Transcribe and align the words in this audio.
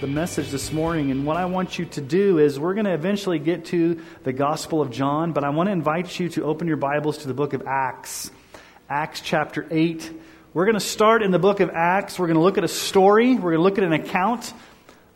the 0.00 0.06
message 0.06 0.50
this 0.50 0.72
morning. 0.72 1.10
And 1.10 1.24
what 1.24 1.38
I 1.38 1.46
want 1.46 1.78
you 1.78 1.86
to 1.86 2.02
do 2.02 2.38
is 2.38 2.60
we're 2.60 2.74
going 2.74 2.84
to 2.84 2.92
eventually 2.92 3.38
get 3.38 3.64
to 3.66 4.02
the 4.24 4.32
Gospel 4.32 4.82
of 4.82 4.90
John, 4.90 5.32
but 5.32 5.42
I 5.42 5.48
want 5.50 5.68
to 5.68 5.72
invite 5.72 6.18
you 6.20 6.28
to 6.30 6.44
open 6.44 6.68
your 6.68 6.76
Bibles 6.76 7.18
to 7.18 7.28
the 7.28 7.34
book 7.34 7.54
of 7.54 7.66
Acts, 7.66 8.30
Acts 8.90 9.22
chapter 9.22 9.66
8. 9.70 10.12
We're 10.52 10.66
going 10.66 10.74
to 10.74 10.80
start 10.80 11.22
in 11.22 11.30
the 11.30 11.38
book 11.38 11.60
of 11.60 11.70
Acts. 11.70 12.18
We're 12.18 12.26
going 12.26 12.36
to 12.36 12.42
look 12.42 12.58
at 12.58 12.64
a 12.64 12.68
story, 12.68 13.36
we're 13.36 13.52
going 13.52 13.56
to 13.56 13.62
look 13.62 13.78
at 13.78 13.84
an 13.84 13.94
account 13.94 14.52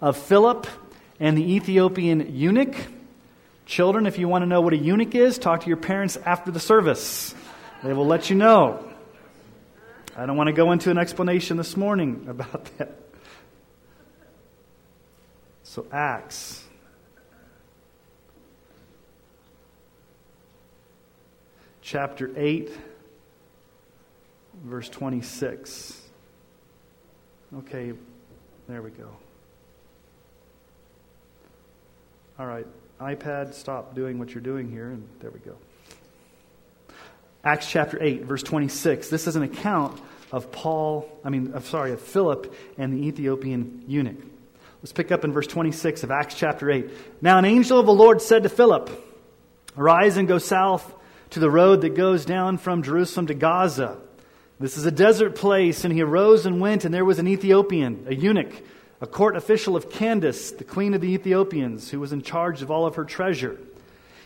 of 0.01 0.17
Philip 0.17 0.67
and 1.21 1.37
the 1.37 1.57
Ethiopian 1.57 2.35
eunuch. 2.35 2.75
Children, 3.67 4.07
if 4.07 4.19
you 4.19 4.29
want 4.29 4.43
to 4.43 4.47
know 4.47 4.63
what 4.63 4.73
a 4.73 4.79
eunuch 4.79 5.15
is, 5.15 5.37
talk 5.37 5.63
to 5.63 5.69
your 5.69 5.77
parents 5.77 6.17
after 6.17 6.51
the 6.51 6.61
service. 6.61 7.35
They 7.83 7.93
will 7.93 8.07
let 8.07 8.31
you 8.31 8.37
know. 8.37 8.91
I 10.17 10.25
don't 10.25 10.39
want 10.39 10.49
to 10.49 10.55
go 10.55 10.73
into 10.73 10.91
an 10.91 10.97
explanation 10.97 11.59
this 11.59 11.77
morning 11.77 12.27
about 12.29 12.65
that. 12.79 13.04
So, 15.75 15.85
Acts. 15.91 16.63
Chapter 21.83 22.31
8, 22.37 22.71
verse 24.63 24.89
26. 24.89 26.01
Okay, 27.59 27.93
there 28.69 28.83
we 28.83 28.91
go. 28.91 29.09
All 32.39 32.47
right, 32.47 32.69
iPad, 33.01 33.53
stop 33.53 33.97
doing 33.97 34.21
what 34.21 34.33
you're 34.33 34.45
doing 34.45 34.71
here, 34.71 34.91
and 34.91 35.05
there 35.19 35.33
we 35.33 35.41
go. 35.41 35.57
Acts 37.43 37.69
chapter 37.69 38.01
8, 38.01 38.23
verse 38.23 38.45
26. 38.45 39.09
This 39.09 39.27
is 39.27 39.35
an 39.35 39.43
account 39.43 40.01
of 40.31 40.53
Paul, 40.53 41.11
I 41.25 41.31
mean, 41.31 41.53
of, 41.53 41.67
sorry, 41.67 41.91
of 41.91 42.01
Philip 42.01 42.55
and 42.79 42.93
the 42.93 43.09
Ethiopian 43.09 43.83
eunuch. 43.89 44.34
Let's 44.85 44.93
pick 44.93 45.13
up 45.13 45.25
in 45.25 45.33
verse 45.33 45.47
26 45.47 46.03
of 46.03 46.11
Acts 46.11 46.35
chapter 46.35 46.71
8. 46.71 46.91
Now, 47.23 47.39
an 47.39 47.47
angel 47.47 47.81
of 47.81 47.87
the 47.87 47.95
Lord 47.95 48.21
said 48.21 48.43
to 48.43 48.51
Philip, 48.51 48.91
Arise 49.79 50.19
and 50.19 50.29
go 50.29 50.37
south 50.37 50.95
to 51.31 51.41
the 51.41 51.51
road 51.51 51.81
that 51.81 51.95
goes 51.95 52.27
down 52.27 52.59
from 52.59 52.83
Jerusalem 52.83 53.29
to 53.29 53.35
Gaza. 53.35 53.97
This 54.61 54.77
is 54.77 54.85
a 54.85 54.91
desert 54.91 55.37
place. 55.37 55.87
And 55.87 55.95
he 55.95 56.03
arose 56.03 56.45
and 56.45 56.61
went, 56.61 56.85
and 56.85 56.93
there 56.93 57.07
was 57.07 57.19
an 57.19 57.27
Ethiopian, 57.27 58.05
a 58.11 58.15
eunuch, 58.15 58.53
a 59.01 59.07
court 59.07 59.37
official 59.37 59.75
of 59.75 59.89
Candace, 59.89 60.51
the 60.51 60.65
queen 60.65 60.93
of 60.93 61.01
the 61.01 61.15
Ethiopians, 61.15 61.91
who 61.91 61.99
was 61.99 62.13
in 62.13 62.21
charge 62.21 62.61
of 62.61 62.71
all 62.71 62.85
of 62.85 62.97
her 62.97 63.07
treasure. 63.07 63.59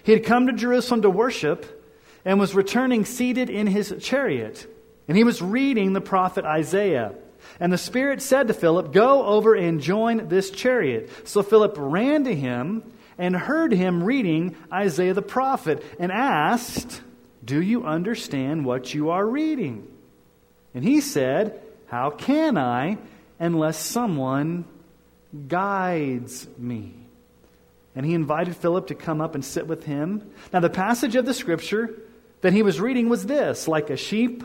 He 0.03 0.11
had 0.11 0.25
come 0.25 0.48
to 0.48 0.53
Jerusalem 0.53 1.03
to 1.03 1.11
worship 1.11 1.89
and 2.25 2.41
was 2.41 2.56
returning 2.56 3.05
seated 3.05 3.48
in 3.48 3.69
his 3.69 3.95
chariot. 4.00 4.67
And 5.06 5.17
he 5.17 5.22
was 5.22 5.41
reading 5.41 5.93
the 5.93 6.00
prophet 6.00 6.45
Isaiah. 6.45 7.15
And 7.61 7.73
the 7.73 7.78
Spirit 7.78 8.23
said 8.23 8.48
to 8.48 8.55
Philip, 8.55 8.92
Go 8.92 9.25
over 9.25 9.55
and 9.55 9.81
join 9.81 10.28
this 10.28 10.51
chariot. 10.51 11.11
So 11.25 11.42
Philip 11.42 11.75
ran 11.77 12.25
to 12.25 12.34
him 12.34 12.83
and 13.19 13.34
heard 13.34 13.73
him 13.73 14.05
reading 14.05 14.56
Isaiah 14.73 15.15
the 15.15 15.22
prophet 15.22 15.84
and 15.99 16.12
asked, 16.12 17.03
Do 17.44 17.60
you 17.60 17.84
understand 17.84 18.65
what 18.65 18.94
you 18.94 19.10
are 19.10 19.27
reading? 19.27 19.88
And 20.72 20.84
he 20.84 21.00
said, 21.00 21.60
How 21.87 22.10
can 22.10 22.56
I 22.56 22.99
unless 23.41 23.78
someone 23.78 24.65
guides 25.49 26.47
me? 26.56 26.94
And 27.97 28.06
he 28.06 28.15
invited 28.15 28.56
Philip 28.56 28.87
to 28.88 28.94
come 28.94 29.21
up 29.21 29.34
and 29.34 29.44
sit 29.44 29.66
with 29.66 29.82
him. 29.82 30.31
Now, 30.53 30.61
the 30.61 30.71
passage 30.71 31.16
of 31.16 31.27
the 31.27 31.34
scripture 31.34 31.99
that 32.43 32.53
he 32.53 32.62
was 32.62 32.81
reading 32.81 33.09
was 33.09 33.27
this 33.27 33.66
like 33.66 33.91
a 33.91 33.97
sheep 33.97 34.44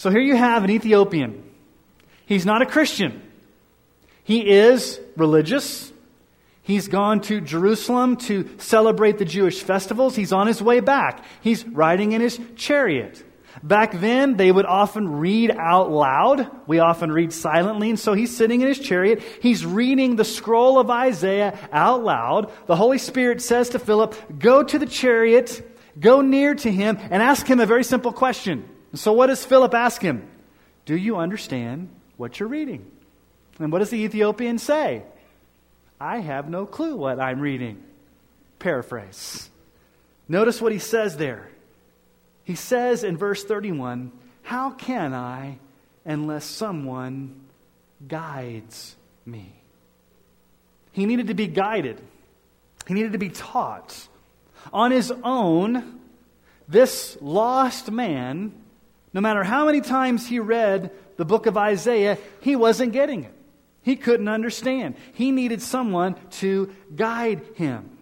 So 0.00 0.08
here 0.08 0.22
you 0.22 0.34
have 0.34 0.64
an 0.64 0.70
Ethiopian. 0.70 1.44
He's 2.24 2.46
not 2.46 2.62
a 2.62 2.64
Christian. 2.64 3.20
He 4.24 4.48
is 4.48 4.98
religious. 5.14 5.92
He's 6.62 6.88
gone 6.88 7.20
to 7.28 7.42
Jerusalem 7.42 8.16
to 8.16 8.48
celebrate 8.56 9.18
the 9.18 9.26
Jewish 9.26 9.62
festivals. 9.62 10.16
He's 10.16 10.32
on 10.32 10.46
his 10.46 10.62
way 10.62 10.80
back. 10.80 11.22
He's 11.42 11.66
riding 11.66 12.12
in 12.12 12.22
his 12.22 12.40
chariot. 12.56 13.22
Back 13.62 14.00
then, 14.00 14.38
they 14.38 14.50
would 14.50 14.64
often 14.64 15.18
read 15.18 15.50
out 15.50 15.90
loud. 15.90 16.50
We 16.66 16.78
often 16.78 17.12
read 17.12 17.30
silently. 17.30 17.90
And 17.90 18.00
so 18.00 18.14
he's 18.14 18.34
sitting 18.34 18.62
in 18.62 18.68
his 18.68 18.78
chariot. 18.78 19.22
He's 19.42 19.66
reading 19.66 20.16
the 20.16 20.24
scroll 20.24 20.78
of 20.78 20.88
Isaiah 20.88 21.58
out 21.72 22.02
loud. 22.02 22.50
The 22.64 22.76
Holy 22.76 22.96
Spirit 22.96 23.42
says 23.42 23.68
to 23.70 23.78
Philip, 23.78 24.14
Go 24.38 24.62
to 24.62 24.78
the 24.78 24.86
chariot, 24.86 25.62
go 26.00 26.22
near 26.22 26.54
to 26.54 26.72
him, 26.72 26.96
and 27.10 27.22
ask 27.22 27.46
him 27.46 27.60
a 27.60 27.66
very 27.66 27.84
simple 27.84 28.14
question. 28.14 28.66
So, 28.94 29.12
what 29.12 29.28
does 29.28 29.44
Philip 29.44 29.74
ask 29.74 30.02
him? 30.02 30.28
Do 30.84 30.96
you 30.96 31.16
understand 31.16 31.88
what 32.16 32.40
you're 32.40 32.48
reading? 32.48 32.90
And 33.58 33.70
what 33.70 33.78
does 33.80 33.90
the 33.90 33.98
Ethiopian 33.98 34.58
say? 34.58 35.02
I 36.00 36.18
have 36.18 36.48
no 36.48 36.66
clue 36.66 36.96
what 36.96 37.20
I'm 37.20 37.40
reading. 37.40 37.82
Paraphrase. 38.58 39.50
Notice 40.28 40.60
what 40.60 40.72
he 40.72 40.78
says 40.78 41.16
there. 41.16 41.48
He 42.44 42.54
says 42.54 43.04
in 43.04 43.16
verse 43.16 43.44
31 43.44 44.12
How 44.42 44.70
can 44.70 45.14
I 45.14 45.58
unless 46.04 46.44
someone 46.44 47.42
guides 48.08 48.96
me? 49.26 49.52
He 50.92 51.06
needed 51.06 51.28
to 51.28 51.34
be 51.34 51.46
guided, 51.46 52.00
he 52.86 52.94
needed 52.94 53.12
to 53.12 53.18
be 53.18 53.28
taught. 53.28 54.08
On 54.72 54.90
his 54.90 55.12
own, 55.24 56.00
this 56.68 57.16
lost 57.20 57.90
man 57.90 58.52
no 59.12 59.20
matter 59.20 59.42
how 59.42 59.66
many 59.66 59.80
times 59.80 60.26
he 60.26 60.38
read 60.38 60.90
the 61.16 61.24
book 61.24 61.46
of 61.46 61.56
Isaiah, 61.56 62.18
he 62.40 62.56
wasn't 62.56 62.92
getting 62.92 63.24
it. 63.24 63.34
He 63.82 63.96
couldn't 63.96 64.28
understand. 64.28 64.94
He 65.14 65.32
needed 65.32 65.62
someone 65.62 66.16
to 66.32 66.72
guide 66.94 67.42
him. 67.54 67.98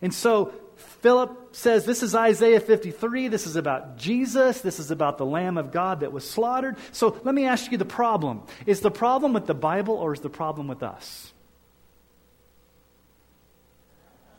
And 0.00 0.12
so 0.12 0.52
Philip 0.76 1.54
says, 1.56 1.84
This 1.84 2.02
is 2.02 2.14
Isaiah 2.14 2.60
53. 2.60 3.28
This 3.28 3.46
is 3.46 3.56
about 3.56 3.96
Jesus. 3.96 4.60
This 4.60 4.78
is 4.78 4.90
about 4.90 5.18
the 5.18 5.26
Lamb 5.26 5.56
of 5.56 5.72
God 5.72 6.00
that 6.00 6.12
was 6.12 6.28
slaughtered. 6.28 6.76
So 6.92 7.20
let 7.24 7.34
me 7.34 7.46
ask 7.46 7.72
you 7.72 7.78
the 7.78 7.84
problem. 7.84 8.42
Is 8.66 8.80
the 8.80 8.90
problem 8.90 9.32
with 9.32 9.46
the 9.46 9.54
Bible 9.54 9.94
or 9.94 10.12
is 10.12 10.20
the 10.20 10.30
problem 10.30 10.68
with 10.68 10.82
us? 10.82 11.32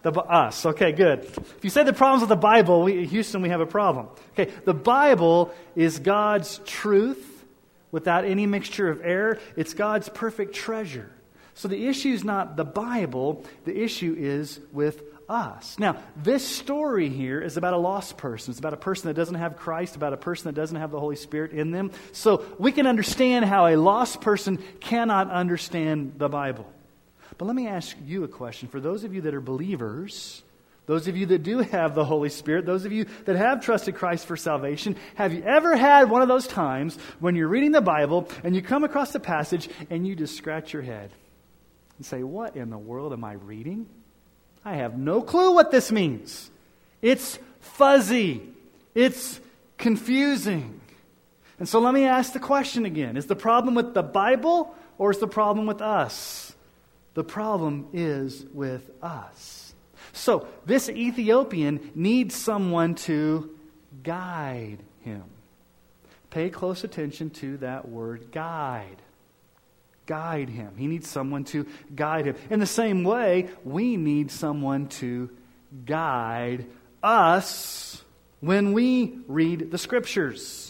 The, 0.03 0.11
us. 0.11 0.65
Okay, 0.65 0.91
good. 0.91 1.23
If 1.23 1.63
you 1.63 1.69
say 1.69 1.83
the 1.83 1.93
problems 1.93 2.21
with 2.21 2.29
the 2.29 2.35
Bible, 2.35 2.83
we, 2.83 3.05
Houston, 3.05 3.41
we 3.41 3.49
have 3.49 3.61
a 3.61 3.65
problem. 3.65 4.09
Okay, 4.33 4.51
the 4.65 4.73
Bible 4.73 5.53
is 5.75 5.99
God's 5.99 6.59
truth 6.65 7.45
without 7.89 8.25
any 8.25 8.45
mixture 8.45 8.89
of 8.89 8.99
error. 9.01 9.39
It's 9.55 9.73
God's 9.73 10.09
perfect 10.09 10.55
treasure. 10.55 11.09
So 11.53 11.67
the 11.67 11.87
issue 11.87 12.09
is 12.09 12.23
not 12.23 12.57
the 12.57 12.65
Bible, 12.65 13.45
the 13.63 13.81
issue 13.81 14.15
is 14.17 14.59
with 14.73 15.01
us. 15.29 15.77
Now, 15.79 15.97
this 16.17 16.45
story 16.45 17.09
here 17.09 17.39
is 17.41 17.55
about 17.55 17.73
a 17.73 17.77
lost 17.77 18.17
person. 18.17 18.51
It's 18.51 18.59
about 18.59 18.73
a 18.73 18.77
person 18.77 19.07
that 19.07 19.13
doesn't 19.13 19.35
have 19.35 19.55
Christ, 19.55 19.95
about 19.95 20.11
a 20.13 20.17
person 20.17 20.45
that 20.45 20.55
doesn't 20.59 20.75
have 20.75 20.91
the 20.91 20.99
Holy 20.99 21.15
Spirit 21.15 21.51
in 21.51 21.71
them. 21.71 21.91
So 22.11 22.45
we 22.59 22.71
can 22.71 22.87
understand 22.87 23.45
how 23.45 23.67
a 23.67 23.77
lost 23.77 24.21
person 24.21 24.61
cannot 24.79 25.29
understand 25.29 26.15
the 26.17 26.27
Bible. 26.27 26.67
But 27.37 27.45
let 27.45 27.55
me 27.55 27.67
ask 27.67 27.95
you 28.05 28.23
a 28.23 28.27
question. 28.27 28.67
For 28.67 28.79
those 28.79 29.03
of 29.03 29.13
you 29.13 29.21
that 29.21 29.33
are 29.33 29.41
believers, 29.41 30.43
those 30.85 31.07
of 31.07 31.15
you 31.15 31.25
that 31.27 31.43
do 31.43 31.59
have 31.59 31.95
the 31.95 32.03
Holy 32.03 32.29
Spirit, 32.29 32.65
those 32.65 32.85
of 32.85 32.91
you 32.91 33.05
that 33.25 33.35
have 33.35 33.63
trusted 33.63 33.95
Christ 33.95 34.25
for 34.25 34.35
salvation, 34.35 34.97
have 35.15 35.33
you 35.33 35.41
ever 35.43 35.75
had 35.75 36.09
one 36.09 36.21
of 36.21 36.27
those 36.27 36.45
times 36.45 36.97
when 37.19 37.35
you're 37.35 37.47
reading 37.47 37.71
the 37.71 37.81
Bible 37.81 38.27
and 38.43 38.55
you 38.55 38.61
come 38.61 38.83
across 38.83 39.11
the 39.11 39.19
passage 39.19 39.69
and 39.89 40.05
you 40.05 40.15
just 40.15 40.35
scratch 40.35 40.73
your 40.73 40.81
head 40.81 41.11
and 41.97 42.05
say, 42.05 42.21
What 42.23 42.55
in 42.55 42.69
the 42.69 42.77
world 42.77 43.13
am 43.13 43.23
I 43.23 43.33
reading? 43.33 43.87
I 44.65 44.75
have 44.75 44.97
no 44.97 45.21
clue 45.21 45.53
what 45.53 45.71
this 45.71 45.91
means. 45.91 46.51
It's 47.01 47.39
fuzzy, 47.59 48.41
it's 48.93 49.39
confusing. 49.77 50.81
And 51.59 51.69
so 51.69 51.79
let 51.79 51.93
me 51.93 52.05
ask 52.05 52.33
the 52.33 52.39
question 52.39 52.85
again 52.85 53.15
Is 53.15 53.27
the 53.27 53.35
problem 53.37 53.73
with 53.73 53.93
the 53.93 54.03
Bible 54.03 54.75
or 54.97 55.11
is 55.11 55.19
the 55.19 55.27
problem 55.27 55.65
with 55.65 55.81
us? 55.81 56.53
The 57.13 57.23
problem 57.23 57.87
is 57.93 58.45
with 58.53 58.89
us. 59.01 59.73
So 60.13 60.47
this 60.65 60.89
Ethiopian 60.89 61.91
needs 61.95 62.35
someone 62.35 62.95
to 62.95 63.49
guide 64.03 64.79
him. 65.01 65.23
Pay 66.29 66.49
close 66.49 66.83
attention 66.83 67.29
to 67.31 67.57
that 67.57 67.87
word 67.87 68.31
guide. 68.31 69.01
Guide 70.05 70.49
him. 70.49 70.73
He 70.77 70.87
needs 70.87 71.09
someone 71.09 71.43
to 71.45 71.67
guide 71.95 72.25
him. 72.25 72.35
In 72.49 72.59
the 72.59 72.65
same 72.65 73.03
way, 73.03 73.49
we 73.63 73.97
need 73.97 74.31
someone 74.31 74.87
to 74.87 75.29
guide 75.85 76.65
us 77.01 78.03
when 78.39 78.73
we 78.73 79.19
read 79.27 79.71
the 79.71 79.77
scriptures. 79.77 80.62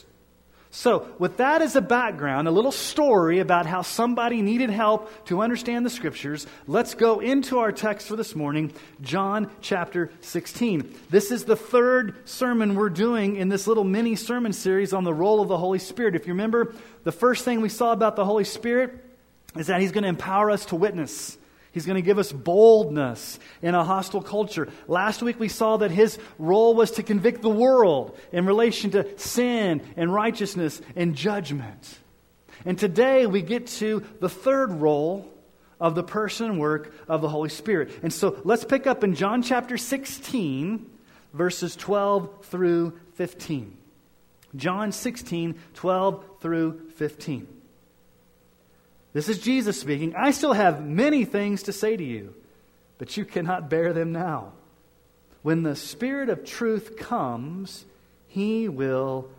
So, 0.76 1.08
with 1.20 1.38
that 1.38 1.62
as 1.62 1.76
a 1.76 1.82
background, 1.82 2.48
a 2.48 2.52
little 2.52 2.72
story 2.72 3.38
about 3.38 3.68
how 3.68 3.84
somebody 3.84 4.42
needed 4.42 4.72
help 4.72 5.08
to 5.26 5.44
understand 5.44 5.86
the 5.86 5.92
scriptures, 5.92 6.48
let's 6.66 6.96
go 6.96 7.20
into 7.20 7.60
our 7.60 7.72
text 7.72 8.08
for 8.08 8.16
this 8.16 8.36
morning, 8.36 8.74
John 9.00 9.52
chapter 9.62 10.10
16. 10.22 10.92
This 11.12 11.30
is 11.30 11.46
the 11.46 11.56
third 11.56 12.28
sermon 12.28 12.74
we're 12.74 12.90
doing 12.90 13.36
in 13.36 13.50
this 13.50 13.68
little 13.68 13.84
mini 13.84 14.16
sermon 14.16 14.52
series 14.52 14.94
on 14.94 15.04
the 15.04 15.14
role 15.14 15.42
of 15.42 15.48
the 15.48 15.60
Holy 15.60 15.78
Spirit. 15.78 16.16
If 16.16 16.26
you 16.26 16.34
remember, 16.34 16.74
the 17.04 17.12
first 17.12 17.46
thing 17.46 17.62
we 17.62 17.70
saw 17.70 17.92
about 17.92 18.16
the 18.16 18.26
Holy 18.26 18.44
Spirit 18.44 18.96
is 19.56 19.68
that 19.68 19.80
He's 19.80 19.92
going 19.92 20.06
to 20.06 20.10
empower 20.10 20.50
us 20.50 20.66
to 20.66 20.76
witness. 20.76 21.38
He's 21.74 21.88
going 21.88 21.96
to 21.96 22.04
give 22.04 22.20
us 22.20 22.32
boldness 22.32 23.40
in 23.64 23.74
a 23.74 23.84
hostile 23.84 24.22
culture. 24.22 24.70
Last 24.88 25.24
week 25.24 25.40
we 25.40 25.50
saw 25.50 25.78
that 25.78 25.90
his 25.90 26.20
role 26.38 26.76
was 26.76 26.92
to 26.92 27.04
convict 27.04 27.42
the 27.42 27.50
world 27.50 28.18
in 28.32 28.46
relation 28.46 28.92
to 28.92 29.20
sin 29.20 29.82
and 29.98 30.14
righteousness 30.14 30.80
and 30.96 31.16
judgment. 31.16 31.98
And 32.64 32.78
today 32.78 33.26
we 33.26 33.42
get 33.42 33.68
to 33.68 34.04
the 34.20 34.30
third 34.30 34.72
role 34.72 35.28
of 35.80 35.96
the 35.96 36.04
person 36.04 36.52
and 36.52 36.60
work 36.60 36.94
of 37.08 37.22
the 37.22 37.30
Holy 37.30 37.50
Spirit. 37.50 37.90
And 38.04 38.14
so 38.14 38.40
let's 38.44 38.64
pick 38.64 38.86
up 38.86 39.04
in 39.04 39.16
John 39.16 39.42
chapter 39.42 39.76
16, 39.76 40.90
verses 41.34 41.76
12 41.76 42.46
through 42.46 43.00
15. 43.16 43.78
John 44.56 44.92
16, 44.92 45.60
12 45.74 46.26
through 46.40 46.90
15. 46.92 47.48
This 49.14 49.30
is 49.30 49.38
Jesus 49.38 49.80
speaking. 49.80 50.16
I 50.16 50.32
still 50.32 50.54
have 50.54 50.84
many 50.84 51.24
things 51.24 51.64
to 51.64 51.74
say 51.74 51.96
to 51.96 52.04
you, 52.04 52.34
but 52.98 53.16
you 53.16 53.26
cannot 53.26 53.70
bear 53.70 53.94
them 53.94 54.12
now. 54.12 54.54
When 55.44 55.62
the 55.62 55.76
Spirit 55.76 56.30
of 56.30 56.44
truth 56.44 56.98
comes, 56.98 57.86
he 58.28 58.68
will 58.68 59.30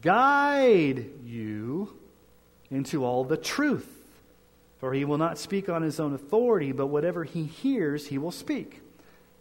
guide 0.00 1.04
you 1.24 1.94
into 2.70 3.04
all 3.04 3.24
the 3.24 3.36
truth. 3.36 3.86
For 4.78 4.94
he 4.94 5.04
will 5.04 5.18
not 5.18 5.36
speak 5.36 5.68
on 5.68 5.82
his 5.82 6.00
own 6.00 6.14
authority, 6.14 6.72
but 6.72 6.86
whatever 6.86 7.24
he 7.24 7.44
hears, 7.44 8.06
he 8.06 8.16
will 8.16 8.30
speak. 8.30 8.80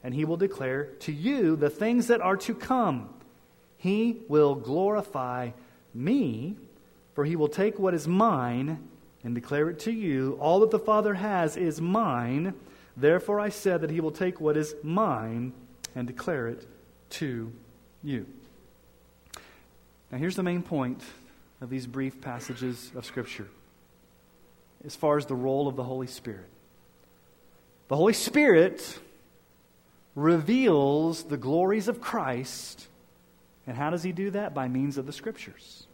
And 0.03 0.13
he 0.13 0.25
will 0.25 0.35
declare 0.35 0.85
to 1.01 1.13
you 1.13 1.55
the 1.55 1.69
things 1.69 2.07
that 2.07 2.19
are 2.19 2.35
to 2.37 2.53
come. 2.53 3.09
He 3.77 4.17
will 4.27 4.55
glorify 4.55 5.51
me, 5.93 6.57
for 7.15 7.23
he 7.23 7.37
will 7.37 7.47
take 7.47 7.79
what 7.79 7.93
is 7.93 8.05
mine 8.05 8.88
and 9.23 9.35
declare 9.35 9.69
it 9.69 9.79
to 9.79 9.91
you. 9.91 10.37
All 10.39 10.59
that 10.61 10.71
the 10.71 10.79
Father 10.79 11.13
has 11.15 11.57
is 11.57 11.81
mine. 11.81 12.53
Therefore 12.95 13.39
I 13.39 13.49
said 13.49 13.81
that 13.81 13.89
he 13.89 14.01
will 14.01 14.11
take 14.11 14.39
what 14.39 14.57
is 14.57 14.75
mine 14.83 15.53
and 15.95 16.07
declare 16.07 16.47
it 16.47 16.65
to 17.11 17.51
you. 18.03 18.25
Now, 20.11 20.17
here's 20.17 20.35
the 20.35 20.43
main 20.43 20.63
point 20.63 21.01
of 21.61 21.69
these 21.69 21.85
brief 21.85 22.21
passages 22.21 22.91
of 22.95 23.05
Scripture 23.05 23.47
as 24.85 24.95
far 24.95 25.17
as 25.17 25.25
the 25.25 25.35
role 25.35 25.67
of 25.67 25.75
the 25.75 25.83
Holy 25.83 26.07
Spirit. 26.07 26.49
The 27.89 27.95
Holy 27.95 28.13
Spirit 28.13 28.99
reveals 30.15 31.23
the 31.23 31.37
glories 31.37 31.87
of 31.87 32.01
Christ. 32.01 32.87
And 33.67 33.75
how 33.75 33.89
does 33.89 34.03
he 34.03 34.11
do 34.11 34.31
that? 34.31 34.53
By 34.53 34.67
means 34.67 34.97
of 34.97 35.05
the 35.05 35.11
Scriptures. 35.11 35.85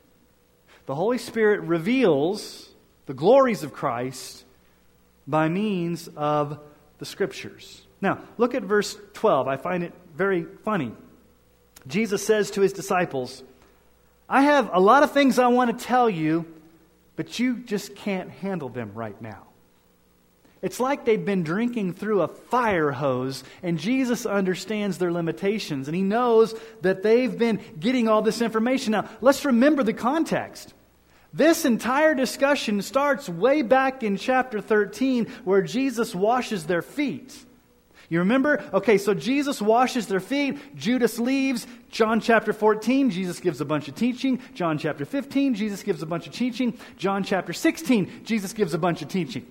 The 0.86 0.96
Holy 0.96 1.18
Spirit 1.18 1.62
reveals 1.62 2.70
the 3.06 3.14
glories 3.14 3.64
of 3.64 3.74
Christ 3.74 4.44
by 5.28 5.50
means 5.50 6.08
of 6.16 6.60
the 6.98 7.06
Scriptures. 7.06 7.82
Now, 8.02 8.20
look 8.38 8.54
at 8.56 8.64
verse 8.64 8.98
12. 9.14 9.48
I 9.48 9.58
find 9.58 9.84
it 9.84 9.94
very 10.16 10.46
funny. 10.64 10.92
Jesus 11.88 12.26
says 12.26 12.52
to 12.52 12.62
his 12.62 12.74
disciples, 12.74 13.44
I 14.28 14.44
have 14.44 14.72
a 14.74 14.80
lot 14.80 15.04
of 15.04 15.12
things 15.12 15.38
I 15.38 15.48
want 15.48 15.78
to 15.78 15.86
tell 15.86 16.10
you, 16.10 16.46
but 17.16 17.40
you 17.40 17.58
just 17.58 17.96
can't 17.96 18.30
handle 18.30 18.70
them 18.70 18.92
right 18.94 19.20
now. 19.22 19.44
It's 20.62 20.80
like 20.80 21.06
they've 21.06 21.24
been 21.24 21.44
drinking 21.44 21.94
through 21.94 22.22
a 22.22 22.28
fire 22.28 22.92
hose, 22.92 23.44
and 23.62 23.78
Jesus 23.78 24.26
understands 24.26 24.98
their 24.98 25.12
limitations, 25.12 25.88
and 25.88 25.96
he 25.96 26.02
knows 26.02 26.56
that 26.82 27.04
they've 27.04 27.38
been 27.38 27.60
getting 27.80 28.08
all 28.08 28.24
this 28.24 28.42
information. 28.42 28.94
Now, 28.94 29.08
let's 29.22 29.46
remember 29.46 29.84
the 29.84 29.94
context. 29.94 30.74
This 31.36 31.66
entire 31.66 32.16
discussion 32.16 32.82
starts 32.82 33.28
way 33.28 33.62
back 33.62 34.04
in 34.04 34.16
chapter 34.16 34.62
13 34.62 35.26
where 35.44 35.62
Jesus 35.62 36.16
washes 36.16 36.64
their 36.64 36.82
feet. 36.82 37.38
You 38.08 38.20
remember? 38.20 38.64
Okay, 38.74 38.98
so 38.98 39.14
Jesus 39.14 39.62
washes 39.62 40.08
their 40.08 40.22
feet. 40.22 40.78
Judas 40.78 41.20
leaves. 41.20 41.68
John 41.90 42.22
chapter 42.22 42.54
14, 42.54 43.10
Jesus 43.10 43.42
gives 43.42 43.60
a 43.60 43.66
bunch 43.66 43.90
of 43.90 43.96
teaching. 43.96 44.40
John 44.54 44.78
chapter 44.78 45.04
15, 45.04 45.56
Jesus 45.56 45.84
gives 45.84 46.02
a 46.02 46.06
bunch 46.06 46.26
of 46.26 46.32
teaching. 46.32 46.78
John 46.96 47.26
chapter 47.26 47.52
16, 47.52 48.24
Jesus 48.24 48.54
gives 48.54 48.74
a 48.74 48.78
bunch 48.78 49.02
of 49.02 49.10
teaching. 49.10 49.46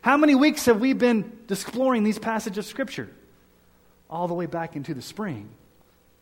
How 0.00 0.16
many 0.16 0.34
weeks 0.34 0.64
have 0.64 0.80
we 0.80 0.94
been 0.94 1.30
exploring 1.50 2.04
these 2.04 2.18
passages 2.18 2.64
of 2.64 2.64
Scripture? 2.64 3.10
All 4.08 4.28
the 4.28 4.34
way 4.34 4.46
back 4.46 4.76
into 4.76 4.94
the 4.94 5.02
spring. 5.02 5.50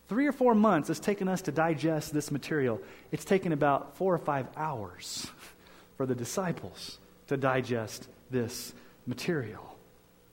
Three 0.07 0.27
or 0.27 0.31
four 0.31 0.55
months 0.55 0.89
it's 0.89 0.99
taken 0.99 1.27
us 1.27 1.41
to 1.43 1.51
digest 1.51 2.13
this 2.13 2.31
material. 2.31 2.81
It's 3.11 3.25
taken 3.25 3.51
about 3.51 3.97
four 3.97 4.13
or 4.13 4.19
five 4.19 4.47
hours 4.55 5.27
for 5.97 6.05
the 6.05 6.15
disciples 6.15 6.97
to 7.27 7.37
digest 7.37 8.07
this 8.31 8.73
material. 9.05 9.77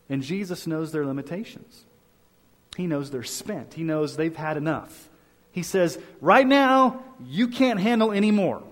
And 0.09 0.23
Jesus 0.23 0.66
knows 0.66 0.93
their 0.93 1.07
limitations. 1.07 1.85
He 2.76 2.87
knows 2.87 3.11
they're 3.11 3.23
spent. 3.23 3.75
He 3.75 3.83
knows 3.83 4.16
they've 4.16 4.35
had 4.35 4.57
enough. 4.57 5.09
He 5.52 5.62
says, 5.62 5.99
Right 6.21 6.47
now, 6.47 7.02
you 7.25 7.49
can't 7.49 7.81
handle 7.81 8.12
any 8.12 8.31
more. 8.31 8.62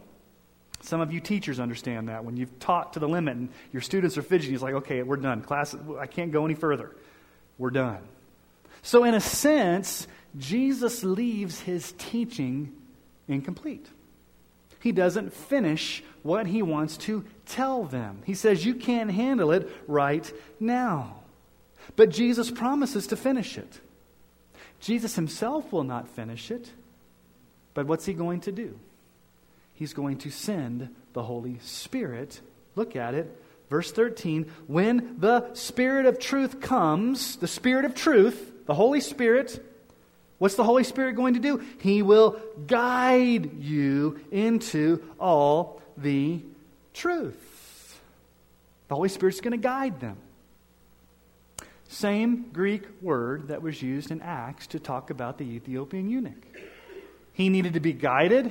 Some 0.82 1.00
of 1.00 1.12
you 1.12 1.21
teachers 1.21 1.61
understand 1.61 2.09
that. 2.09 2.25
When 2.25 2.37
you've 2.37 2.59
taught 2.59 2.94
to 2.94 2.99
the 2.99 3.09
limit 3.09 3.37
and 3.37 3.49
your 3.73 3.82
students 3.82 4.18
are 4.18 4.23
fidgeting, 4.23 4.54
it's 4.54 4.64
like, 4.64 4.75
okay, 4.75 5.04
we're 5.04 5.16
done. 5.16 5.42
Class, 5.42 5.76
I 5.99 6.06
can't 6.06 6.32
go 6.32 6.44
any 6.44 6.54
further. 6.54 6.90
We're 7.56 7.71
done. 7.71 8.00
So, 8.82 9.04
in 9.04 9.14
a 9.14 9.21
sense, 9.21 10.09
Jesus 10.36 11.04
leaves 11.04 11.60
his 11.60 11.92
teaching 11.92 12.72
incomplete. 13.28 13.88
He 14.80 14.92
doesn't 14.92 15.32
finish 15.32 16.02
what 16.22 16.46
he 16.46 16.62
wants 16.62 16.96
to 16.98 17.24
tell 17.46 17.84
them. 17.84 18.22
He 18.24 18.34
says, 18.34 18.64
You 18.64 18.74
can't 18.74 19.10
handle 19.10 19.52
it 19.52 19.70
right 19.86 20.30
now. 20.58 21.16
But 21.96 22.10
Jesus 22.10 22.50
promises 22.50 23.06
to 23.08 23.16
finish 23.16 23.58
it. 23.58 23.80
Jesus 24.80 25.14
himself 25.14 25.72
will 25.72 25.84
not 25.84 26.08
finish 26.08 26.50
it. 26.50 26.70
But 27.74 27.86
what's 27.86 28.06
he 28.06 28.12
going 28.12 28.40
to 28.40 28.52
do? 28.52 28.78
He's 29.74 29.94
going 29.94 30.18
to 30.18 30.30
send 30.30 30.94
the 31.12 31.22
Holy 31.22 31.58
Spirit. 31.62 32.40
Look 32.74 32.96
at 32.96 33.14
it. 33.14 33.40
Verse 33.70 33.92
13 33.92 34.50
When 34.66 35.16
the 35.18 35.54
Spirit 35.54 36.06
of 36.06 36.18
truth 36.18 36.60
comes, 36.60 37.36
the 37.36 37.48
Spirit 37.48 37.84
of 37.84 37.94
truth, 37.94 38.66
the 38.66 38.74
Holy 38.74 39.00
Spirit, 39.00 39.64
What's 40.42 40.56
the 40.56 40.64
Holy 40.64 40.82
Spirit 40.82 41.12
going 41.12 41.34
to 41.34 41.38
do? 41.38 41.62
He 41.78 42.02
will 42.02 42.37
guide 42.66 43.62
you 43.62 44.18
into 44.32 45.00
all 45.20 45.80
the 45.96 46.40
truth. 46.92 48.00
The 48.88 48.96
Holy 48.96 49.08
Spirit's 49.08 49.40
going 49.40 49.52
to 49.52 49.56
guide 49.56 50.00
them. 50.00 50.16
Same 51.87 52.50
Greek 52.52 52.82
word 53.00 53.46
that 53.49 53.62
was 53.62 53.80
used 53.82 54.11
in 54.11 54.20
Acts 54.20 54.66
to 54.66 54.80
talk 54.80 55.11
about 55.11 55.38
the 55.38 55.44
Ethiopian 55.44 56.11
eunuch. 56.11 56.44
He 57.34 57.49
needed 57.49 57.75
to 57.75 57.80
be 57.80 57.92
guided. 57.92 58.50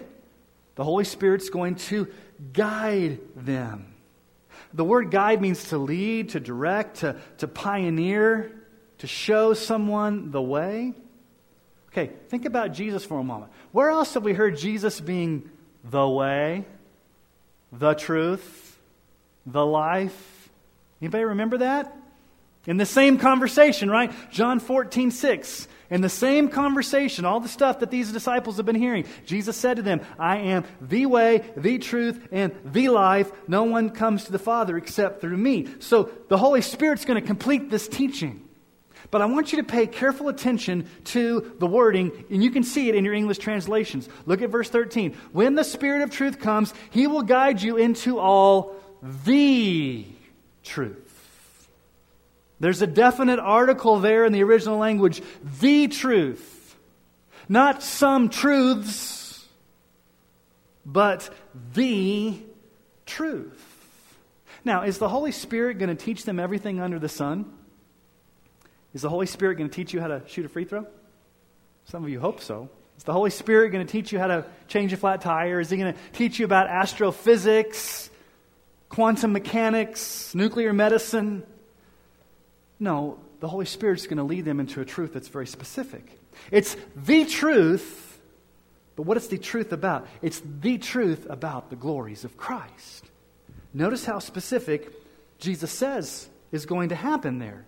The 0.75 0.85
Holy 0.85 1.03
Spirit's 1.03 1.49
going 1.49 1.75
to 1.75 2.07
guide 2.53 3.19
them. 3.35 3.93
The 4.73 4.85
word 4.85 5.11
guide 5.11 5.41
means 5.41 5.65
to 5.71 5.77
lead, 5.77 6.29
to 6.29 6.39
direct, 6.39 6.99
to, 6.99 7.17
to 7.39 7.49
pioneer, 7.49 8.49
to 8.99 9.07
show 9.07 9.53
someone 9.53 10.31
the 10.31 10.41
way. 10.41 10.93
Okay, 11.91 12.11
think 12.29 12.45
about 12.45 12.71
Jesus 12.71 13.03
for 13.03 13.19
a 13.19 13.23
moment. 13.23 13.51
Where 13.71 13.89
else 13.89 14.13
have 14.13 14.23
we 14.23 14.33
heard 14.33 14.57
Jesus 14.57 15.01
being 15.01 15.49
the 15.83 16.07
way, 16.07 16.65
the 17.71 17.93
truth, 17.93 18.79
the 19.45 19.65
life? 19.65 20.49
Anybody 21.01 21.25
remember 21.25 21.57
that? 21.59 21.93
In 22.67 22.77
the 22.77 22.85
same 22.85 23.17
conversation, 23.17 23.89
right? 23.89 24.13
John 24.31 24.59
14, 24.59 25.11
6. 25.11 25.67
In 25.89 25.99
the 25.99 26.09
same 26.09 26.47
conversation, 26.47 27.25
all 27.25 27.39
the 27.39 27.49
stuff 27.49 27.79
that 27.79 27.91
these 27.91 28.11
disciples 28.13 28.57
have 28.57 28.65
been 28.65 28.75
hearing, 28.75 29.05
Jesus 29.25 29.57
said 29.57 29.77
to 29.77 29.81
them, 29.81 29.99
I 30.17 30.37
am 30.37 30.63
the 30.79 31.07
way, 31.07 31.43
the 31.57 31.79
truth, 31.79 32.29
and 32.31 32.55
the 32.63 32.87
life. 32.89 33.31
No 33.47 33.63
one 33.63 33.89
comes 33.89 34.25
to 34.25 34.31
the 34.31 34.39
Father 34.39 34.77
except 34.77 35.19
through 35.19 35.37
me. 35.37 35.67
So 35.79 36.09
the 36.29 36.37
Holy 36.37 36.61
Spirit's 36.61 37.03
going 37.03 37.19
to 37.19 37.27
complete 37.27 37.69
this 37.69 37.87
teaching. 37.87 38.40
But 39.09 39.21
I 39.21 39.25
want 39.25 39.51
you 39.51 39.57
to 39.57 39.63
pay 39.63 39.87
careful 39.87 40.29
attention 40.29 40.87
to 41.05 41.53
the 41.59 41.67
wording, 41.67 42.11
and 42.29 42.43
you 42.43 42.51
can 42.51 42.63
see 42.63 42.89
it 42.89 42.95
in 42.95 43.03
your 43.03 43.13
English 43.13 43.39
translations. 43.39 44.07
Look 44.25 44.41
at 44.41 44.49
verse 44.49 44.69
13. 44.69 45.15
When 45.31 45.55
the 45.55 45.63
Spirit 45.63 46.01
of 46.01 46.11
truth 46.11 46.39
comes, 46.39 46.73
he 46.91 47.07
will 47.07 47.23
guide 47.23 47.61
you 47.61 47.77
into 47.77 48.19
all 48.19 48.75
the 49.25 50.05
truth. 50.63 51.69
There's 52.59 52.83
a 52.83 52.87
definite 52.87 53.39
article 53.39 53.99
there 53.99 54.23
in 54.23 54.33
the 54.33 54.43
original 54.43 54.77
language, 54.77 55.21
the 55.59 55.87
truth. 55.87 56.77
Not 57.49 57.81
some 57.81 58.29
truths, 58.29 59.45
but 60.85 61.29
the 61.73 62.39
truth. 63.05 63.67
Now, 64.63 64.83
is 64.83 64.99
the 64.99 65.09
Holy 65.09 65.31
Spirit 65.31 65.79
going 65.79 65.89
to 65.89 66.01
teach 66.01 66.23
them 66.23 66.39
everything 66.39 66.79
under 66.79 66.99
the 66.99 67.09
sun? 67.09 67.51
Is 68.93 69.01
the 69.01 69.09
Holy 69.09 69.25
Spirit 69.25 69.55
going 69.55 69.69
to 69.69 69.75
teach 69.75 69.93
you 69.93 70.01
how 70.01 70.07
to 70.07 70.21
shoot 70.27 70.45
a 70.45 70.49
free 70.49 70.65
throw? 70.65 70.85
Some 71.85 72.03
of 72.03 72.09
you 72.09 72.19
hope 72.19 72.41
so. 72.41 72.69
Is 72.97 73.03
the 73.03 73.13
Holy 73.13 73.29
Spirit 73.29 73.71
going 73.71 73.85
to 73.85 73.91
teach 73.91 74.11
you 74.11 74.19
how 74.19 74.27
to 74.27 74.45
change 74.67 74.93
a 74.93 74.97
flat 74.97 75.21
tire? 75.21 75.59
Is 75.59 75.69
He 75.69 75.77
going 75.77 75.93
to 75.93 75.99
teach 76.13 76.39
you 76.39 76.45
about 76.45 76.67
astrophysics, 76.67 78.09
quantum 78.89 79.31
mechanics, 79.31 80.35
nuclear 80.35 80.73
medicine? 80.73 81.43
No, 82.79 83.17
the 83.39 83.47
Holy 83.47 83.65
Spirit's 83.65 84.05
going 84.05 84.17
to 84.17 84.23
lead 84.23 84.45
them 84.45 84.59
into 84.59 84.81
a 84.81 84.85
truth 84.85 85.13
that's 85.13 85.29
very 85.29 85.47
specific. 85.47 86.19
It's 86.51 86.75
the 86.95 87.25
truth, 87.25 88.19
but 88.95 89.03
what 89.03 89.17
is 89.17 89.29
the 89.29 89.37
truth 89.37 89.71
about? 89.71 90.07
It's 90.21 90.41
the 90.61 90.77
truth 90.77 91.25
about 91.29 91.69
the 91.69 91.75
glories 91.75 92.23
of 92.23 92.37
Christ. 92.37 93.09
Notice 93.73 94.05
how 94.05 94.19
specific 94.19 94.91
Jesus 95.39 95.71
says 95.71 96.27
is 96.51 96.65
going 96.65 96.89
to 96.89 96.95
happen 96.95 97.39
there. 97.39 97.65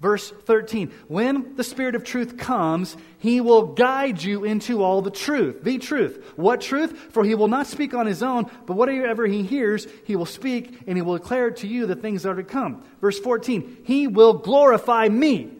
Verse 0.00 0.30
13 0.30 0.90
When 1.08 1.56
the 1.56 1.64
Spirit 1.64 1.94
of 1.94 2.04
truth 2.04 2.36
comes, 2.36 2.96
he 3.18 3.40
will 3.40 3.74
guide 3.74 4.22
you 4.22 4.44
into 4.44 4.82
all 4.82 5.00
the 5.00 5.10
truth. 5.10 5.62
The 5.62 5.78
truth. 5.78 6.32
What 6.36 6.60
truth? 6.60 7.12
For 7.12 7.24
he 7.24 7.34
will 7.34 7.48
not 7.48 7.66
speak 7.66 7.94
on 7.94 8.06
his 8.06 8.22
own, 8.22 8.50
but 8.66 8.76
whatever 8.76 9.26
he 9.26 9.42
hears, 9.42 9.86
he 10.04 10.16
will 10.16 10.26
speak, 10.26 10.82
and 10.86 10.98
he 10.98 11.02
will 11.02 11.16
declare 11.16 11.50
to 11.52 11.66
you 11.66 11.86
the 11.86 11.96
things 11.96 12.22
that 12.22 12.30
are 12.30 12.36
to 12.36 12.44
come. 12.44 12.82
Verse 13.00 13.18
14 13.18 13.78
He 13.84 14.06
will 14.06 14.34
glorify 14.34 15.08
me. 15.08 15.52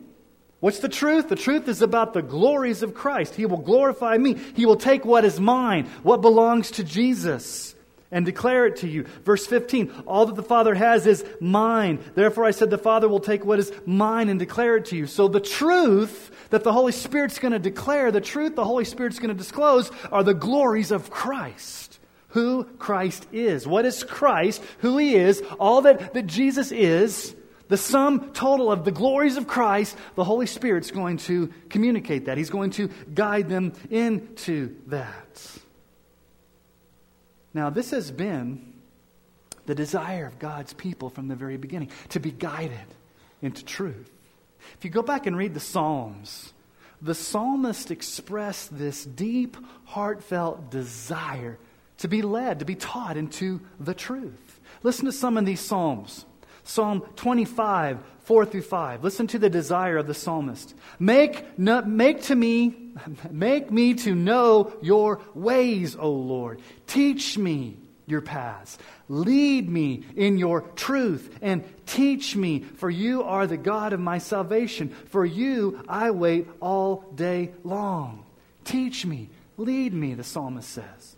What's 0.60 0.80
the 0.80 0.88
truth? 0.88 1.28
The 1.28 1.36
truth 1.36 1.68
is 1.68 1.82
about 1.82 2.12
the 2.12 2.22
glories 2.22 2.82
of 2.82 2.94
Christ. 2.94 3.34
He 3.34 3.46
will 3.46 3.58
glorify 3.58 4.16
me. 4.16 4.34
He 4.54 4.66
will 4.66 4.76
take 4.76 5.04
what 5.04 5.24
is 5.24 5.38
mine, 5.38 5.86
what 6.02 6.22
belongs 6.22 6.72
to 6.72 6.84
Jesus 6.84 7.75
and 8.10 8.24
declare 8.24 8.66
it 8.66 8.76
to 8.76 8.88
you. 8.88 9.04
Verse 9.24 9.46
15, 9.46 10.04
all 10.06 10.26
that 10.26 10.36
the 10.36 10.42
Father 10.42 10.74
has 10.74 11.06
is 11.06 11.24
mine. 11.40 11.98
Therefore 12.14 12.44
I 12.44 12.50
said 12.50 12.70
the 12.70 12.78
Father 12.78 13.08
will 13.08 13.20
take 13.20 13.44
what 13.44 13.58
is 13.58 13.72
mine 13.84 14.28
and 14.28 14.38
declare 14.38 14.76
it 14.76 14.86
to 14.86 14.96
you. 14.96 15.06
So 15.06 15.28
the 15.28 15.40
truth 15.40 16.30
that 16.50 16.64
the 16.64 16.72
Holy 16.72 16.92
Spirit's 16.92 17.38
going 17.38 17.52
to 17.52 17.58
declare, 17.58 18.12
the 18.12 18.20
truth 18.20 18.54
the 18.54 18.64
Holy 18.64 18.84
Spirit's 18.84 19.18
going 19.18 19.34
to 19.34 19.34
disclose 19.34 19.90
are 20.12 20.22
the 20.22 20.34
glories 20.34 20.90
of 20.90 21.10
Christ. 21.10 21.98
Who 22.30 22.64
Christ 22.64 23.26
is. 23.32 23.66
What 23.66 23.86
is 23.86 24.04
Christ? 24.04 24.62
Who 24.78 24.98
He 24.98 25.14
is. 25.14 25.42
All 25.58 25.82
that, 25.82 26.12
that 26.14 26.26
Jesus 26.26 26.70
is. 26.70 27.34
The 27.68 27.76
sum 27.76 28.32
total 28.32 28.70
of 28.70 28.84
the 28.84 28.92
glories 28.92 29.36
of 29.36 29.48
Christ, 29.48 29.96
the 30.14 30.22
Holy 30.22 30.46
Spirit's 30.46 30.92
going 30.92 31.16
to 31.18 31.52
communicate 31.68 32.26
that. 32.26 32.38
He's 32.38 32.50
going 32.50 32.70
to 32.72 32.88
guide 33.12 33.48
them 33.48 33.72
into 33.90 34.76
that. 34.86 35.55
Now, 37.56 37.70
this 37.70 37.90
has 37.92 38.10
been 38.10 38.74
the 39.64 39.74
desire 39.74 40.26
of 40.26 40.38
God's 40.38 40.74
people 40.74 41.08
from 41.08 41.28
the 41.28 41.34
very 41.34 41.56
beginning 41.56 41.90
to 42.10 42.20
be 42.20 42.30
guided 42.30 42.86
into 43.40 43.64
truth. 43.64 44.12
If 44.76 44.84
you 44.84 44.90
go 44.90 45.00
back 45.00 45.26
and 45.26 45.34
read 45.34 45.54
the 45.54 45.60
Psalms, 45.60 46.52
the 47.00 47.14
psalmist 47.14 47.90
expressed 47.90 48.76
this 48.76 49.06
deep, 49.06 49.56
heartfelt 49.86 50.70
desire 50.70 51.58
to 51.96 52.08
be 52.08 52.20
led, 52.20 52.58
to 52.58 52.66
be 52.66 52.74
taught 52.74 53.16
into 53.16 53.62
the 53.80 53.94
truth. 53.94 54.60
Listen 54.82 55.06
to 55.06 55.12
some 55.12 55.38
of 55.38 55.46
these 55.46 55.60
Psalms. 55.60 56.26
Psalm 56.62 57.00
25, 57.16 58.00
4 58.26 58.44
through 58.44 58.62
5. 58.62 59.04
Listen 59.04 59.28
to 59.28 59.38
the 59.38 59.48
desire 59.48 59.98
of 59.98 60.08
the 60.08 60.14
psalmist. 60.14 60.74
Make, 60.98 61.56
no, 61.56 61.82
make 61.82 62.22
to 62.24 62.34
me, 62.34 62.74
make 63.30 63.70
me 63.70 63.94
to 63.94 64.16
know 64.16 64.72
your 64.82 65.20
ways, 65.34 65.94
O 65.94 66.10
Lord. 66.10 66.60
Teach 66.88 67.38
me 67.38 67.76
your 68.04 68.20
paths. 68.20 68.78
Lead 69.08 69.68
me 69.68 70.02
in 70.16 70.38
your 70.38 70.62
truth 70.62 71.38
and 71.40 71.62
teach 71.86 72.34
me, 72.34 72.60
for 72.60 72.90
you 72.90 73.22
are 73.22 73.46
the 73.46 73.56
God 73.56 73.92
of 73.92 74.00
my 74.00 74.18
salvation. 74.18 74.88
For 74.88 75.24
you 75.24 75.84
I 75.88 76.10
wait 76.10 76.48
all 76.60 77.04
day 77.14 77.52
long. 77.62 78.24
Teach 78.64 79.06
me, 79.06 79.30
lead 79.56 79.94
me, 79.94 80.14
the 80.14 80.24
psalmist 80.24 80.68
says. 80.68 81.14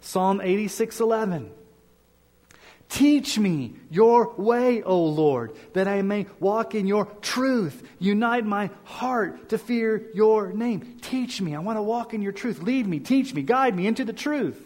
Psalm 0.00 0.40
86, 0.40 0.98
11. 0.98 1.52
Teach 2.92 3.38
me 3.38 3.72
your 3.90 4.34
way, 4.36 4.82
O 4.82 5.02
Lord, 5.02 5.56
that 5.72 5.88
I 5.88 6.02
may 6.02 6.26
walk 6.38 6.74
in 6.74 6.86
your 6.86 7.06
truth. 7.22 7.82
Unite 7.98 8.44
my 8.44 8.68
heart 8.84 9.48
to 9.48 9.56
fear 9.56 10.10
your 10.12 10.52
name. 10.52 10.98
Teach 11.00 11.40
me. 11.40 11.54
I 11.54 11.60
want 11.60 11.78
to 11.78 11.82
walk 11.82 12.12
in 12.12 12.20
your 12.20 12.32
truth. 12.32 12.60
Lead 12.60 12.86
me, 12.86 13.00
teach 13.00 13.32
me, 13.32 13.40
guide 13.40 13.74
me 13.74 13.86
into 13.86 14.04
the 14.04 14.12
truth. 14.12 14.60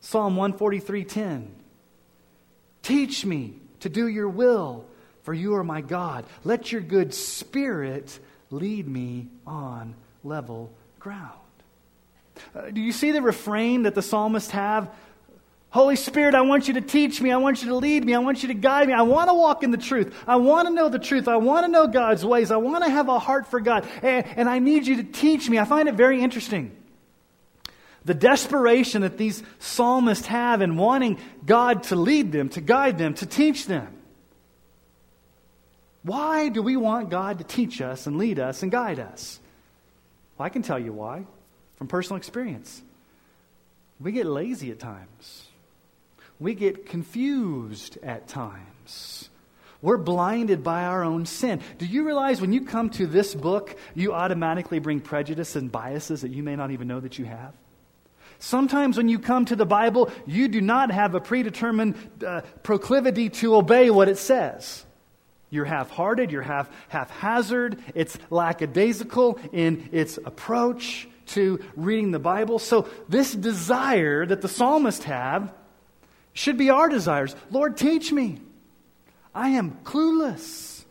Psalm 0.00 0.34
143:10. 0.34 1.46
Teach 2.82 3.24
me 3.24 3.54
to 3.80 3.88
do 3.88 4.08
your 4.08 4.28
will, 4.28 4.84
for 5.22 5.32
you 5.32 5.54
are 5.54 5.64
my 5.64 5.80
God. 5.80 6.26
Let 6.42 6.72
your 6.72 6.80
good 6.80 7.14
spirit 7.14 8.18
lead 8.50 8.88
me 8.88 9.28
on 9.46 9.94
level 10.24 10.72
ground. 10.98 11.38
Uh, 12.54 12.70
do 12.70 12.80
you 12.80 12.92
see 12.92 13.12
the 13.12 13.22
refrain 13.22 13.84
that 13.84 13.94
the 13.94 14.02
psalmists 14.02 14.50
have? 14.50 14.92
Holy 15.70 15.96
Spirit, 15.96 16.34
I 16.34 16.40
want 16.40 16.66
you 16.66 16.74
to 16.74 16.80
teach 16.80 17.20
me. 17.20 17.30
I 17.30 17.36
want 17.36 17.62
you 17.62 17.68
to 17.68 17.76
lead 17.76 18.04
me. 18.04 18.14
I 18.14 18.20
want 18.20 18.42
you 18.42 18.48
to 18.48 18.54
guide 18.54 18.88
me. 18.88 18.94
I 18.94 19.02
want 19.02 19.28
to 19.28 19.34
walk 19.34 19.62
in 19.62 19.70
the 19.70 19.76
truth. 19.76 20.14
I 20.26 20.36
want 20.36 20.66
to 20.66 20.72
know 20.72 20.88
the 20.88 20.98
truth. 20.98 21.28
I 21.28 21.36
want 21.36 21.66
to 21.66 21.70
know 21.70 21.86
God's 21.86 22.24
ways. 22.24 22.50
I 22.50 22.56
want 22.56 22.84
to 22.84 22.90
have 22.90 23.08
a 23.08 23.18
heart 23.18 23.46
for 23.48 23.60
God. 23.60 23.86
And, 24.02 24.24
and, 24.36 24.48
I 24.48 24.60
need 24.60 24.86
you 24.86 24.96
to 24.96 25.02
teach 25.02 25.48
me. 25.48 25.58
I 25.58 25.66
find 25.66 25.86
it 25.88 25.94
very 25.94 26.22
interesting. 26.22 26.74
The 28.06 28.14
desperation 28.14 29.02
that 29.02 29.18
these 29.18 29.42
psalmists 29.58 30.26
have 30.28 30.62
in 30.62 30.78
wanting 30.78 31.18
God 31.44 31.82
to 31.84 31.96
lead 31.96 32.32
them, 32.32 32.48
to 32.50 32.62
guide 32.62 32.96
them, 32.96 33.12
to 33.14 33.26
teach 33.26 33.66
them. 33.66 33.94
Why 36.02 36.48
do 36.48 36.62
we 36.62 36.78
want 36.78 37.10
God 37.10 37.38
to 37.38 37.44
teach 37.44 37.82
us 37.82 38.06
and 38.06 38.16
lead 38.16 38.38
us 38.38 38.62
and 38.62 38.72
guide 38.72 39.00
us? 39.00 39.38
Well, 40.38 40.46
I 40.46 40.48
can 40.48 40.62
tell 40.62 40.78
you 40.78 40.94
why 40.94 41.26
from 41.76 41.88
personal 41.88 42.16
experience. 42.16 42.80
We 44.00 44.12
get 44.12 44.24
lazy 44.24 44.70
at 44.70 44.78
times 44.78 45.47
we 46.40 46.54
get 46.54 46.86
confused 46.86 47.98
at 48.02 48.28
times. 48.28 49.28
We're 49.80 49.96
blinded 49.96 50.64
by 50.64 50.84
our 50.84 51.04
own 51.04 51.24
sin. 51.26 51.60
Do 51.78 51.86
you 51.86 52.04
realize 52.04 52.40
when 52.40 52.52
you 52.52 52.64
come 52.64 52.90
to 52.90 53.06
this 53.06 53.34
book, 53.34 53.76
you 53.94 54.12
automatically 54.12 54.80
bring 54.80 55.00
prejudice 55.00 55.54
and 55.54 55.70
biases 55.70 56.22
that 56.22 56.32
you 56.32 56.42
may 56.42 56.56
not 56.56 56.72
even 56.72 56.88
know 56.88 56.98
that 56.98 57.18
you 57.18 57.24
have? 57.26 57.54
Sometimes 58.40 58.96
when 58.96 59.08
you 59.08 59.18
come 59.18 59.44
to 59.46 59.56
the 59.56 59.66
Bible, 59.66 60.10
you 60.26 60.48
do 60.48 60.60
not 60.60 60.90
have 60.90 61.14
a 61.14 61.20
predetermined 61.20 61.96
uh, 62.24 62.42
proclivity 62.62 63.30
to 63.30 63.56
obey 63.56 63.90
what 63.90 64.08
it 64.08 64.18
says. 64.18 64.84
You're 65.50 65.64
half 65.64 65.90
hearted, 65.90 66.30
you're 66.30 66.42
half 66.42 66.70
haphazard, 66.88 67.82
it's 67.94 68.18
lackadaisical 68.30 69.40
in 69.52 69.88
its 69.92 70.18
approach 70.18 71.08
to 71.26 71.60
reading 71.74 72.10
the 72.10 72.18
Bible. 72.18 72.58
So, 72.58 72.88
this 73.08 73.32
desire 73.34 74.26
that 74.26 74.40
the 74.40 74.48
psalmist 74.48 75.04
have 75.04 75.52
should 76.38 76.56
be 76.56 76.70
our 76.70 76.88
desires. 76.88 77.34
Lord, 77.50 77.76
teach 77.76 78.12
me. 78.12 78.38
I 79.34 79.50
am 79.50 79.80
clueless. 79.82 80.84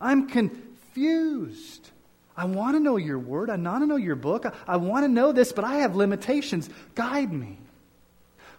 I'm 0.00 0.28
confused. 0.28 1.90
I 2.36 2.46
want 2.46 2.74
to 2.74 2.80
know 2.80 2.96
your 2.96 3.20
word. 3.20 3.50
I 3.50 3.56
want 3.56 3.82
to 3.82 3.86
know 3.86 3.96
your 3.96 4.16
book. 4.16 4.52
I, 4.66 4.76
want 4.76 5.04
to 5.04 5.08
know 5.08 5.30
this, 5.30 5.52
but 5.52 5.64
I 5.64 5.76
have 5.76 5.94
limitations. 5.94 6.68
Guide 6.96 7.32
me. 7.32 7.58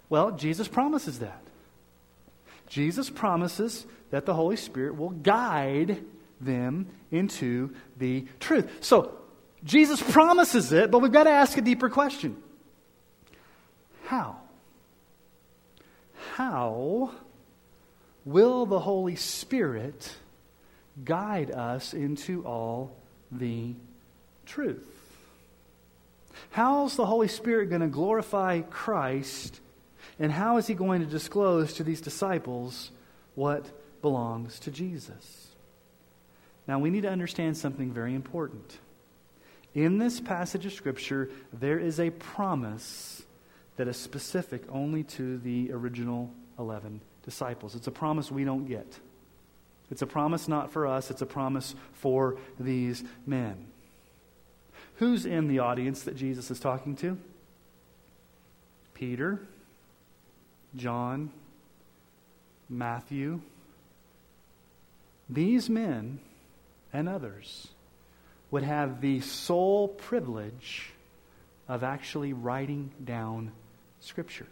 Well, 0.08 0.32
Jesus 0.32 0.70
promises 0.70 1.20
that. 1.20 1.42
Jesus 2.70 3.10
promises 3.10 3.86
that 4.12 4.26
the 4.26 4.34
Holy 4.34 4.56
Spirit 4.56 4.96
will 4.96 5.10
guide 5.10 6.02
them 6.40 6.88
into 7.12 7.76
the 7.98 8.26
truth. 8.40 8.70
So, 8.80 9.18
Jesus 9.66 10.02
promises 10.02 10.72
it, 10.72 10.92
but 10.92 11.00
we've 11.00 11.12
got 11.12 11.24
to 11.26 11.32
ask 11.32 11.58
a 11.58 11.62
deeper 11.62 11.90
question 11.90 12.42
How? 14.06 14.38
How 16.36 17.12
will 18.26 18.66
the 18.66 18.82
Holy 18.82 19.16
Spirit 19.16 20.18
guide 21.06 21.50
us 21.50 21.94
into 21.94 22.46
all 22.46 22.94
the 23.32 23.74
truth. 24.46 24.86
How's 26.50 26.98
the 26.98 27.06
Holy 27.06 27.30
Spirit 27.30 27.70
going 27.70 27.80
to 27.80 27.88
glorify 27.88 28.60
Christ, 28.60 29.62
and 30.20 30.30
how 30.30 30.58
is 30.58 30.68
he 30.68 30.74
going 30.74 31.00
to 31.00 31.08
disclose 31.08 31.72
to 31.76 31.86
these 31.86 32.02
disciples 32.02 32.92
what 33.36 33.66
belongs 34.02 34.60
to 34.60 34.72
Jesus? 34.72 35.48
Now, 36.68 36.80
we 36.80 36.90
need 36.90 37.04
to 37.04 37.10
understand 37.10 37.56
something 37.56 37.94
very 37.94 38.14
important. 38.14 38.80
In 39.74 40.00
this 40.00 40.20
passage 40.20 40.66
of 40.66 40.74
Scripture, 40.74 41.30
there 41.54 41.80
is 41.80 41.98
a 41.98 42.10
promise 42.10 43.15
that 43.78 43.88
is 43.88 43.98
specific 43.98 44.64
only 44.70 45.04
to 45.04 45.38
the 45.38 45.72
original 45.72 46.32
11 46.58 47.02
disciples. 47.24 47.76
It's 47.76 47.88
a 47.88 47.92
promise 47.92 48.32
we 48.32 48.44
don't 48.44 48.66
get. 48.66 49.00
It's 49.92 50.02
a 50.02 50.08
promise 50.08 50.48
not 50.48 50.72
for 50.72 50.88
us, 50.88 51.12
it's 51.12 51.22
a 51.22 51.28
promise 51.28 51.76
for 51.94 52.38
these 52.60 53.04
men. 53.26 53.68
Who's 54.96 55.26
in 55.26 55.48
the 55.48 55.60
audience 55.60 56.04
that 56.04 56.16
Jesus 56.16 56.50
is 56.50 56.60
talking 56.60 56.96
to? 56.98 57.18
Peter, 58.94 59.42
John, 60.76 61.32
Matthew. 62.70 63.42
These 65.30 65.70
men 65.70 66.20
and 66.94 67.10
others 67.10 67.68
would 68.52 68.64
have 68.64 69.02
the 69.02 69.20
sole 69.22 69.88
privilege 69.88 70.92
of 71.68 71.84
actually 71.84 72.32
writing 72.32 72.92
down 73.04 73.52
Scripture. 74.06 74.48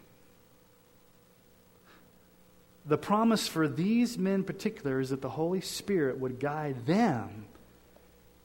The 2.86 2.98
promise 2.98 3.48
for 3.48 3.68
these 3.68 4.18
men 4.18 4.36
in 4.36 4.44
particular 4.44 5.00
is 5.00 5.12
that 5.12 5.22
the 5.22 5.30
Holy 5.30 5.62
Spirit 5.62 6.20
would 6.20 6.40
guide 6.40 6.86
them 6.86 7.46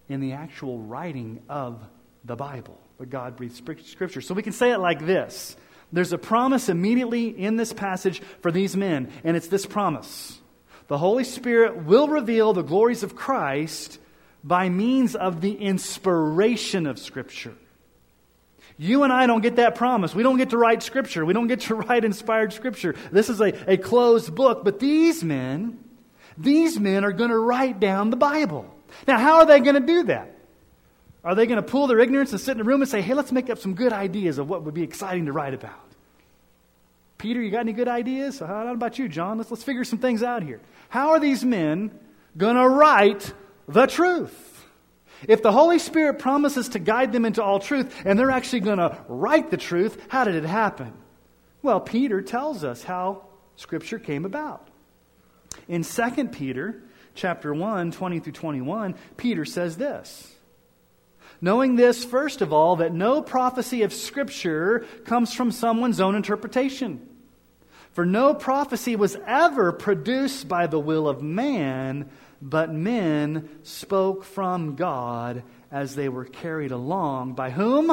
in 0.09 0.21
the 0.21 0.33
actual 0.33 0.79
writing 0.79 1.43
of 1.49 1.83
the 2.25 2.37
Bible, 2.37 2.79
the 2.99 3.07
God 3.07 3.37
breathed 3.37 3.57
Scripture. 3.57 4.21
So 4.21 4.35
we 4.35 4.43
can 4.43 4.53
say 4.53 4.71
it 4.71 4.79
like 4.79 5.05
this 5.05 5.57
There's 5.93 6.13
a 6.13 6.19
promise 6.19 6.69
immediately 6.69 7.29
in 7.29 7.57
this 7.57 7.73
passage 7.73 8.21
for 8.41 8.53
these 8.53 8.77
men, 8.77 9.11
and 9.25 9.37
it's 9.37 9.49
this 9.49 9.67
promise 9.67 10.39
The 10.87 10.99
Holy 10.99 11.25
Spirit 11.25 11.85
will 11.85 12.09
reveal 12.09 12.53
the 12.53 12.63
glories 12.63 13.03
of 13.03 13.17
Christ 13.17 13.99
by 14.45 14.69
means 14.69 15.17
of 15.17 15.41
the 15.41 15.55
inspiration 15.55 16.87
of 16.87 16.99
Scripture. 16.99 17.55
You 18.79 19.03
and 19.03 19.13
I 19.13 19.27
don't 19.27 19.41
get 19.41 19.57
that 19.57 19.75
promise. 19.75 20.15
We 20.15 20.23
don't 20.23 20.39
get 20.39 20.51
to 20.51 20.59
write 20.59 20.85
Scripture. 20.85 21.25
We 21.25 21.35
don't 21.35 21.49
get 21.49 21.61
to 21.63 21.75
write 21.77 22.05
inspired 22.05 22.53
Scripture. 22.53 22.95
This 23.11 23.29
is 23.29 23.41
a, 23.41 23.53
a 23.71 23.77
closed 23.77 24.35
book. 24.35 24.65
But 24.65 24.79
these 24.79 25.25
men, 25.25 25.83
these 26.39 26.79
men 26.79 27.05
are 27.05 27.13
going 27.13 27.31
to 27.31 27.39
write 27.39 27.81
down 27.81 28.11
the 28.11 28.17
Bible. 28.17 28.73
Now, 29.07 29.19
how 29.19 29.39
are 29.39 29.47
they 29.47 29.59
going 29.61 29.75
to 29.75 29.87
do 29.87 30.05
that? 30.05 30.35
Are 31.25 31.35
they 31.35 31.47
going 31.47 31.61
to 31.61 31.69
pull 31.69 31.89
their 31.89 31.99
ignorance 31.99 32.31
and 32.31 32.41
sit 32.41 32.53
in 32.53 32.61
a 32.61 32.65
room 32.65 32.81
and 32.81 32.89
say, 32.89 33.03
hey, 33.03 33.15
let's 33.15 33.33
make 33.33 33.51
up 33.51 33.59
some 33.59 33.75
good 33.75 33.93
ideas 33.93 34.39
of 34.39 34.49
what 34.49 34.63
would 34.63 34.75
be 34.75 34.85
exciting 34.85 35.27
to 35.27 35.33
write 35.33 35.53
about? 35.53 35.73
Peter, 37.19 37.43
you 37.43 37.51
got 37.51 37.61
any 37.61 37.73
good 37.73 37.89
ideas? 37.89 38.41
Uh, 38.41 38.47
how 38.47 38.73
about 38.73 38.99
you, 38.99 39.09
John? 39.09 39.39
Let's, 39.39 39.51
let's 39.51 39.65
figure 39.65 39.83
some 39.83 39.99
things 39.99 40.23
out 40.23 40.45
here. 40.45 40.61
How 40.89 41.11
are 41.11 41.21
these 41.21 41.45
men 41.45 41.91
going 42.37 42.55
to 42.55 42.69
write 42.69 43.33
the 43.67 43.87
truth? 43.87 44.58
If 45.27 45.43
the 45.43 45.53
Holy 45.53 45.79
Spirit 45.79 46.19
promises 46.19 46.69
to 46.71 46.79
guide 46.79 47.13
them 47.13 47.25
into 47.25 47.43
all 47.43 47.59
truth 47.59 47.95
and 48.05 48.19
they're 48.19 48.31
actually 48.31 48.61
going 48.61 48.79
to 48.79 48.97
write 49.09 49.51
the 49.51 49.57
truth, 49.57 50.01
how 50.09 50.25
did 50.25 50.35
it 50.35 50.45
happen? 50.45 50.93
Well, 51.63 51.81
Peter 51.81 52.23
tells 52.23 52.63
us 52.63 52.85
how 52.85 53.25
Scripture 53.57 53.99
came 53.99 54.25
about. 54.25 54.69
In 55.67 55.83
2 55.83 56.29
Peter 56.29 56.83
chapter 57.15 57.53
1, 57.53 57.91
20 57.91 58.21
through 58.21 58.33
21, 58.33 58.95
Peter 59.17 59.45
says 59.45 59.77
this. 59.77 60.33
Knowing 61.41 61.77
this, 61.77 62.05
first 62.05 62.43
of 62.43 62.53
all, 62.53 62.77
that 62.77 62.93
no 62.93 63.23
prophecy 63.23 63.83
of 63.83 63.93
Scripture 63.93 64.87
comes 65.05 65.33
from 65.33 65.51
someone's 65.51 66.01
own 66.01 66.15
interpretation. 66.15 67.07
For 67.93 68.07
no 68.07 68.35
prophecy 68.35 68.97
was 68.97 69.17
ever 69.27 69.73
produced 69.73 70.49
by 70.49 70.67
the 70.67 70.79
will 70.79 71.09
of 71.09 71.23
man, 71.23 72.09
but 72.41 72.73
men 72.73 73.49
spoke 73.63 74.25
from 74.25 74.77
God 74.77 75.43
as 75.71 75.95
they 75.95 76.09
were 76.09 76.25
carried 76.25 76.71
along. 76.71 77.35
By 77.35 77.51
whom? 77.51 77.87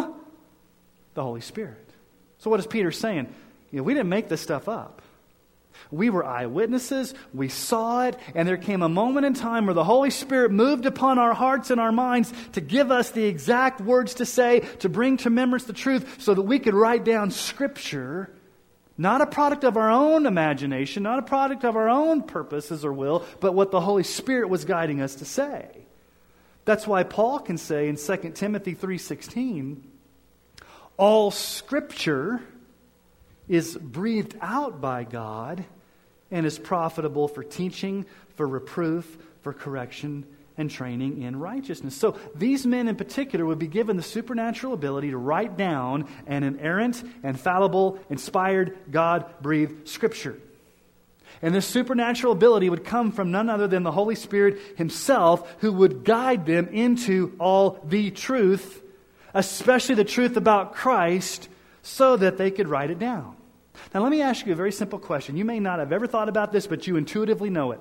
The 1.13 1.23
Holy 1.23 1.41
Spirit. 1.41 1.89
So, 2.37 2.49
what 2.49 2.59
is 2.59 2.67
Peter 2.67 2.91
saying? 2.91 3.33
You 3.71 3.77
know, 3.77 3.83
we 3.83 3.93
didn't 3.93 4.09
make 4.09 4.29
this 4.29 4.41
stuff 4.41 4.69
up. 4.69 5.01
We 5.91 6.09
were 6.09 6.25
eyewitnesses, 6.25 7.13
we 7.33 7.49
saw 7.49 8.05
it, 8.05 8.17
and 8.33 8.47
there 8.47 8.57
came 8.57 8.81
a 8.81 8.89
moment 8.89 9.25
in 9.25 9.33
time 9.33 9.65
where 9.65 9.73
the 9.73 9.83
Holy 9.83 10.09
Spirit 10.09 10.51
moved 10.51 10.85
upon 10.85 11.19
our 11.19 11.33
hearts 11.33 11.69
and 11.69 11.79
our 11.79 11.91
minds 11.91 12.33
to 12.53 12.61
give 12.61 12.91
us 12.91 13.11
the 13.11 13.25
exact 13.25 13.81
words 13.81 14.15
to 14.15 14.25
say, 14.25 14.61
to 14.79 14.89
bring 14.89 15.17
to 15.17 15.29
remembrance 15.29 15.65
the 15.65 15.73
truth, 15.73 16.21
so 16.21 16.33
that 16.33 16.41
we 16.41 16.59
could 16.59 16.73
write 16.73 17.03
down 17.03 17.29
Scripture 17.29 18.29
not 18.97 19.21
a 19.21 19.25
product 19.25 19.63
of 19.63 19.75
our 19.77 19.89
own 19.89 20.25
imagination, 20.25 21.03
not 21.03 21.19
a 21.19 21.23
product 21.23 21.63
of 21.63 21.75
our 21.75 21.89
own 21.89 22.23
purposes 22.23 22.85
or 22.85 22.93
will, 22.93 23.25
but 23.39 23.53
what 23.53 23.71
the 23.71 23.81
Holy 23.81 24.03
Spirit 24.03 24.49
was 24.49 24.65
guiding 24.65 25.01
us 25.01 25.15
to 25.15 25.25
say. 25.25 25.85
That's 26.63 26.87
why 26.87 27.03
Paul 27.03 27.39
can 27.39 27.57
say 27.57 27.87
in 27.87 27.97
2 27.97 28.35
Timothy 28.35 28.73
3:16, 28.73 29.83
all 30.97 31.29
scripture 31.29 32.41
is 33.47 33.77
breathed 33.77 34.35
out 34.41 34.81
by 34.81 35.03
God 35.03 35.65
and 36.31 36.45
is 36.45 36.57
profitable 36.57 37.27
for 37.27 37.43
teaching, 37.43 38.05
for 38.35 38.47
reproof, 38.47 39.17
for 39.41 39.53
correction, 39.53 40.25
and 40.57 40.69
training 40.69 41.21
in 41.21 41.37
righteousness. 41.37 41.95
So 41.95 42.17
these 42.33 42.65
men 42.65 42.87
in 42.87 42.95
particular 42.95 43.45
would 43.45 43.59
be 43.59 43.67
given 43.67 43.97
the 43.97 44.03
supernatural 44.03 44.73
ability 44.73 45.11
to 45.11 45.17
write 45.17 45.57
down 45.57 46.07
an 46.27 46.43
inerrant, 46.43 47.03
infallible, 47.23 47.99
inspired, 48.09 48.77
God 48.89 49.25
breathed 49.41 49.87
scripture. 49.87 50.39
And 51.41 51.53
this 51.53 51.65
supernatural 51.65 52.33
ability 52.33 52.69
would 52.69 52.85
come 52.85 53.11
from 53.11 53.31
none 53.31 53.49
other 53.49 53.67
than 53.67 53.83
the 53.83 53.91
Holy 53.91 54.15
Spirit 54.15 54.57
Himself, 54.77 55.55
who 55.59 55.73
would 55.73 56.03
guide 56.03 56.45
them 56.45 56.69
into 56.69 57.35
all 57.39 57.79
the 57.83 58.11
truth, 58.11 58.81
especially 59.33 59.95
the 59.95 60.05
truth 60.05 60.37
about 60.37 60.73
Christ, 60.73 61.49
so 61.81 62.15
that 62.15 62.37
they 62.37 62.51
could 62.51 62.67
write 62.67 62.89
it 62.89 62.99
down. 62.99 63.35
Now, 63.93 64.01
let 64.01 64.11
me 64.11 64.21
ask 64.21 64.45
you 64.45 64.53
a 64.53 64.55
very 64.55 64.71
simple 64.71 64.99
question. 64.99 65.35
You 65.35 65.45
may 65.45 65.59
not 65.59 65.79
have 65.79 65.91
ever 65.91 66.07
thought 66.07 66.29
about 66.29 66.51
this, 66.51 66.67
but 66.67 66.87
you 66.87 66.95
intuitively 66.95 67.49
know 67.49 67.71
it. 67.71 67.79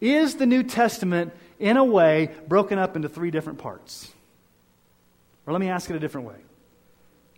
Is 0.00 0.36
the 0.36 0.46
New 0.46 0.62
Testament 0.62 1.32
in 1.58 1.76
a 1.76 1.84
way, 1.84 2.30
broken 2.46 2.78
up 2.78 2.96
into 2.96 3.08
three 3.08 3.30
different 3.30 3.58
parts. 3.58 4.12
Or 5.46 5.52
let 5.52 5.60
me 5.60 5.68
ask 5.68 5.88
it 5.90 5.96
a 5.96 5.98
different 5.98 6.26
way 6.26 6.36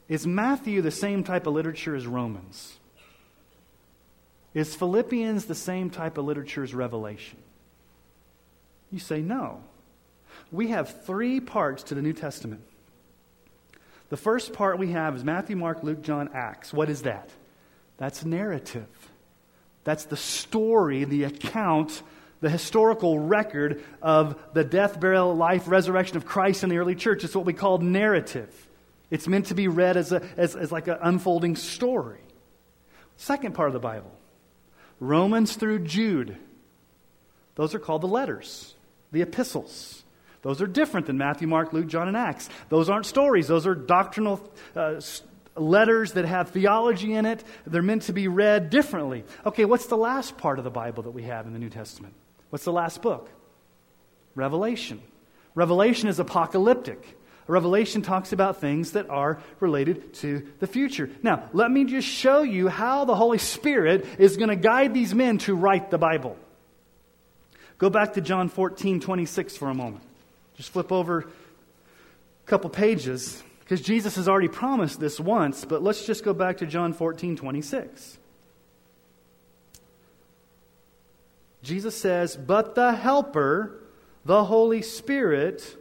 Is 0.08 0.26
Matthew 0.26 0.82
the 0.82 0.90
same 0.90 1.24
type 1.24 1.46
of 1.46 1.54
literature 1.54 1.94
as 1.94 2.06
Romans? 2.06 2.76
Is 4.52 4.74
Philippians 4.74 5.44
the 5.44 5.54
same 5.54 5.90
type 5.90 6.18
of 6.18 6.24
literature 6.24 6.64
as 6.64 6.74
Revelation? 6.74 7.38
You 8.90 8.98
say 8.98 9.20
no. 9.20 9.62
We 10.50 10.68
have 10.68 11.04
three 11.04 11.38
parts 11.38 11.84
to 11.84 11.94
the 11.94 12.02
New 12.02 12.12
Testament. 12.12 12.62
The 14.08 14.16
first 14.16 14.52
part 14.52 14.78
we 14.78 14.90
have 14.90 15.14
is 15.14 15.22
Matthew, 15.22 15.54
Mark, 15.54 15.84
Luke, 15.84 16.02
John, 16.02 16.30
Acts. 16.34 16.72
What 16.72 16.90
is 16.90 17.02
that? 17.02 17.30
That's 17.96 18.24
narrative. 18.24 18.88
That's 19.84 20.04
the 20.06 20.16
story, 20.16 21.04
the 21.04 21.24
account 21.24 22.02
the 22.40 22.50
historical 22.50 23.18
record 23.18 23.82
of 24.00 24.38
the 24.54 24.64
death, 24.64 24.98
burial, 24.98 25.34
life, 25.34 25.68
resurrection 25.68 26.16
of 26.16 26.24
Christ 26.24 26.64
in 26.64 26.70
the 26.70 26.78
early 26.78 26.94
church. 26.94 27.24
It's 27.24 27.34
what 27.34 27.44
we 27.44 27.52
call 27.52 27.78
narrative. 27.78 28.68
It's 29.10 29.28
meant 29.28 29.46
to 29.46 29.54
be 29.54 29.68
read 29.68 29.96
as, 29.96 30.12
a, 30.12 30.22
as, 30.36 30.56
as 30.56 30.72
like 30.72 30.88
an 30.88 30.98
unfolding 31.00 31.56
story. 31.56 32.20
Second 33.16 33.54
part 33.54 33.68
of 33.68 33.74
the 33.74 33.80
Bible 33.80 34.12
Romans 34.98 35.56
through 35.56 35.80
Jude. 35.80 36.36
Those 37.56 37.74
are 37.74 37.78
called 37.78 38.02
the 38.02 38.08
letters, 38.08 38.74
the 39.12 39.22
epistles. 39.22 40.04
Those 40.42 40.62
are 40.62 40.66
different 40.66 41.06
than 41.06 41.18
Matthew, 41.18 41.46
Mark, 41.46 41.72
Luke, 41.72 41.86
John, 41.86 42.08
and 42.08 42.16
Acts. 42.16 42.48
Those 42.70 42.88
aren't 42.88 43.04
stories, 43.04 43.46
those 43.46 43.66
are 43.66 43.74
doctrinal 43.74 44.40
uh, 44.74 45.00
letters 45.56 46.12
that 46.12 46.24
have 46.24 46.50
theology 46.50 47.12
in 47.12 47.26
it. 47.26 47.44
They're 47.66 47.82
meant 47.82 48.02
to 48.02 48.12
be 48.12 48.28
read 48.28 48.70
differently. 48.70 49.24
Okay, 49.44 49.64
what's 49.66 49.86
the 49.86 49.96
last 49.96 50.38
part 50.38 50.58
of 50.58 50.64
the 50.64 50.70
Bible 50.70 51.02
that 51.02 51.10
we 51.10 51.24
have 51.24 51.46
in 51.46 51.52
the 51.52 51.58
New 51.58 51.68
Testament? 51.68 52.14
What's 52.50 52.64
the 52.64 52.72
last 52.72 53.00
book? 53.00 53.30
Revelation. 54.34 55.00
Revelation 55.54 56.08
is 56.08 56.18
apocalyptic. 56.18 57.16
Revelation 57.46 58.02
talks 58.02 58.32
about 58.32 58.60
things 58.60 58.92
that 58.92 59.10
are 59.10 59.40
related 59.58 60.14
to 60.14 60.46
the 60.60 60.68
future. 60.68 61.10
Now, 61.22 61.48
let 61.52 61.70
me 61.70 61.84
just 61.84 62.06
show 62.06 62.42
you 62.42 62.68
how 62.68 63.04
the 63.04 63.16
Holy 63.16 63.38
Spirit 63.38 64.06
is 64.18 64.36
going 64.36 64.50
to 64.50 64.56
guide 64.56 64.94
these 64.94 65.14
men 65.14 65.38
to 65.38 65.54
write 65.56 65.90
the 65.90 65.98
Bible. 65.98 66.36
Go 67.78 67.90
back 67.90 68.12
to 68.14 68.20
John 68.20 68.48
14, 68.48 69.00
26 69.00 69.56
for 69.56 69.68
a 69.68 69.74
moment. 69.74 70.04
Just 70.54 70.70
flip 70.70 70.92
over 70.92 71.20
a 71.20 72.46
couple 72.46 72.70
pages 72.70 73.42
because 73.60 73.80
Jesus 73.80 74.14
has 74.16 74.28
already 74.28 74.48
promised 74.48 75.00
this 75.00 75.18
once, 75.18 75.64
but 75.64 75.82
let's 75.82 76.06
just 76.06 76.22
go 76.22 76.32
back 76.32 76.58
to 76.58 76.66
John 76.66 76.92
14, 76.92 77.36
26. 77.36 78.18
Jesus 81.62 81.96
says, 81.96 82.36
But 82.36 82.74
the 82.74 82.92
Helper, 82.92 83.80
the 84.24 84.44
Holy 84.44 84.82
Spirit, 84.82 85.76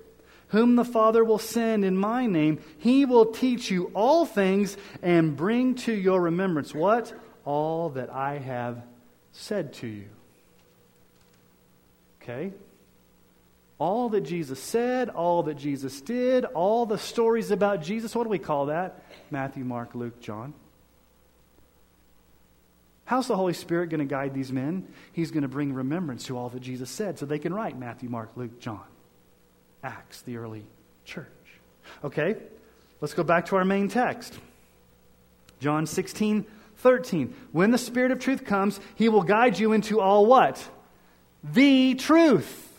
whom 0.49 0.75
the 0.75 0.85
Father 0.85 1.23
will 1.23 1.39
send 1.39 1.85
in 1.85 1.95
my 1.95 2.25
name, 2.25 2.59
he 2.77 3.05
will 3.05 3.27
teach 3.27 3.71
you 3.71 3.91
all 3.93 4.25
things 4.25 4.77
and 5.01 5.35
bring 5.35 5.75
to 5.75 5.93
your 5.93 6.21
remembrance 6.21 6.73
what? 6.73 7.13
All 7.45 7.89
that 7.91 8.09
I 8.09 8.39
have 8.39 8.83
said 9.31 9.73
to 9.73 9.87
you. 9.87 10.09
Okay? 12.21 12.51
All 13.77 14.09
that 14.09 14.21
Jesus 14.21 14.61
said, 14.61 15.09
all 15.09 15.43
that 15.43 15.57
Jesus 15.57 16.01
did, 16.01 16.43
all 16.43 16.85
the 16.85 16.97
stories 16.97 17.49
about 17.49 17.81
Jesus, 17.81 18.13
what 18.13 18.23
do 18.23 18.29
we 18.29 18.39
call 18.39 18.65
that? 18.65 19.03
Matthew, 19.31 19.63
Mark, 19.63 19.95
Luke, 19.95 20.19
John. 20.19 20.53
How's 23.09 23.25
the 23.25 23.35
Holy 23.35 23.53
Spirit 23.53 23.89
going 23.89 24.01
to 24.01 24.05
guide 24.05 24.35
these 24.35 24.51
men? 24.51 24.87
He's 25.13 25.31
going 25.31 25.41
to 25.41 25.47
bring 25.47 25.73
remembrance 25.73 26.25
to 26.25 26.37
all 26.37 26.49
that 26.49 26.59
Jesus 26.59 26.91
said 26.91 27.17
so 27.17 27.25
they 27.25 27.39
can 27.39 27.51
write 27.51 27.75
Matthew, 27.75 28.07
Mark, 28.07 28.29
Luke, 28.35 28.59
John. 28.59 28.83
Acts, 29.83 30.21
the 30.21 30.37
early 30.37 30.63
church. 31.05 31.25
Okay, 32.03 32.35
let's 33.01 33.15
go 33.15 33.23
back 33.23 33.47
to 33.47 33.55
our 33.55 33.65
main 33.65 33.87
text. 33.87 34.37
John 35.59 35.87
16, 35.87 36.45
13. 36.75 37.33
When 37.51 37.71
the 37.71 37.79
Spirit 37.79 38.11
of 38.11 38.19
truth 38.19 38.45
comes, 38.45 38.79
he 38.93 39.09
will 39.09 39.23
guide 39.23 39.57
you 39.57 39.73
into 39.73 39.99
all 39.99 40.27
what? 40.27 40.63
The 41.43 41.95
truth. 41.95 42.71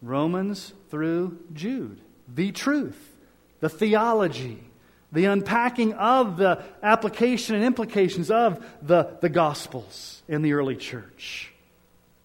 Romans 0.00 0.72
through 0.90 1.40
Jude. 1.52 2.00
The 2.26 2.52
truth. 2.52 3.16
The 3.60 3.68
theology 3.68 4.67
the 5.12 5.24
unpacking 5.26 5.94
of 5.94 6.36
the 6.36 6.62
application 6.82 7.54
and 7.54 7.64
implications 7.64 8.30
of 8.30 8.64
the, 8.82 9.16
the 9.20 9.28
Gospels 9.28 10.22
in 10.28 10.42
the 10.42 10.52
early 10.52 10.76
church. 10.76 11.52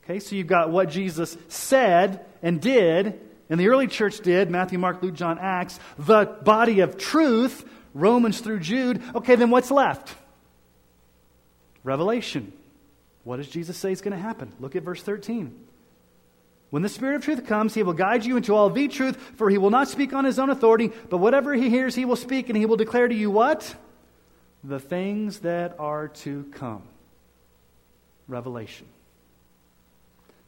Okay, 0.04 0.20
so 0.20 0.36
you've 0.36 0.48
got 0.48 0.70
what 0.70 0.90
Jesus 0.90 1.38
said 1.48 2.26
and 2.42 2.62
did, 2.62 3.20
and 3.50 3.60
the 3.60 3.70
early 3.70 3.88
church 3.88 4.20
did 4.20 4.50
Matthew, 4.50 4.78
Mark, 4.78 5.02
Luke, 5.02 5.16
John, 5.16 5.40
Acts, 5.40 5.80
the 5.98 6.26
body 6.26 6.82
of 6.82 6.98
truth, 6.98 7.68
Romans 7.94 8.42
through 8.42 8.60
Jude. 8.60 9.02
Okay, 9.16 9.36
then 9.36 9.50
what's 9.50 9.72
left? 9.72 10.14
Revelation. 11.84 12.52
What 13.24 13.38
does 13.38 13.48
Jesus 13.48 13.78
say 13.78 13.94
is 13.94 14.02
going 14.02 14.16
to 14.16 14.22
happen? 14.22 14.52
Look 14.60 14.76
at 14.76 14.84
verse 14.84 15.02
13. 15.02 15.63
When 16.74 16.82
the 16.82 16.90
Spirit 16.90 17.18
of 17.18 17.24
truth 17.24 17.46
comes, 17.46 17.76
he 17.76 17.84
will 17.84 17.94
guide 17.94 18.26
you 18.26 18.36
into 18.36 18.56
all 18.56 18.68
the 18.68 18.88
truth, 18.88 19.16
for 19.36 19.48
he 19.48 19.60
will 19.60 19.70
not 19.70 19.90
speak 19.90 20.12
on 20.12 20.26
his 20.26 20.40
own 20.40 20.50
authority, 20.50 20.92
but 21.08 21.20
whatever 21.20 21.54
he 21.54 21.70
hears, 21.70 21.94
he 21.94 22.04
will 22.04 22.16
speak, 22.16 22.50
and 22.50 22.58
he 22.58 22.66
will 22.66 22.78
declare 22.78 23.08
to 23.08 23.14
you 23.14 23.30
what? 23.30 23.76
The 24.64 24.80
things 24.80 25.42
that 25.42 25.76
are 25.78 26.08
to 26.08 26.46
come. 26.52 26.82
Revelation. 28.28 28.88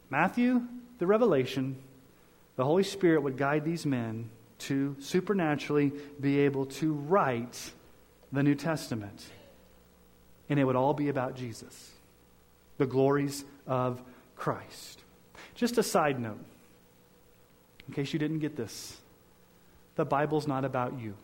Matthew, 0.10 0.64
the 0.98 1.06
revelation, 1.06 1.76
the 2.56 2.66
Holy 2.66 2.82
Spirit 2.82 3.22
would 3.22 3.38
guide 3.38 3.64
these 3.64 3.86
men 3.86 4.32
to 4.62 4.96
supernaturally 5.00 5.94
be 6.20 6.40
able 6.40 6.66
to 6.66 6.92
write 6.92 7.72
the 8.32 8.42
New 8.42 8.56
Testament. 8.56 9.24
And 10.50 10.60
it 10.60 10.64
would 10.64 10.76
all 10.76 10.96
be 10.96 11.10
about 11.10 11.36
Jesus, 11.36 11.92
the 12.80 12.88
glories 12.88 13.46
of 13.68 14.02
Christ. 14.36 15.04
Just 15.56 15.78
a 15.78 15.84
side 15.84 16.20
note, 16.20 16.44
in 17.88 17.94
case 17.94 18.14
you 18.14 18.20
didn't 18.20 18.40
get 18.40 18.56
this 18.56 18.98
the 19.96 20.06
Bible's 20.06 20.46
not 20.46 20.66
about 20.66 21.00
you. 21.00 21.16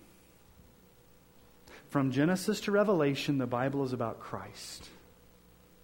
From 1.89 2.11
Genesis 2.11 2.61
to 2.61 2.71
Revelation, 2.71 3.37
the 3.37 3.45
Bible 3.45 3.83
is 3.83 3.91
about 3.91 4.21
Christ 4.21 4.87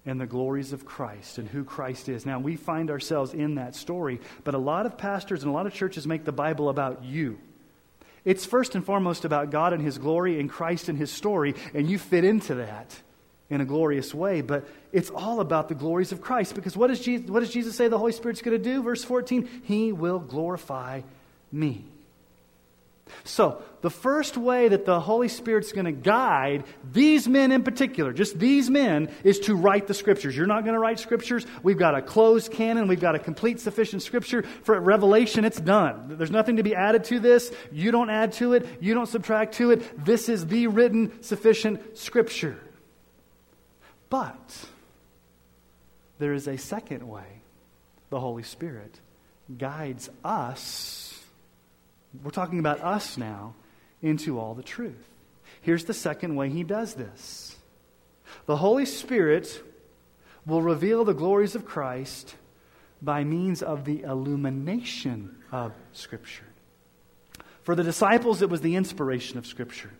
and 0.05 0.21
the 0.21 0.25
glories 0.25 0.71
of 0.71 0.85
Christ 0.85 1.37
and 1.37 1.49
who 1.49 1.65
Christ 1.65 2.07
is. 2.07 2.25
Now, 2.25 2.39
we 2.39 2.55
find 2.55 2.89
ourselves 2.89 3.33
in 3.33 3.55
that 3.55 3.75
story, 3.75 4.21
but 4.45 4.55
a 4.55 4.57
lot 4.57 4.85
of 4.85 4.97
pastors 4.97 5.43
and 5.43 5.49
a 5.49 5.53
lot 5.53 5.67
of 5.67 5.73
churches 5.73 6.07
make 6.07 6.23
the 6.23 6.31
Bible 6.31 6.69
about 6.69 7.03
you. 7.03 7.37
It's 8.23 8.45
first 8.45 8.73
and 8.73 8.85
foremost 8.85 9.25
about 9.25 9.51
God 9.51 9.73
and 9.73 9.83
His 9.83 9.97
glory 9.97 10.39
and 10.39 10.49
Christ 10.49 10.87
and 10.87 10.97
His 10.97 11.11
story, 11.11 11.55
and 11.73 11.89
you 11.89 11.99
fit 11.99 12.23
into 12.23 12.55
that 12.55 13.01
in 13.49 13.61
a 13.61 13.65
glorious 13.65 14.13
way, 14.13 14.41
but 14.41 14.67
it's 14.91 15.09
all 15.09 15.39
about 15.39 15.69
the 15.69 15.75
glories 15.75 16.11
of 16.11 16.21
Christ. 16.21 16.53
Because 16.55 16.75
what 16.75 16.87
does 16.87 16.99
Jesus, 16.99 17.29
what 17.29 17.39
does 17.39 17.51
Jesus 17.51 17.75
say 17.75 17.87
the 17.87 17.97
Holy 17.97 18.11
Spirit's 18.11 18.41
going 18.41 18.57
to 18.57 18.63
do? 18.63 18.83
Verse 18.83 19.03
14, 19.03 19.47
He 19.63 19.91
will 19.91 20.19
glorify 20.19 21.01
me. 21.51 21.85
So, 23.23 23.61
the 23.81 23.89
first 23.89 24.37
way 24.37 24.67
that 24.67 24.85
the 24.85 24.99
Holy 24.99 25.29
Spirit's 25.29 25.71
going 25.71 25.85
to 25.85 25.91
guide 25.91 26.65
these 26.91 27.25
men 27.25 27.53
in 27.53 27.63
particular, 27.63 28.11
just 28.11 28.37
these 28.37 28.69
men, 28.69 29.09
is 29.23 29.39
to 29.41 29.55
write 29.55 29.87
the 29.87 29.93
Scriptures. 29.93 30.35
You're 30.35 30.45
not 30.45 30.63
going 30.63 30.73
to 30.73 30.79
write 30.79 30.99
Scriptures. 30.99 31.45
We've 31.63 31.77
got 31.77 31.95
a 31.95 32.01
closed 32.01 32.51
canon. 32.51 32.87
We've 32.87 32.99
got 32.99 33.15
a 33.15 33.19
complete, 33.19 33.59
sufficient 33.61 34.01
Scripture. 34.01 34.43
For 34.63 34.79
Revelation, 34.79 35.45
it's 35.45 35.59
done. 35.59 36.15
There's 36.17 36.31
nothing 36.31 36.57
to 36.57 36.63
be 36.63 36.75
added 36.75 37.05
to 37.05 37.19
this. 37.19 37.51
You 37.71 37.91
don't 37.91 38.09
add 38.09 38.33
to 38.33 38.53
it. 38.53 38.67
You 38.81 38.93
don't 38.93 39.07
subtract 39.07 39.55
to 39.55 39.71
it. 39.71 40.05
This 40.05 40.27
is 40.27 40.47
the 40.47 40.67
written, 40.67 41.23
sufficient 41.23 41.97
Scripture. 41.97 42.59
But 44.09 44.65
there 46.19 46.33
is 46.33 46.47
a 46.47 46.57
second 46.57 47.07
way 47.07 47.41
the 48.09 48.19
Holy 48.19 48.43
Spirit 48.43 48.99
guides 49.57 50.09
us. 50.23 51.23
We're 52.23 52.31
talking 52.31 52.59
about 52.59 52.81
us 52.81 53.17
now 53.17 53.53
into 54.01 54.39
all 54.39 54.53
the 54.53 54.63
truth. 54.63 55.09
Here's 55.61 55.85
the 55.85 55.93
second 55.93 56.35
way 56.35 56.49
he 56.49 56.63
does 56.63 56.93
this 56.93 57.55
the 58.45 58.57
Holy 58.57 58.85
Spirit 58.85 59.63
will 60.45 60.61
reveal 60.61 61.03
the 61.03 61.13
glories 61.13 61.55
of 61.55 61.65
Christ 61.65 62.35
by 63.01 63.23
means 63.23 63.61
of 63.61 63.85
the 63.85 64.01
illumination 64.01 65.35
of 65.51 65.73
Scripture. 65.91 66.45
For 67.61 67.75
the 67.75 67.83
disciples, 67.83 68.41
it 68.41 68.49
was 68.49 68.61
the 68.61 68.75
inspiration 68.75 69.37
of 69.37 69.45
Scripture 69.45 69.91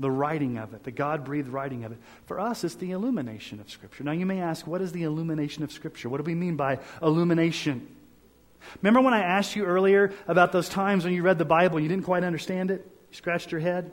the 0.00 0.10
writing 0.10 0.56
of 0.56 0.72
it, 0.72 0.82
the 0.82 0.90
God 0.90 1.24
breathed 1.24 1.48
writing 1.48 1.84
of 1.84 1.92
it. 1.92 1.98
For 2.24 2.40
us, 2.40 2.64
it's 2.64 2.74
the 2.74 2.92
illumination 2.92 3.60
of 3.60 3.70
Scripture. 3.70 4.02
Now, 4.02 4.12
you 4.12 4.24
may 4.24 4.40
ask, 4.40 4.66
what 4.66 4.80
is 4.80 4.92
the 4.92 5.02
illumination 5.02 5.62
of 5.62 5.70
Scripture? 5.70 6.08
What 6.08 6.16
do 6.16 6.24
we 6.24 6.34
mean 6.34 6.56
by 6.56 6.78
illumination? 7.02 7.86
Remember 8.82 9.02
when 9.02 9.14
I 9.14 9.20
asked 9.20 9.54
you 9.54 9.64
earlier 9.64 10.12
about 10.26 10.52
those 10.52 10.70
times 10.70 11.04
when 11.04 11.12
you 11.12 11.22
read 11.22 11.38
the 11.38 11.44
Bible 11.44 11.76
and 11.76 11.84
you 11.84 11.88
didn't 11.88 12.06
quite 12.06 12.24
understand 12.24 12.70
it? 12.70 12.84
You 13.10 13.16
scratched 13.16 13.52
your 13.52 13.60
head? 13.60 13.92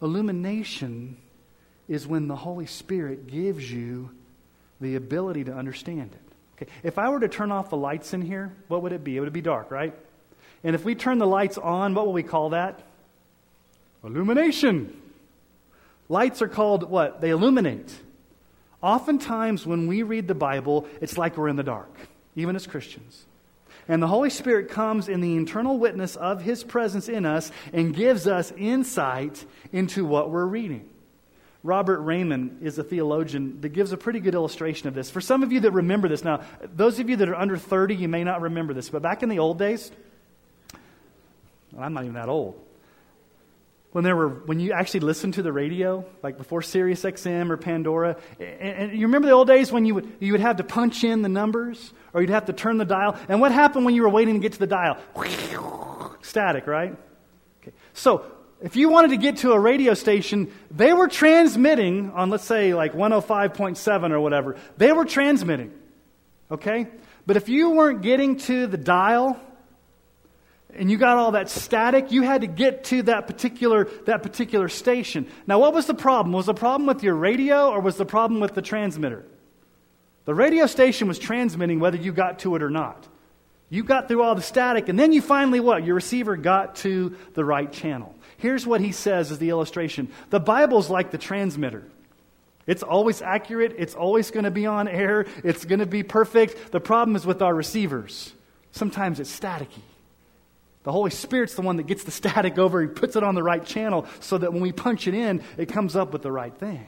Illumination 0.00 1.18
is 1.86 2.06
when 2.06 2.26
the 2.26 2.36
Holy 2.36 2.66
Spirit 2.66 3.26
gives 3.26 3.70
you 3.70 4.10
the 4.80 4.96
ability 4.96 5.44
to 5.44 5.52
understand 5.52 6.12
it. 6.12 6.32
Okay. 6.56 6.72
If 6.82 6.98
I 6.98 7.10
were 7.10 7.20
to 7.20 7.28
turn 7.28 7.52
off 7.52 7.68
the 7.68 7.76
lights 7.76 8.14
in 8.14 8.22
here, 8.22 8.54
what 8.68 8.82
would 8.82 8.92
it 8.92 9.04
be? 9.04 9.16
It 9.16 9.20
would 9.20 9.32
be 9.32 9.42
dark, 9.42 9.70
right? 9.70 9.94
And 10.62 10.74
if 10.74 10.84
we 10.84 10.94
turn 10.94 11.18
the 11.18 11.26
lights 11.26 11.58
on, 11.58 11.94
what 11.94 12.06
will 12.06 12.14
we 12.14 12.22
call 12.22 12.50
that? 12.50 12.80
Illumination. 14.04 15.00
Lights 16.08 16.42
are 16.42 16.48
called 16.48 16.90
what? 16.90 17.20
They 17.20 17.30
illuminate. 17.30 17.92
Oftentimes, 18.82 19.66
when 19.66 19.86
we 19.86 20.02
read 20.02 20.28
the 20.28 20.34
Bible, 20.34 20.86
it's 21.00 21.16
like 21.16 21.38
we're 21.38 21.48
in 21.48 21.56
the 21.56 21.62
dark, 21.62 21.90
even 22.36 22.54
as 22.54 22.66
Christians. 22.66 23.24
And 23.88 24.02
the 24.02 24.06
Holy 24.06 24.30
Spirit 24.30 24.68
comes 24.68 25.08
in 25.08 25.20
the 25.22 25.36
internal 25.36 25.78
witness 25.78 26.16
of 26.16 26.42
His 26.42 26.62
presence 26.62 27.08
in 27.08 27.24
us 27.24 27.50
and 27.72 27.94
gives 27.94 28.26
us 28.26 28.52
insight 28.52 29.44
into 29.72 30.04
what 30.04 30.30
we're 30.30 30.44
reading. 30.44 30.88
Robert 31.62 32.00
Reymond 32.00 32.62
is 32.62 32.78
a 32.78 32.84
theologian 32.84 33.62
that 33.62 33.70
gives 33.70 33.92
a 33.92 33.96
pretty 33.96 34.20
good 34.20 34.34
illustration 34.34 34.86
of 34.86 34.94
this. 34.94 35.08
For 35.08 35.22
some 35.22 35.42
of 35.42 35.50
you 35.50 35.60
that 35.60 35.70
remember 35.70 36.08
this, 36.08 36.22
now, 36.22 36.42
those 36.60 36.98
of 36.98 37.08
you 37.08 37.16
that 37.16 37.28
are 37.30 37.34
under 37.34 37.56
30, 37.56 37.96
you 37.96 38.08
may 38.08 38.22
not 38.22 38.42
remember 38.42 38.74
this, 38.74 38.90
but 38.90 39.00
back 39.00 39.22
in 39.22 39.30
the 39.30 39.38
old 39.38 39.58
days, 39.58 39.90
I'm 41.78 41.94
not 41.94 42.04
even 42.04 42.14
that 42.14 42.28
old 42.28 42.63
when 43.94 44.02
there 44.02 44.16
were 44.16 44.28
when 44.28 44.58
you 44.58 44.72
actually 44.72 45.00
listened 45.00 45.34
to 45.34 45.42
the 45.42 45.52
radio, 45.52 46.04
like 46.20 46.36
before 46.36 46.62
Sirius 46.62 47.04
XM 47.04 47.48
or 47.48 47.56
Pandora. 47.56 48.16
And, 48.40 48.90
and, 48.90 48.92
you 48.92 49.06
remember 49.06 49.28
the 49.28 49.34
old 49.34 49.46
days 49.46 49.70
when 49.70 49.86
you 49.86 49.94
would 49.94 50.16
you 50.18 50.32
would 50.32 50.40
have 50.40 50.56
to 50.56 50.64
punch 50.64 51.04
in 51.04 51.22
the 51.22 51.28
numbers 51.28 51.92
or 52.12 52.20
you'd 52.20 52.30
have 52.30 52.46
to 52.46 52.52
turn 52.52 52.78
the 52.78 52.84
dial. 52.84 53.16
And 53.28 53.40
what 53.40 53.52
happened 53.52 53.84
when 53.84 53.94
you 53.94 54.02
were 54.02 54.08
waiting 54.08 54.34
to 54.34 54.40
get 54.40 54.54
to 54.54 54.58
the 54.58 54.66
dial? 54.66 54.98
Static, 56.22 56.66
right? 56.66 56.96
Okay. 57.62 57.70
So 57.92 58.24
if 58.60 58.74
you 58.74 58.88
wanted 58.88 59.10
to 59.10 59.16
get 59.16 59.36
to 59.38 59.52
a 59.52 59.60
radio 59.60 59.94
station, 59.94 60.50
they 60.72 60.92
were 60.92 61.06
transmitting 61.06 62.10
on 62.10 62.30
let's 62.30 62.44
say 62.44 62.74
like 62.74 62.94
105.7 62.94 64.10
or 64.10 64.18
whatever. 64.18 64.56
They 64.76 64.90
were 64.90 65.04
transmitting. 65.04 65.72
Okay? 66.50 66.88
But 67.26 67.36
if 67.36 67.48
you 67.48 67.70
weren't 67.70 68.02
getting 68.02 68.38
to 68.38 68.66
the 68.66 68.76
dial, 68.76 69.40
and 70.76 70.90
you 70.90 70.96
got 70.96 71.16
all 71.18 71.32
that 71.32 71.48
static, 71.50 72.12
you 72.12 72.22
had 72.22 72.40
to 72.42 72.46
get 72.46 72.84
to 72.84 73.02
that 73.02 73.26
particular, 73.26 73.84
that 74.06 74.22
particular 74.22 74.68
station. 74.68 75.26
Now, 75.46 75.58
what 75.58 75.74
was 75.74 75.86
the 75.86 75.94
problem? 75.94 76.32
Was 76.32 76.46
the 76.46 76.54
problem 76.54 76.86
with 76.86 77.02
your 77.02 77.14
radio 77.14 77.70
or 77.70 77.80
was 77.80 77.96
the 77.96 78.04
problem 78.04 78.40
with 78.40 78.54
the 78.54 78.62
transmitter? 78.62 79.24
The 80.24 80.34
radio 80.34 80.66
station 80.66 81.08
was 81.08 81.18
transmitting 81.18 81.80
whether 81.80 81.96
you 81.96 82.12
got 82.12 82.40
to 82.40 82.56
it 82.56 82.62
or 82.62 82.70
not. 82.70 83.06
You 83.70 83.82
got 83.82 84.08
through 84.08 84.22
all 84.22 84.34
the 84.34 84.42
static, 84.42 84.88
and 84.88 84.98
then 84.98 85.12
you 85.12 85.20
finally 85.20 85.60
what? 85.60 85.84
Your 85.84 85.94
receiver 85.94 86.36
got 86.36 86.76
to 86.76 87.16
the 87.34 87.44
right 87.44 87.70
channel. 87.72 88.14
Here's 88.36 88.66
what 88.66 88.80
he 88.80 88.92
says 88.92 89.30
as 89.30 89.38
the 89.38 89.50
illustration 89.50 90.10
The 90.30 90.40
Bible's 90.40 90.90
like 90.90 91.10
the 91.10 91.18
transmitter. 91.18 91.84
It's 92.66 92.82
always 92.82 93.20
accurate. 93.20 93.74
It's 93.76 93.94
always 93.94 94.30
going 94.30 94.44
to 94.44 94.50
be 94.50 94.66
on 94.66 94.88
air. 94.88 95.26
It's 95.42 95.64
going 95.64 95.80
to 95.80 95.86
be 95.86 96.02
perfect. 96.02 96.72
The 96.72 96.80
problem 96.80 97.14
is 97.14 97.26
with 97.26 97.42
our 97.42 97.54
receivers. 97.54 98.32
Sometimes 98.72 99.20
it's 99.20 99.38
staticky. 99.38 99.82
The 100.84 100.92
Holy 100.92 101.10
Spirit's 101.10 101.54
the 101.54 101.62
one 101.62 101.78
that 101.78 101.86
gets 101.86 102.04
the 102.04 102.10
static 102.10 102.58
over. 102.58 102.80
He 102.80 102.86
puts 102.86 103.16
it 103.16 103.22
on 103.22 103.34
the 103.34 103.42
right 103.42 103.64
channel 103.64 104.06
so 104.20 104.38
that 104.38 104.52
when 104.52 104.62
we 104.62 104.70
punch 104.70 105.08
it 105.08 105.14
in, 105.14 105.42
it 105.56 105.66
comes 105.66 105.96
up 105.96 106.12
with 106.12 106.22
the 106.22 106.30
right 106.30 106.54
thing. 106.54 106.86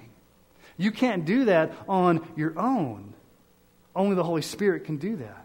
You 0.77 0.93
can't 0.93 1.25
do 1.25 1.47
that 1.47 1.73
on 1.89 2.27
your 2.37 2.59
own. 2.59 3.15
Only 3.95 4.15
the 4.15 4.25
Holy 4.25 4.43
Spirit 4.43 4.85
can 4.85 4.99
do 4.99 5.17
that. 5.17 5.45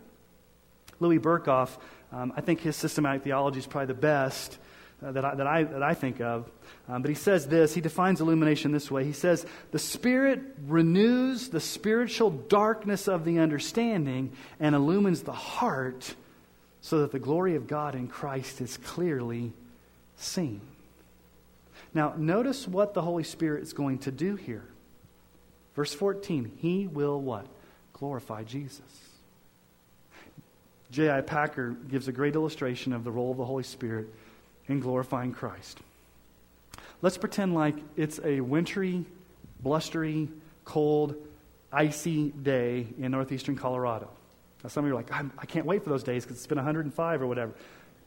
Louis 0.99 1.19
Berkhof, 1.19 1.69
um, 2.11 2.33
I 2.35 2.41
think 2.41 2.59
his 2.59 2.75
systematic 2.75 3.23
theology 3.23 3.59
is 3.59 3.65
probably 3.65 3.87
the 3.87 3.99
best 3.99 4.57
uh, 5.03 5.13
that, 5.13 5.23
I, 5.23 5.35
that, 5.35 5.47
I, 5.47 5.63
that 5.63 5.83
I 5.83 5.93
think 5.93 6.19
of. 6.19 6.51
Um, 6.89 7.01
but 7.01 7.09
he 7.09 7.15
says 7.15 7.47
this, 7.47 7.73
he 7.73 7.79
defines 7.79 8.19
illumination 8.19 8.73
this 8.73 8.91
way. 8.91 9.05
He 9.05 9.13
says, 9.13 9.45
The 9.71 9.79
Spirit 9.79 10.41
renews 10.67 11.49
the 11.49 11.61
spiritual 11.61 12.29
darkness 12.29 13.07
of 13.07 13.23
the 13.23 13.39
understanding 13.39 14.33
and 14.59 14.75
illumines 14.75 15.23
the 15.23 15.31
heart 15.31 16.13
so 16.81 16.99
that 17.01 17.11
the 17.11 17.19
glory 17.19 17.55
of 17.55 17.67
God 17.67 17.95
in 17.95 18.07
Christ 18.07 18.59
is 18.59 18.77
clearly 18.77 19.53
seen. 20.17 20.61
Now, 21.93 22.13
notice 22.17 22.67
what 22.67 22.93
the 22.93 23.01
Holy 23.01 23.23
Spirit 23.23 23.63
is 23.63 23.73
going 23.73 23.99
to 23.99 24.11
do 24.11 24.35
here. 24.35 24.65
Verse 25.75 25.93
14, 25.93 26.51
He 26.57 26.87
will 26.87 27.21
what? 27.21 27.45
Glorify 27.93 28.43
Jesus. 28.43 28.81
J.I. 30.91 31.21
Packer 31.21 31.69
gives 31.89 32.07
a 32.07 32.11
great 32.11 32.35
illustration 32.35 32.91
of 32.91 33.03
the 33.03 33.11
role 33.11 33.31
of 33.31 33.37
the 33.37 33.45
Holy 33.45 33.63
Spirit 33.63 34.07
in 34.67 34.79
glorifying 34.79 35.31
Christ. 35.31 35.79
Let's 37.01 37.17
pretend 37.17 37.53
like 37.53 37.75
it's 37.95 38.19
a 38.23 38.41
wintry, 38.41 39.05
blustery, 39.61 40.29
cold, 40.65 41.15
icy 41.71 42.29
day 42.29 42.87
in 42.99 43.11
northeastern 43.11 43.55
Colorado. 43.55 44.09
Now, 44.63 44.69
some 44.69 44.83
of 44.83 44.89
you 44.89 44.93
are 44.93 44.97
like, 44.97 45.11
I 45.11 45.45
can't 45.45 45.65
wait 45.65 45.83
for 45.83 45.89
those 45.89 46.03
days 46.03 46.23
because 46.23 46.37
it's 46.37 46.47
been 46.47 46.57
105 46.57 47.21
or 47.21 47.27
whatever. 47.27 47.53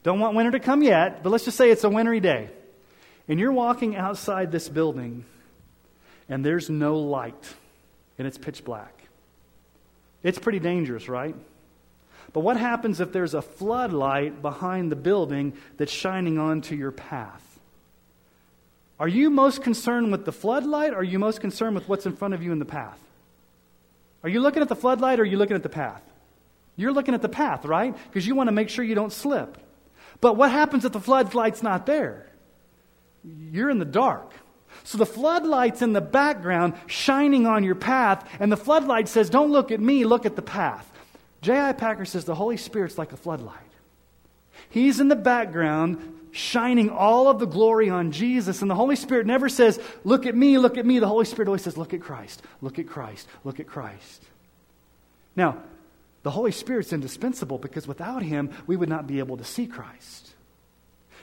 Don't 0.03 0.19
want 0.19 0.35
winter 0.35 0.51
to 0.51 0.59
come 0.59 0.83
yet, 0.83 1.23
but 1.23 1.29
let's 1.31 1.45
just 1.45 1.57
say 1.57 1.71
it's 1.71 1.83
a 1.83 1.89
wintry 1.89 2.19
day. 2.19 2.49
And 3.27 3.39
you're 3.39 3.51
walking 3.51 3.95
outside 3.95 4.51
this 4.51 4.69
building, 4.69 5.25
and 6.29 6.45
there's 6.45 6.69
no 6.69 6.99
light, 6.99 7.55
and 8.17 8.27
it's 8.27 8.37
pitch 8.37 8.63
black. 8.63 8.93
It's 10.23 10.39
pretty 10.39 10.59
dangerous, 10.59 11.09
right? 11.09 11.35
But 12.33 12.41
what 12.41 12.57
happens 12.57 12.99
if 12.99 13.11
there's 13.11 13.33
a 13.33 13.41
floodlight 13.41 14.41
behind 14.41 14.91
the 14.91 14.95
building 14.95 15.53
that's 15.77 15.91
shining 15.91 16.37
onto 16.37 16.75
your 16.75 16.91
path? 16.91 17.41
Are 18.99 19.07
you 19.07 19.29
most 19.29 19.61
concerned 19.61 20.11
with 20.11 20.25
the 20.25 20.31
floodlight 20.31 20.93
or 20.93 20.97
are 20.97 21.03
you 21.03 21.19
most 21.19 21.41
concerned 21.41 21.75
with 21.75 21.89
what's 21.89 22.05
in 22.05 22.15
front 22.15 22.33
of 22.33 22.41
you 22.41 22.51
in 22.51 22.59
the 22.59 22.65
path? 22.65 22.99
Are 24.23 24.29
you 24.29 24.39
looking 24.39 24.61
at 24.61 24.69
the 24.69 24.75
floodlight 24.75 25.19
or 25.19 25.23
are 25.23 25.25
you 25.25 25.37
looking 25.37 25.55
at 25.55 25.63
the 25.63 25.69
path? 25.69 26.01
You're 26.75 26.93
looking 26.93 27.13
at 27.13 27.21
the 27.21 27.29
path, 27.29 27.65
right? 27.65 27.95
Because 28.07 28.27
you 28.27 28.35
want 28.35 28.47
to 28.47 28.51
make 28.51 28.69
sure 28.69 28.83
you 28.83 28.95
don't 28.95 29.13
slip. 29.13 29.57
But 30.21 30.35
what 30.35 30.51
happens 30.51 30.85
if 30.85 30.91
the 30.91 30.99
floodlight's 30.99 31.63
not 31.63 31.85
there? 31.85 32.29
You're 33.23 33.69
in 33.69 33.79
the 33.79 33.85
dark. 33.85 34.33
So 34.83 34.97
the 34.97 35.05
floodlight's 35.05 35.81
in 35.81 35.93
the 35.93 36.01
background 36.01 36.75
shining 36.87 37.47
on 37.47 37.63
your 37.63 37.75
path, 37.75 38.27
and 38.39 38.51
the 38.51 38.57
floodlight 38.57 39.07
says, 39.07 39.29
Don't 39.29 39.51
look 39.51 39.71
at 39.71 39.79
me, 39.79 40.03
look 40.03 40.25
at 40.25 40.35
the 40.35 40.41
path. 40.41 40.91
J.I. 41.41 41.73
Packer 41.73 42.05
says 42.05 42.25
the 42.25 42.35
Holy 42.35 42.57
Spirit's 42.57 42.97
like 42.97 43.11
a 43.11 43.17
floodlight. 43.17 43.59
He's 44.69 44.99
in 44.99 45.07
the 45.07 45.15
background 45.15 46.27
shining 46.31 46.89
all 46.89 47.27
of 47.27 47.39
the 47.39 47.45
glory 47.45 47.89
on 47.89 48.11
Jesus. 48.11 48.61
And 48.61 48.69
the 48.69 48.75
Holy 48.75 48.95
Spirit 48.95 49.25
never 49.25 49.47
says, 49.47 49.79
Look 50.03 50.25
at 50.25 50.35
me, 50.35 50.57
look 50.57 50.77
at 50.77 50.85
me. 50.85 50.99
The 50.99 51.07
Holy 51.07 51.25
Spirit 51.25 51.47
always 51.47 51.61
says, 51.61 51.77
Look 51.77 51.93
at 51.93 52.01
Christ, 52.01 52.41
look 52.61 52.79
at 52.79 52.87
Christ, 52.87 53.27
look 53.43 53.59
at 53.59 53.67
Christ. 53.67 54.23
Now, 55.35 55.63
the 56.25 56.31
Holy 56.31 56.51
Spirit's 56.51 56.91
indispensable 56.91 57.59
because 57.59 57.87
without 57.87 58.23
him, 58.23 58.49
we 58.65 58.75
would 58.75 58.89
not 58.89 59.05
be 59.05 59.19
able 59.19 59.37
to 59.37 59.43
see 59.43 59.67
Christ. 59.67 60.31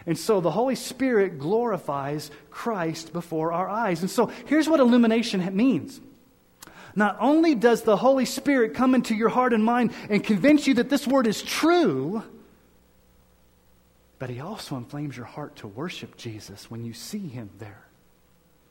And 0.07 0.17
so 0.17 0.41
the 0.41 0.53
Holy 0.53 0.77
Spirit 0.77 1.41
glorifies 1.41 2.31
Christ 2.53 3.13
before 3.13 3.53
our 3.53 3.69
eyes. 3.69 4.03
And 4.03 4.09
so 4.09 4.27
here's 4.47 4.69
what 4.69 4.79
illumination 4.79 5.57
means. 5.57 6.01
Not 6.95 7.17
only 7.19 7.57
does 7.57 7.83
the 7.83 7.97
Holy 7.97 8.25
Spirit 8.25 8.75
come 8.75 8.95
into 8.95 9.13
your 9.13 9.29
heart 9.29 9.53
and 9.53 9.65
mind 9.65 9.93
and 10.09 10.23
convince 10.23 10.69
you 10.69 10.75
that 10.75 10.89
this 10.89 11.05
word 11.05 11.27
is 11.27 11.43
true, 11.43 12.23
but 14.21 14.31
He 14.31 14.39
also 14.39 14.77
inflames 14.77 15.17
your 15.17 15.27
heart 15.27 15.57
to 15.57 15.67
worship 15.67 16.17
Jesus 16.17 16.71
when 16.71 16.85
you 16.85 16.93
see 16.93 17.27
Him 17.27 17.51
there. 17.59 17.89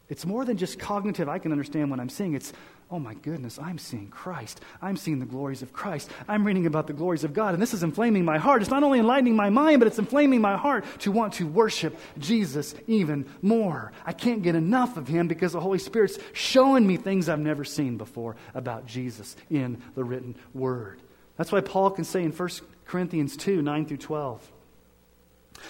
It's 0.08 0.26
more 0.26 0.46
than 0.46 0.56
just 0.56 0.80
cognitive, 0.80 1.28
I 1.28 1.40
can 1.40 1.52
understand 1.52 1.92
what 1.92 2.00
I'm 2.00 2.08
seeing. 2.08 2.36
It's, 2.36 2.54
oh 2.92 3.00
my 3.00 3.14
goodness, 3.14 3.58
I'm 3.58 3.78
seeing 3.78 4.10
Christ. 4.10 4.60
I'm 4.82 4.98
seeing 4.98 5.20
the 5.20 5.26
glories 5.26 5.62
of 5.62 5.72
Christ. 5.72 6.10
I'm 6.28 6.46
reading 6.46 6.66
about 6.66 6.88
the 6.88 6.94
glories 6.94 7.24
of 7.24 7.34
God, 7.34 7.54
and 7.54 7.62
this 7.62 7.74
is 7.74 7.84
inflaming 7.84 8.26
my 8.26 8.38
heart. 8.38 8.62
It's 8.62 8.70
not 8.70 8.84
only 8.84 9.00
enlightening 9.00 9.36
my 9.36 9.50
mind, 9.50 9.80
but 9.80 9.88
it's 9.88 9.98
inflaming 9.98 10.42
my 10.42 10.58
heart 10.58 10.84
to 11.00 11.12
want 11.12 11.34
to 11.36 11.48
worship 11.48 11.98
Jesus 12.20 12.76
even 12.88 13.26
more. 13.42 13.94
I 14.06 14.12
can't 14.12 14.44
get 14.44 14.56
enough 14.56 14.98
of 14.98 15.08
Him 15.08 15.30
because 15.30 15.54
the 15.54 15.62
Holy 15.62 15.80
Spirit's 15.80 16.20
showing 16.34 16.86
me 16.86 16.98
things 16.98 17.30
I've 17.30 17.40
never 17.40 17.64
seen 17.64 17.96
before 17.98 18.36
about 18.54 18.86
Jesus 18.88 19.38
in 19.50 19.82
the 19.96 20.04
written 20.04 20.36
Word. 20.54 21.02
That's 21.38 21.52
why 21.52 21.62
Paul 21.62 21.92
can 21.92 22.04
say 22.04 22.24
in 22.24 22.32
1 22.34 22.50
Corinthians 22.86 23.38
2 23.38 23.62
9 23.62 23.86
through 23.86 23.98
12, 23.98 24.52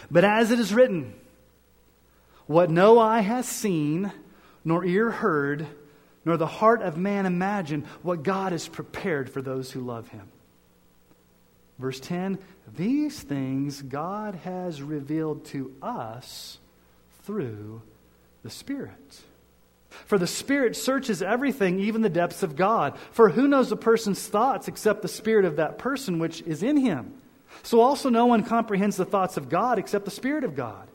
But 0.09 0.23
as 0.23 0.49
it 0.49 0.59
is 0.59 0.73
written, 0.73 1.13
what 2.47 2.71
no 2.71 2.97
eye 2.97 3.21
has 3.21 3.47
seen, 3.47 4.11
nor 4.65 4.83
ear 4.83 5.11
heard, 5.11 5.67
nor 6.25 6.37
the 6.37 6.47
heart 6.47 6.81
of 6.81 6.97
man 6.97 7.25
imagine 7.25 7.85
what 8.01 8.23
God 8.23 8.51
has 8.51 8.67
prepared 8.67 9.29
for 9.29 9.41
those 9.41 9.71
who 9.71 9.81
love 9.81 10.07
him. 10.09 10.27
Verse 11.79 11.99
10 11.99 12.37
These 12.75 13.21
things 13.21 13.81
God 13.81 14.35
has 14.35 14.81
revealed 14.81 15.45
to 15.45 15.73
us 15.81 16.59
through 17.23 17.81
the 18.43 18.49
Spirit. 18.49 19.21
For 20.05 20.17
the 20.17 20.27
Spirit 20.27 20.75
searches 20.75 21.21
everything, 21.21 21.79
even 21.79 22.01
the 22.01 22.09
depths 22.09 22.43
of 22.43 22.55
God. 22.55 22.97
For 23.11 23.29
who 23.29 23.47
knows 23.47 23.71
a 23.71 23.75
person's 23.75 24.25
thoughts 24.25 24.67
except 24.67 25.01
the 25.01 25.07
Spirit 25.07 25.43
of 25.43 25.57
that 25.57 25.77
person 25.77 26.19
which 26.19 26.41
is 26.43 26.63
in 26.63 26.77
him? 26.77 27.13
So 27.63 27.81
also 27.81 28.09
no 28.09 28.25
one 28.25 28.43
comprehends 28.43 28.95
the 28.95 29.05
thoughts 29.05 29.35
of 29.35 29.49
God 29.49 29.77
except 29.79 30.05
the 30.05 30.11
Spirit 30.11 30.43
of 30.43 30.55
God. 30.55 30.87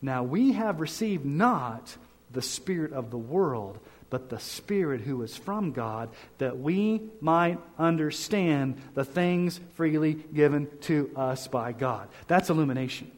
Now 0.00 0.22
we 0.22 0.52
have 0.52 0.80
received 0.80 1.24
not 1.24 1.96
the 2.30 2.42
Spirit 2.42 2.92
of 2.92 3.10
the 3.10 3.18
world, 3.18 3.78
but 4.12 4.28
the 4.28 4.38
Spirit 4.38 5.00
who 5.00 5.22
is 5.22 5.34
from 5.34 5.72
God, 5.72 6.10
that 6.36 6.58
we 6.58 7.00
might 7.22 7.58
understand 7.78 8.76
the 8.92 9.06
things 9.06 9.58
freely 9.72 10.12
given 10.12 10.68
to 10.82 11.10
us 11.16 11.48
by 11.48 11.72
God. 11.72 12.10
That's 12.26 12.50
illumination. 12.50 13.10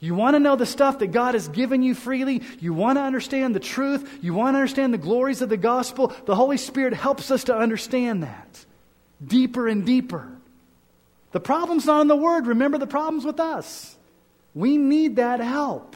You 0.00 0.16
want 0.16 0.34
to 0.34 0.40
know 0.40 0.56
the 0.56 0.66
stuff 0.66 0.98
that 0.98 1.12
God 1.12 1.34
has 1.34 1.46
given 1.46 1.84
you 1.84 1.94
freely. 1.94 2.42
You 2.58 2.74
want 2.74 2.98
to 2.98 3.02
understand 3.02 3.54
the 3.54 3.60
truth. 3.60 4.18
You 4.20 4.34
want 4.34 4.54
to 4.54 4.58
understand 4.58 4.92
the 4.92 4.98
glories 4.98 5.42
of 5.42 5.48
the 5.48 5.56
gospel. 5.56 6.12
The 6.26 6.34
Holy 6.34 6.56
Spirit 6.56 6.92
helps 6.92 7.30
us 7.30 7.44
to 7.44 7.56
understand 7.56 8.24
that 8.24 8.66
deeper 9.24 9.68
and 9.68 9.86
deeper. 9.86 10.28
The 11.30 11.40
problem's 11.40 11.86
not 11.86 12.00
in 12.00 12.08
the 12.08 12.16
Word. 12.16 12.48
Remember, 12.48 12.78
the 12.78 12.88
problem's 12.88 13.24
with 13.24 13.38
us. 13.38 13.96
We 14.54 14.76
need 14.76 15.16
that 15.16 15.38
help 15.38 15.94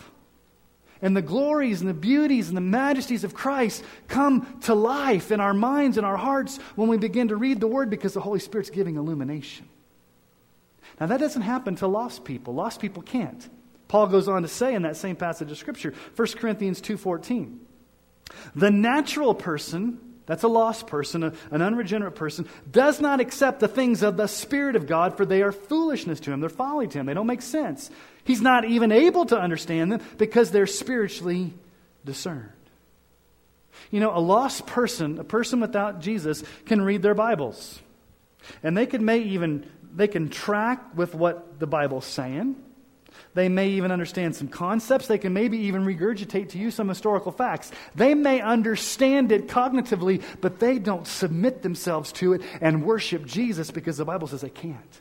and 1.02 1.16
the 1.16 1.22
glories 1.22 1.80
and 1.80 1.90
the 1.90 1.94
beauties 1.94 2.48
and 2.48 2.56
the 2.56 2.62
majesties 2.62 3.24
of 3.24 3.34
Christ 3.34 3.84
come 4.06 4.60
to 4.62 4.74
life 4.74 5.32
in 5.32 5.40
our 5.40 5.52
minds 5.52 5.96
and 5.98 6.06
our 6.06 6.16
hearts 6.16 6.58
when 6.76 6.88
we 6.88 6.96
begin 6.96 7.28
to 7.28 7.36
read 7.36 7.60
the 7.60 7.66
Word 7.66 7.90
because 7.90 8.14
the 8.14 8.20
Holy 8.20 8.38
Spirit's 8.38 8.70
giving 8.70 8.96
illumination. 8.96 9.68
Now, 11.00 11.06
that 11.06 11.18
doesn't 11.18 11.42
happen 11.42 11.74
to 11.76 11.88
lost 11.88 12.24
people. 12.24 12.54
Lost 12.54 12.80
people 12.80 13.02
can't. 13.02 13.48
Paul 13.88 14.06
goes 14.06 14.28
on 14.28 14.42
to 14.42 14.48
say 14.48 14.74
in 14.74 14.82
that 14.82 14.96
same 14.96 15.16
passage 15.16 15.50
of 15.50 15.58
Scripture, 15.58 15.92
1 16.14 16.28
Corinthians 16.36 16.80
2.14, 16.80 17.58
the 18.54 18.70
natural 18.70 19.34
person, 19.34 19.98
that's 20.26 20.44
a 20.44 20.48
lost 20.48 20.86
person, 20.86 21.24
a, 21.24 21.32
an 21.50 21.60
unregenerate 21.60 22.14
person, 22.14 22.48
does 22.70 23.00
not 23.00 23.20
accept 23.20 23.60
the 23.60 23.68
things 23.68 24.02
of 24.02 24.16
the 24.16 24.28
Spirit 24.28 24.76
of 24.76 24.86
God, 24.86 25.16
for 25.16 25.26
they 25.26 25.42
are 25.42 25.52
foolishness 25.52 26.20
to 26.20 26.32
him. 26.32 26.40
They're 26.40 26.48
folly 26.48 26.86
to 26.86 26.98
him. 27.00 27.06
They 27.06 27.14
don't 27.14 27.26
make 27.26 27.42
sense. 27.42 27.90
He's 28.24 28.40
not 28.40 28.64
even 28.64 28.92
able 28.92 29.26
to 29.26 29.38
understand 29.38 29.92
them 29.92 30.00
because 30.16 30.50
they're 30.50 30.66
spiritually 30.66 31.54
discerned. 32.04 32.50
You 33.90 34.00
know, 34.00 34.16
a 34.16 34.20
lost 34.20 34.66
person, 34.66 35.18
a 35.18 35.24
person 35.24 35.60
without 35.60 36.00
Jesus, 36.00 36.42
can 36.66 36.80
read 36.82 37.02
their 37.02 37.14
Bibles. 37.14 37.80
And 38.62 38.76
they 38.76 38.86
can 38.86 39.04
may 39.04 39.18
even 39.20 39.66
they 39.94 40.08
can 40.08 40.30
track 40.30 40.96
with 40.96 41.14
what 41.14 41.58
the 41.58 41.66
Bible's 41.66 42.06
saying. 42.06 42.56
They 43.34 43.48
may 43.48 43.70
even 43.70 43.92
understand 43.92 44.36
some 44.36 44.48
concepts. 44.48 45.06
They 45.06 45.18
can 45.18 45.32
maybe 45.32 45.58
even 45.58 45.84
regurgitate 45.84 46.50
to 46.50 46.58
you 46.58 46.70
some 46.70 46.88
historical 46.88 47.32
facts. 47.32 47.70
They 47.94 48.14
may 48.14 48.40
understand 48.40 49.32
it 49.32 49.48
cognitively, 49.48 50.22
but 50.40 50.60
they 50.60 50.78
don't 50.78 51.06
submit 51.06 51.62
themselves 51.62 52.12
to 52.12 52.34
it 52.34 52.42
and 52.60 52.84
worship 52.84 53.24
Jesus 53.24 53.70
because 53.70 53.96
the 53.96 54.04
Bible 54.04 54.28
says 54.28 54.40
they 54.40 54.50
can't. 54.50 55.00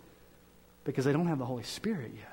Because 0.84 1.06
they 1.06 1.14
don't 1.14 1.28
have 1.28 1.40
the 1.40 1.46
Holy 1.46 1.64
Spirit 1.64 2.12
yet. 2.16 2.31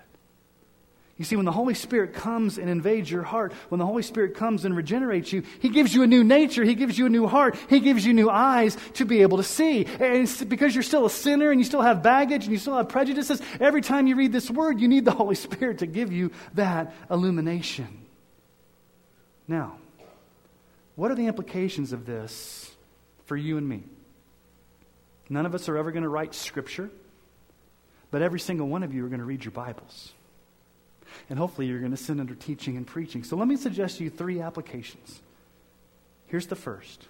You 1.19 1.25
see, 1.25 1.35
when 1.35 1.45
the 1.45 1.53
Holy 1.53 1.75
Spirit 1.75 2.15
comes 2.15 2.59
and 2.59 2.71
invades 2.71 3.11
your 3.11 3.25
heart, 3.25 3.53
when 3.71 3.81
the 3.81 3.87
Holy 3.87 4.05
Spirit 4.05 4.37
comes 4.37 4.65
and 4.65 4.77
regenerates 4.77 5.33
you, 5.33 5.43
He 5.59 5.69
gives 5.69 5.93
you 5.93 6.05
a 6.05 6.07
new 6.07 6.23
nature. 6.23 6.63
He 6.63 6.77
gives 6.77 6.97
you 6.97 7.07
a 7.07 7.09
new 7.09 7.27
heart. 7.27 7.59
He 7.69 7.81
gives 7.81 8.07
you 8.07 8.15
new 8.15 8.31
eyes 8.31 8.77
to 8.95 9.05
be 9.05 9.23
able 9.23 9.39
to 9.39 9.43
see. 9.43 9.85
And 9.85 10.33
because 10.49 10.77
you're 10.77 10.85
still 10.85 11.07
a 11.07 11.11
sinner 11.11 11.51
and 11.51 11.61
you 11.61 11.65
still 11.65 11.83
have 11.83 12.05
baggage 12.05 12.45
and 12.45 12.53
you 12.53 12.59
still 12.59 12.77
have 12.77 12.89
prejudices, 12.89 13.43
every 13.59 13.83
time 13.83 14.07
you 14.07 14.15
read 14.15 14.31
this 14.31 14.49
word, 14.49 14.81
you 14.81 14.87
need 14.87 15.05
the 15.05 15.11
Holy 15.11 15.35
Spirit 15.35 15.79
to 15.79 15.87
give 15.87 16.13
you 16.13 16.31
that 16.55 16.95
illumination. 17.11 18.07
Now, 19.49 19.77
what 20.95 21.11
are 21.11 21.17
the 21.17 21.27
implications 21.27 21.93
of 21.93 22.07
this 22.07 22.71
for 23.27 23.37
you 23.37 23.57
and 23.57 23.69
me? 23.69 23.83
None 25.29 25.47
of 25.47 25.55
us 25.57 25.69
are 25.69 25.77
ever 25.77 25.91
going 25.91 26.05
to 26.05 26.09
write 26.09 26.33
Scripture, 26.33 26.91
but 28.13 28.23
every 28.23 28.39
single 28.39 28.69
one 28.69 28.85
of 28.85 28.95
you 28.95 29.05
are 29.05 29.09
going 29.09 29.19
to 29.19 29.25
read 29.25 29.45
your 29.45 29.53
Bibles. 29.53 30.13
And 31.31 31.39
hopefully 31.39 31.67
you're 31.67 31.81
going 31.81 31.91
to 31.91 31.97
sit 31.97 32.19
under 32.19 32.35
teaching 32.35 32.77
and 32.77 32.87
preaching. 32.87 33.25
So 33.25 33.37
let 33.37 33.49
me 33.49 33.57
suggest 33.57 33.99
to 33.99 34.05
you 34.05 34.11
three 34.11 34.41
applications. 34.41 35.21
Here's 36.27 36.47
the 36.47 36.57
first. 36.57 37.07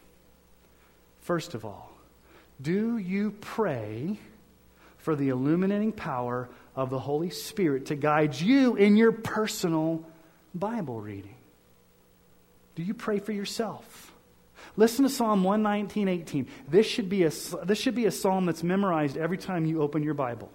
First 1.20 1.54
of 1.54 1.64
all, 1.64 1.92
do 2.60 2.98
you 2.98 3.32
pray 3.40 4.18
for 4.98 5.14
the 5.14 5.28
illuminating 5.28 5.92
power 5.92 6.48
of 6.74 6.90
the 6.90 6.98
Holy 6.98 7.30
Spirit 7.30 7.86
to 7.86 7.94
guide 7.94 8.34
you 8.34 8.76
in 8.76 8.96
your 8.96 9.12
personal 9.12 10.04
Bible 10.54 11.00
reading? 11.00 11.34
Do 12.74 12.82
you 12.82 12.94
pray 12.94 13.18
for 13.18 13.32
yourself? 13.32 14.12
Listen 14.76 15.04
to 15.04 15.10
Psalm 15.10 15.42
119, 15.42 16.08
18. 16.08 16.46
This 16.68 16.86
should, 16.86 17.08
be 17.08 17.24
a, 17.24 17.30
this 17.64 17.78
should 17.78 17.94
be 17.94 18.06
a 18.06 18.10
psalm 18.10 18.46
that's 18.46 18.62
memorized 18.62 19.16
every 19.16 19.38
time 19.38 19.64
you 19.64 19.82
open 19.82 20.02
your 20.02 20.14
Bible. 20.14 20.50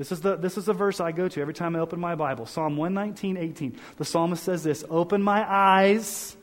This 0.00 0.12
is, 0.12 0.22
the, 0.22 0.34
this 0.34 0.56
is 0.56 0.64
the 0.64 0.72
verse 0.72 0.98
I 0.98 1.12
go 1.12 1.28
to 1.28 1.42
every 1.42 1.52
time 1.52 1.76
I 1.76 1.80
open 1.80 2.00
my 2.00 2.14
Bible. 2.14 2.46
Psalm 2.46 2.78
119, 2.78 3.36
18. 3.36 3.78
The 3.98 4.04
psalmist 4.06 4.42
says 4.42 4.62
this 4.62 4.82
Open 4.88 5.22
my 5.22 5.44
eyes 5.46 6.34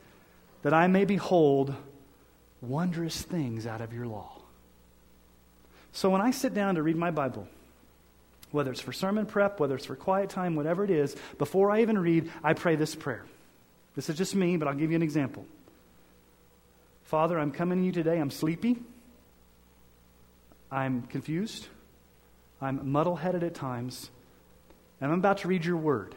that 0.62 0.72
I 0.72 0.86
may 0.86 1.04
behold 1.04 1.74
wondrous 2.60 3.20
things 3.20 3.66
out 3.66 3.80
of 3.80 3.92
your 3.92 4.06
law. 4.06 4.30
So 5.90 6.08
when 6.08 6.20
I 6.20 6.30
sit 6.30 6.54
down 6.54 6.76
to 6.76 6.84
read 6.84 6.94
my 6.94 7.10
Bible, 7.10 7.48
whether 8.52 8.70
it's 8.70 8.80
for 8.80 8.92
sermon 8.92 9.26
prep, 9.26 9.58
whether 9.58 9.74
it's 9.74 9.86
for 9.86 9.96
quiet 9.96 10.30
time, 10.30 10.54
whatever 10.54 10.84
it 10.84 10.90
is, 10.90 11.16
before 11.38 11.72
I 11.72 11.80
even 11.80 11.98
read, 11.98 12.30
I 12.44 12.52
pray 12.52 12.76
this 12.76 12.94
prayer. 12.94 13.24
This 13.96 14.08
is 14.08 14.16
just 14.16 14.36
me, 14.36 14.56
but 14.56 14.68
I'll 14.68 14.74
give 14.74 14.92
you 14.92 14.96
an 14.96 15.02
example. 15.02 15.44
Father, 17.02 17.36
I'm 17.36 17.50
coming 17.50 17.80
to 17.80 17.86
you 17.86 17.90
today. 17.90 18.20
I'm 18.20 18.30
sleepy. 18.30 18.78
I'm 20.70 21.02
confused. 21.02 21.66
I'm 22.60 22.90
muddle 22.90 23.16
headed 23.16 23.42
at 23.42 23.54
times, 23.54 24.10
and 25.00 25.12
I'm 25.12 25.18
about 25.18 25.38
to 25.38 25.48
read 25.48 25.64
your 25.64 25.76
word. 25.76 26.14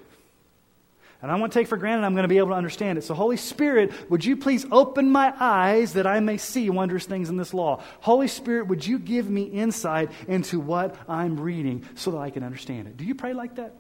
And 1.22 1.32
I 1.32 1.36
want 1.36 1.54
to 1.54 1.60
take 1.60 1.68
for 1.68 1.78
granted 1.78 2.04
I'm 2.04 2.14
going 2.14 2.24
to 2.24 2.30
be 2.30 2.40
able 2.40 2.50
to 2.50 2.56
understand 2.56 2.98
it. 2.98 3.04
So, 3.04 3.14
Holy 3.14 3.38
Spirit, 3.38 3.92
would 4.10 4.26
you 4.26 4.36
please 4.36 4.66
open 4.72 5.12
my 5.12 5.32
eyes 5.40 5.94
that 5.94 6.08
I 6.08 6.20
may 6.20 6.38
see 6.38 6.68
wondrous 6.72 7.06
things 7.06 7.30
in 7.30 7.38
this 7.38 7.54
law? 7.54 7.84
Holy 8.00 8.28
Spirit, 8.28 8.68
would 8.68 8.86
you 8.86 8.98
give 8.98 9.30
me 9.30 9.44
insight 9.44 10.10
into 10.28 10.60
what 10.60 10.96
I'm 11.08 11.40
reading 11.40 11.88
so 11.94 12.12
that 12.12 12.18
I 12.18 12.32
can 12.32 12.44
understand 12.44 12.88
it? 12.88 12.98
Do 12.98 13.06
you 13.06 13.14
pray 13.14 13.34
like 13.34 13.56
that? 13.56 13.76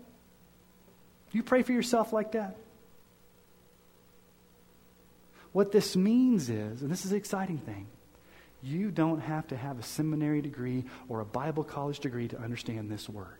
Do 1.31 1.37
you 1.37 1.43
pray 1.43 1.63
for 1.63 1.71
yourself 1.71 2.13
like 2.13 2.33
that? 2.33 2.57
What 5.51 5.71
this 5.71 5.95
means 5.95 6.49
is, 6.49 6.81
and 6.81 6.91
this 6.91 7.05
is 7.05 7.11
the 7.11 7.17
exciting 7.17 7.57
thing, 7.57 7.87
you 8.63 8.91
don't 8.91 9.19
have 9.19 9.47
to 9.47 9.57
have 9.57 9.79
a 9.79 9.83
seminary 9.83 10.41
degree 10.41 10.85
or 11.09 11.19
a 11.19 11.25
Bible 11.25 11.63
college 11.63 11.99
degree 11.99 12.27
to 12.27 12.39
understand 12.39 12.91
this 12.91 13.09
word. 13.09 13.37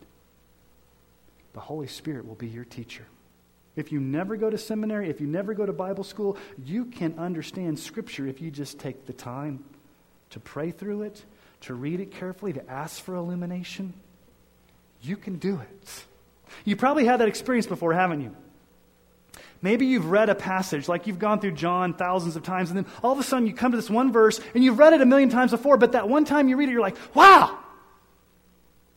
The 1.54 1.60
Holy 1.60 1.88
Spirit 1.88 2.28
will 2.28 2.36
be 2.36 2.48
your 2.48 2.66
teacher. 2.66 3.06
If 3.76 3.92
you 3.92 4.00
never 4.00 4.36
go 4.36 4.50
to 4.50 4.58
seminary, 4.58 5.10
if 5.10 5.22
you 5.22 5.28
never 5.28 5.54
go 5.54 5.66
to 5.66 5.74
Bible 5.74 6.04
school, 6.04 6.38
you 6.66 6.86
can 6.86 7.18
understand 7.18 7.80
Scripture 7.80 8.28
if 8.28 8.42
you 8.42 8.52
just 8.52 8.80
take 8.80 9.06
the 9.06 9.14
time 9.14 9.64
to 10.32 10.40
pray 10.40 10.72
through 10.72 11.04
it, 11.04 11.24
to 11.62 11.74
read 11.74 12.00
it 12.00 12.12
carefully, 12.12 12.54
to 12.54 12.70
ask 12.70 13.02
for 13.02 13.16
illumination. 13.16 13.94
You 15.02 15.16
can 15.16 15.38
do 15.38 15.60
it. 15.60 16.06
You 16.66 16.76
probably 16.76 17.06
had 17.06 17.22
that 17.22 17.28
experience 17.28 17.66
before, 17.66 17.94
haven't 17.94 18.22
you? 18.22 18.36
Maybe 19.62 19.86
you've 19.86 20.10
read 20.10 20.30
a 20.30 20.36
passage, 20.36 20.88
like 20.88 21.06
you've 21.06 21.20
gone 21.20 21.40
through 21.40 21.52
John 21.52 21.94
thousands 21.94 22.36
of 22.36 22.44
times, 22.44 22.72
and 22.72 22.78
then 22.78 22.86
all 23.04 23.12
of 23.12 23.20
a 23.20 23.24
sudden 23.24 23.46
you 23.46 23.54
come 23.54 23.72
to 23.72 23.78
this 23.78 23.90
one 23.90 24.12
verse, 24.12 24.40
and 24.56 24.64
you've 24.64 24.80
read 24.80 24.94
it 24.94 25.02
a 25.02 25.06
million 25.06 25.30
times 25.30 25.52
before, 25.52 25.78
but 25.78 25.92
that 25.92 26.10
one 26.10 26.26
time 26.26 26.50
you 26.50 26.58
read 26.58 26.70
it, 26.70 26.72
you're 26.72 26.82
like, 26.82 26.98
wow, 27.14 27.60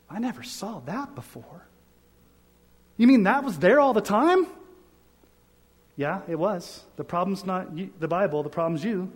I 0.08 0.18
never 0.18 0.42
saw 0.42 0.80
that 0.80 1.14
before. 1.14 1.66
You 2.96 3.06
mean 3.06 3.24
that 3.24 3.44
was 3.44 3.58
there 3.58 3.78
all 3.78 3.92
the 3.92 4.00
time? 4.00 4.46
Yeah, 5.96 6.22
it 6.28 6.38
was. 6.38 6.84
The 6.96 7.04
problem's 7.04 7.44
not 7.44 7.76
you, 7.76 7.90
the 8.00 8.08
Bible, 8.08 8.42
the 8.42 8.48
problem's 8.48 8.82
you. 8.82 9.12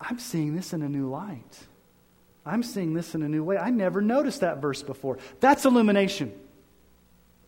I'm 0.00 0.18
seeing 0.18 0.54
this 0.54 0.72
in 0.72 0.82
a 0.82 0.88
new 0.88 1.08
light. 1.08 1.58
I'm 2.44 2.62
seeing 2.62 2.92
this 2.92 3.14
in 3.14 3.22
a 3.22 3.28
new 3.28 3.44
way. 3.44 3.56
I 3.56 3.70
never 3.70 4.00
noticed 4.00 4.40
that 4.40 4.58
verse 4.58 4.82
before. 4.82 5.18
That's 5.40 5.64
illumination. 5.64 6.32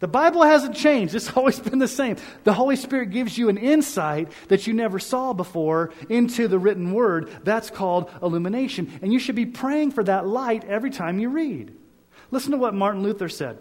The 0.00 0.08
Bible 0.08 0.42
hasn't 0.42 0.76
changed. 0.76 1.14
It's 1.14 1.30
always 1.36 1.58
been 1.60 1.78
the 1.78 1.88
same. 1.88 2.16
The 2.44 2.52
Holy 2.52 2.76
Spirit 2.76 3.10
gives 3.10 3.38
you 3.38 3.48
an 3.48 3.58
insight 3.58 4.30
that 4.48 4.66
you 4.66 4.74
never 4.74 4.98
saw 4.98 5.32
before 5.32 5.92
into 6.08 6.48
the 6.48 6.58
written 6.58 6.92
word. 6.92 7.30
That's 7.44 7.70
called 7.70 8.10
illumination. 8.22 8.98
And 9.02 9.12
you 9.12 9.18
should 9.18 9.36
be 9.36 9.46
praying 9.46 9.92
for 9.92 10.04
that 10.04 10.26
light 10.26 10.64
every 10.64 10.90
time 10.90 11.18
you 11.18 11.30
read. 11.30 11.74
Listen 12.30 12.52
to 12.52 12.58
what 12.58 12.74
Martin 12.74 13.02
Luther 13.02 13.28
said. 13.28 13.58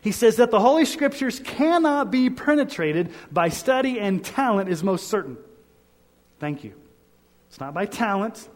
He 0.00 0.12
says 0.12 0.36
that 0.36 0.50
the 0.50 0.60
Holy 0.60 0.84
Scriptures 0.84 1.40
cannot 1.40 2.10
be 2.10 2.30
penetrated 2.30 3.10
by 3.32 3.48
study 3.48 3.98
and 3.98 4.24
talent 4.24 4.68
is 4.68 4.84
most 4.84 5.08
certain. 5.08 5.36
Thank 6.38 6.62
you. 6.62 6.74
It's 7.48 7.58
not 7.58 7.74
by 7.74 7.86
talent. 7.86 8.48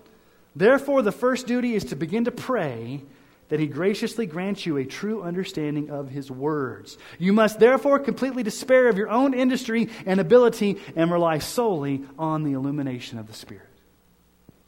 Therefore, 0.54 1.02
the 1.02 1.12
first 1.12 1.46
duty 1.46 1.74
is 1.74 1.84
to 1.86 1.96
begin 1.96 2.24
to 2.24 2.30
pray 2.30 3.02
that 3.48 3.60
he 3.60 3.66
graciously 3.66 4.26
grants 4.26 4.66
you 4.66 4.76
a 4.76 4.84
true 4.84 5.22
understanding 5.22 5.90
of 5.90 6.10
his 6.10 6.30
words. 6.30 6.98
You 7.18 7.32
must 7.32 7.58
therefore 7.58 7.98
completely 7.98 8.42
despair 8.42 8.88
of 8.88 8.98
your 8.98 9.08
own 9.08 9.34
industry 9.34 9.88
and 10.06 10.20
ability 10.20 10.78
and 10.96 11.10
rely 11.10 11.38
solely 11.38 12.04
on 12.18 12.44
the 12.44 12.52
illumination 12.52 13.18
of 13.18 13.26
the 13.26 13.32
Spirit. 13.32 13.62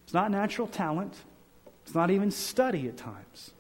It's 0.05 0.15
not 0.15 0.31
natural 0.31 0.67
talent, 0.67 1.15
it's 1.85 1.95
not 1.95 2.11
even 2.11 2.31
study 2.31 2.89
at 2.89 2.97
times. 2.97 3.53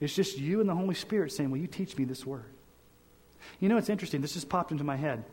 It's 0.00 0.14
just 0.14 0.38
you 0.38 0.60
and 0.60 0.68
the 0.68 0.74
Holy 0.74 0.94
Spirit 0.94 1.32
saying, 1.32 1.50
Will 1.50 1.58
you 1.58 1.66
teach 1.66 1.96
me 1.96 2.04
this 2.04 2.26
word? 2.26 2.52
You 3.60 3.68
know, 3.68 3.78
it's 3.78 3.88
interesting. 3.88 4.20
This 4.20 4.34
just 4.34 4.48
popped 4.48 4.72
into 4.72 4.84
my 4.84 4.96
head. 4.96 5.24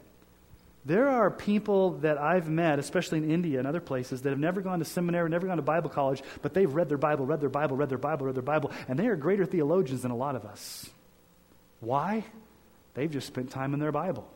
There 0.86 1.08
are 1.08 1.32
people 1.32 1.92
that 2.00 2.18
I've 2.18 2.50
met, 2.50 2.78
especially 2.78 3.20
in 3.20 3.32
India 3.32 3.58
and 3.58 3.68
other 3.68 3.80
places, 3.80 4.22
that 4.24 4.32
have 4.32 4.40
never 4.40 4.60
gone 4.62 4.80
to 4.80 4.86
seminary, 4.86 5.30
never 5.30 5.48
gone 5.48 5.58
to 5.58 5.64
Bible 5.64 5.90
college, 5.90 6.22
but 6.42 6.54
they've 6.54 6.74
read 6.74 6.90
their 6.90 6.98
Bible, 6.98 7.26
read 7.26 7.40
their 7.40 7.50
Bible, 7.50 7.78
read 7.78 7.90
their 7.90 7.98
Bible, 7.98 8.26
read 8.26 8.36
their 8.36 8.44
Bible, 8.44 8.72
and 8.88 9.00
they 9.00 9.08
are 9.08 9.16
greater 9.16 9.46
theologians 9.46 10.02
than 10.02 10.12
a 10.12 10.16
lot 10.16 10.36
of 10.36 10.44
us. 10.46 10.90
Why? 11.80 12.26
They've 12.96 13.12
just 13.12 13.28
spent 13.28 13.50
time 13.50 13.74
in 13.74 13.80
their 13.80 13.94
Bible, 13.94 14.30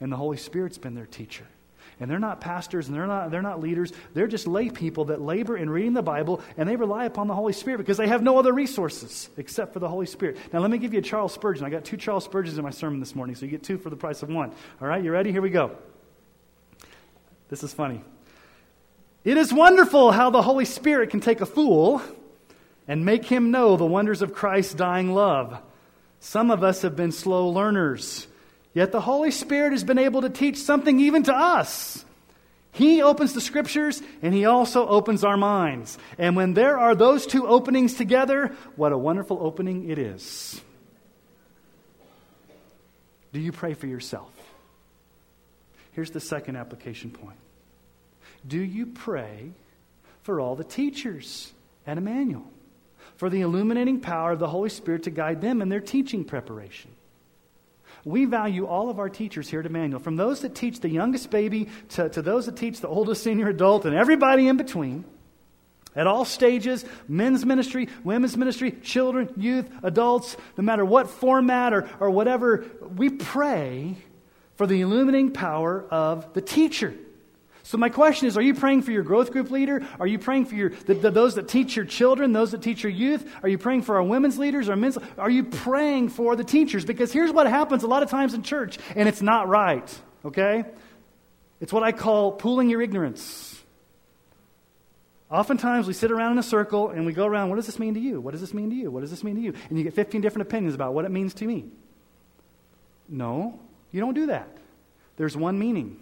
and 0.00 0.12
the 0.12 0.16
Holy 0.16 0.36
Spirit's 0.36 0.78
been 0.78 0.94
their 0.94 1.06
teacher. 1.06 1.46
And 2.00 2.10
they're 2.10 2.18
not 2.18 2.40
pastors 2.40 2.88
and 2.88 2.96
they're 2.96 3.06
not, 3.06 3.30
they're 3.30 3.42
not 3.42 3.60
leaders. 3.60 3.92
They're 4.14 4.26
just 4.26 4.46
lay 4.46 4.70
people 4.70 5.06
that 5.06 5.20
labor 5.20 5.56
in 5.56 5.68
reading 5.68 5.92
the 5.92 6.02
Bible 6.02 6.40
and 6.56 6.66
they 6.66 6.76
rely 6.76 7.04
upon 7.04 7.28
the 7.28 7.34
Holy 7.34 7.52
Spirit 7.52 7.78
because 7.78 7.98
they 7.98 8.08
have 8.08 8.22
no 8.22 8.38
other 8.38 8.52
resources 8.52 9.28
except 9.36 9.74
for 9.74 9.80
the 9.80 9.88
Holy 9.88 10.06
Spirit. 10.06 10.38
Now, 10.52 10.60
let 10.60 10.70
me 10.70 10.78
give 10.78 10.94
you 10.94 11.00
a 11.00 11.02
Charles 11.02 11.34
Spurgeon. 11.34 11.64
I 11.66 11.70
got 11.70 11.84
two 11.84 11.98
Charles 11.98 12.24
Spurgeons 12.24 12.56
in 12.56 12.64
my 12.64 12.70
sermon 12.70 13.00
this 13.00 13.14
morning, 13.14 13.36
so 13.36 13.44
you 13.44 13.50
get 13.50 13.62
two 13.62 13.76
for 13.76 13.90
the 13.90 13.96
price 13.96 14.22
of 14.22 14.30
one. 14.30 14.50
All 14.80 14.88
right, 14.88 15.04
you 15.04 15.12
ready? 15.12 15.30
Here 15.30 15.42
we 15.42 15.50
go. 15.50 15.76
This 17.50 17.62
is 17.62 17.72
funny. 17.74 18.02
It 19.22 19.36
is 19.36 19.52
wonderful 19.52 20.12
how 20.12 20.30
the 20.30 20.40
Holy 20.40 20.64
Spirit 20.64 21.10
can 21.10 21.20
take 21.20 21.42
a 21.42 21.46
fool 21.46 22.00
and 22.88 23.04
make 23.04 23.26
him 23.26 23.50
know 23.50 23.76
the 23.76 23.84
wonders 23.84 24.22
of 24.22 24.32
Christ's 24.32 24.72
dying 24.72 25.12
love. 25.12 25.60
Some 26.20 26.50
of 26.50 26.64
us 26.64 26.82
have 26.82 26.96
been 26.96 27.12
slow 27.12 27.50
learners. 27.50 28.26
Yet 28.72 28.92
the 28.92 29.00
Holy 29.00 29.30
Spirit 29.30 29.72
has 29.72 29.84
been 29.84 29.98
able 29.98 30.22
to 30.22 30.30
teach 30.30 30.58
something 30.58 31.00
even 31.00 31.24
to 31.24 31.34
us. 31.34 32.04
He 32.72 33.02
opens 33.02 33.32
the 33.32 33.40
scriptures 33.40 34.00
and 34.22 34.32
he 34.32 34.44
also 34.44 34.86
opens 34.86 35.24
our 35.24 35.36
minds. 35.36 35.98
And 36.18 36.36
when 36.36 36.54
there 36.54 36.78
are 36.78 36.94
those 36.94 37.26
two 37.26 37.46
openings 37.46 37.94
together, 37.94 38.54
what 38.76 38.92
a 38.92 38.98
wonderful 38.98 39.38
opening 39.40 39.90
it 39.90 39.98
is. 39.98 40.60
Do 43.32 43.40
you 43.40 43.52
pray 43.52 43.74
for 43.74 43.86
yourself? 43.86 44.32
Here's 45.92 46.10
the 46.10 46.20
second 46.20 46.56
application 46.56 47.10
point 47.10 47.38
Do 48.46 48.60
you 48.60 48.86
pray 48.86 49.50
for 50.22 50.40
all 50.40 50.54
the 50.54 50.64
teachers 50.64 51.52
at 51.86 51.98
Emmanuel? 51.98 52.44
For 53.16 53.28
the 53.28 53.42
illuminating 53.42 54.00
power 54.00 54.32
of 54.32 54.38
the 54.38 54.48
Holy 54.48 54.70
Spirit 54.70 55.02
to 55.02 55.10
guide 55.10 55.42
them 55.42 55.60
in 55.60 55.68
their 55.68 55.80
teaching 55.80 56.24
preparation? 56.24 56.90
We 58.04 58.24
value 58.24 58.66
all 58.66 58.90
of 58.90 58.98
our 58.98 59.08
teachers 59.08 59.48
here 59.48 59.60
at 59.60 59.66
Emmanuel, 59.66 60.00
from 60.00 60.16
those 60.16 60.40
that 60.40 60.54
teach 60.54 60.80
the 60.80 60.88
youngest 60.88 61.30
baby 61.30 61.68
to, 61.90 62.08
to 62.08 62.22
those 62.22 62.46
that 62.46 62.56
teach 62.56 62.80
the 62.80 62.88
oldest 62.88 63.22
senior 63.22 63.48
adult 63.48 63.84
and 63.84 63.94
everybody 63.94 64.48
in 64.48 64.56
between. 64.56 65.04
At 65.94 66.06
all 66.06 66.24
stages, 66.24 66.84
men's 67.08 67.44
ministry, 67.44 67.88
women's 68.04 68.36
ministry, 68.36 68.70
children, 68.70 69.32
youth, 69.36 69.68
adults, 69.82 70.36
no 70.56 70.62
matter 70.62 70.84
what 70.84 71.10
format 71.10 71.72
or, 71.72 71.88
or 71.98 72.10
whatever, 72.10 72.64
we 72.96 73.10
pray 73.10 73.96
for 74.54 74.66
the 74.66 74.82
illuminating 74.82 75.32
power 75.32 75.84
of 75.90 76.32
the 76.32 76.40
teacher. 76.40 76.94
So, 77.70 77.78
my 77.78 77.88
question 77.88 78.26
is 78.26 78.36
Are 78.36 78.42
you 78.42 78.54
praying 78.54 78.82
for 78.82 78.90
your 78.90 79.04
growth 79.04 79.30
group 79.30 79.48
leader? 79.48 79.86
Are 80.00 80.06
you 80.06 80.18
praying 80.18 80.46
for 80.46 80.56
your, 80.56 80.70
the, 80.70 80.94
the, 80.94 81.10
those 81.12 81.36
that 81.36 81.46
teach 81.46 81.76
your 81.76 81.84
children, 81.84 82.32
those 82.32 82.50
that 82.50 82.62
teach 82.62 82.82
your 82.82 82.90
youth? 82.90 83.32
Are 83.44 83.48
you 83.48 83.58
praying 83.58 83.82
for 83.82 83.94
our 83.94 84.02
women's 84.02 84.38
leaders, 84.38 84.68
our 84.68 84.74
men's? 84.74 84.98
Are 85.16 85.30
you 85.30 85.44
praying 85.44 86.08
for 86.08 86.34
the 86.34 86.42
teachers? 86.42 86.84
Because 86.84 87.12
here's 87.12 87.30
what 87.30 87.46
happens 87.46 87.84
a 87.84 87.86
lot 87.86 88.02
of 88.02 88.10
times 88.10 88.34
in 88.34 88.42
church, 88.42 88.76
and 88.96 89.08
it's 89.08 89.22
not 89.22 89.46
right, 89.46 89.88
okay? 90.24 90.64
It's 91.60 91.72
what 91.72 91.84
I 91.84 91.92
call 91.92 92.32
pooling 92.32 92.70
your 92.70 92.82
ignorance. 92.82 93.62
Oftentimes 95.30 95.86
we 95.86 95.92
sit 95.92 96.10
around 96.10 96.32
in 96.32 96.38
a 96.38 96.42
circle 96.42 96.88
and 96.88 97.06
we 97.06 97.12
go 97.12 97.24
around, 97.24 97.50
what 97.50 97.56
does 97.56 97.66
this 97.66 97.78
mean 97.78 97.94
to 97.94 98.00
you? 98.00 98.20
What 98.20 98.32
does 98.32 98.40
this 98.40 98.52
mean 98.52 98.70
to 98.70 98.76
you? 98.76 98.90
What 98.90 99.02
does 99.02 99.10
this 99.10 99.22
mean 99.22 99.36
to 99.36 99.40
you? 99.40 99.54
And 99.68 99.78
you 99.78 99.84
get 99.84 99.94
15 99.94 100.20
different 100.22 100.48
opinions 100.48 100.74
about 100.74 100.92
what 100.92 101.04
it 101.04 101.12
means 101.12 101.34
to 101.34 101.44
me. 101.44 101.66
No, 103.08 103.60
you 103.92 104.00
don't 104.00 104.14
do 104.14 104.26
that. 104.26 104.48
There's 105.16 105.36
one 105.36 105.56
meaning. 105.56 106.00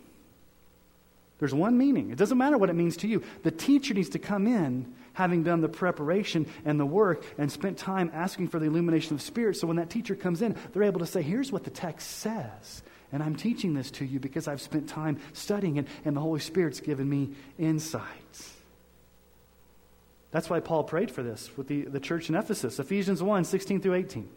There's 1.39 1.55
one 1.55 1.79
meaning. 1.79 2.11
It 2.11 2.19
doesn't 2.19 2.39
matter 2.39 2.59
what 2.59 2.71
it 2.71 2.75
means 2.75 2.97
to 2.99 3.09
you. 3.09 3.23
The 3.45 3.51
teacher 3.51 3.95
needs 3.95 4.09
to 4.11 4.19
come 4.19 4.47
in 4.47 4.93
having 5.13 5.43
done 5.43 5.61
the 5.61 5.69
preparation 5.69 6.47
and 6.65 6.79
the 6.79 6.87
work 6.87 7.25
and 7.39 7.51
spent 7.51 7.79
time 7.79 8.11
asking 8.13 8.49
for 8.49 8.59
the 8.59 8.67
illumination 8.67 9.15
of 9.15 9.23
spirit. 9.23 9.57
So 9.57 9.67
when 9.67 9.77
that 9.77 9.91
teacher 9.91 10.15
comes 10.15 10.43
in, 10.43 10.57
they're 10.73 10.85
able 10.85 11.01
to 11.01 11.07
say, 11.07 11.23
here's 11.23 11.53
what 11.53 11.65
the 11.65 11.71
text 11.71 12.09
says. 12.09 12.83
And 13.13 13.23
I'm 13.23 13.37
teaching 13.37 13.75
this 13.75 13.91
to 13.93 14.05
you 14.05 14.21
because 14.21 14.49
I've 14.49 14.61
spent 14.61 14.89
time 14.89 15.19
studying 15.33 15.77
it, 15.77 15.87
and 16.05 16.15
the 16.17 16.21
Holy 16.21 16.41
Spirit's 16.41 16.81
given 16.81 17.09
me 17.09 17.31
insights. 17.59 18.55
That's 20.31 20.51
why 20.51 20.61
Paul 20.61 20.85
prayed 20.85 21.11
for 21.11 21.23
this 21.23 21.51
with 21.57 21.69
the, 21.69 21.83
the 21.83 22.01
church 22.01 22.29
in 22.29 22.35
Ephesus, 22.35 22.79
Ephesians 22.79 23.23
1 23.23 23.45
16 23.45 23.81
through 23.81 23.95
18. 23.95 24.29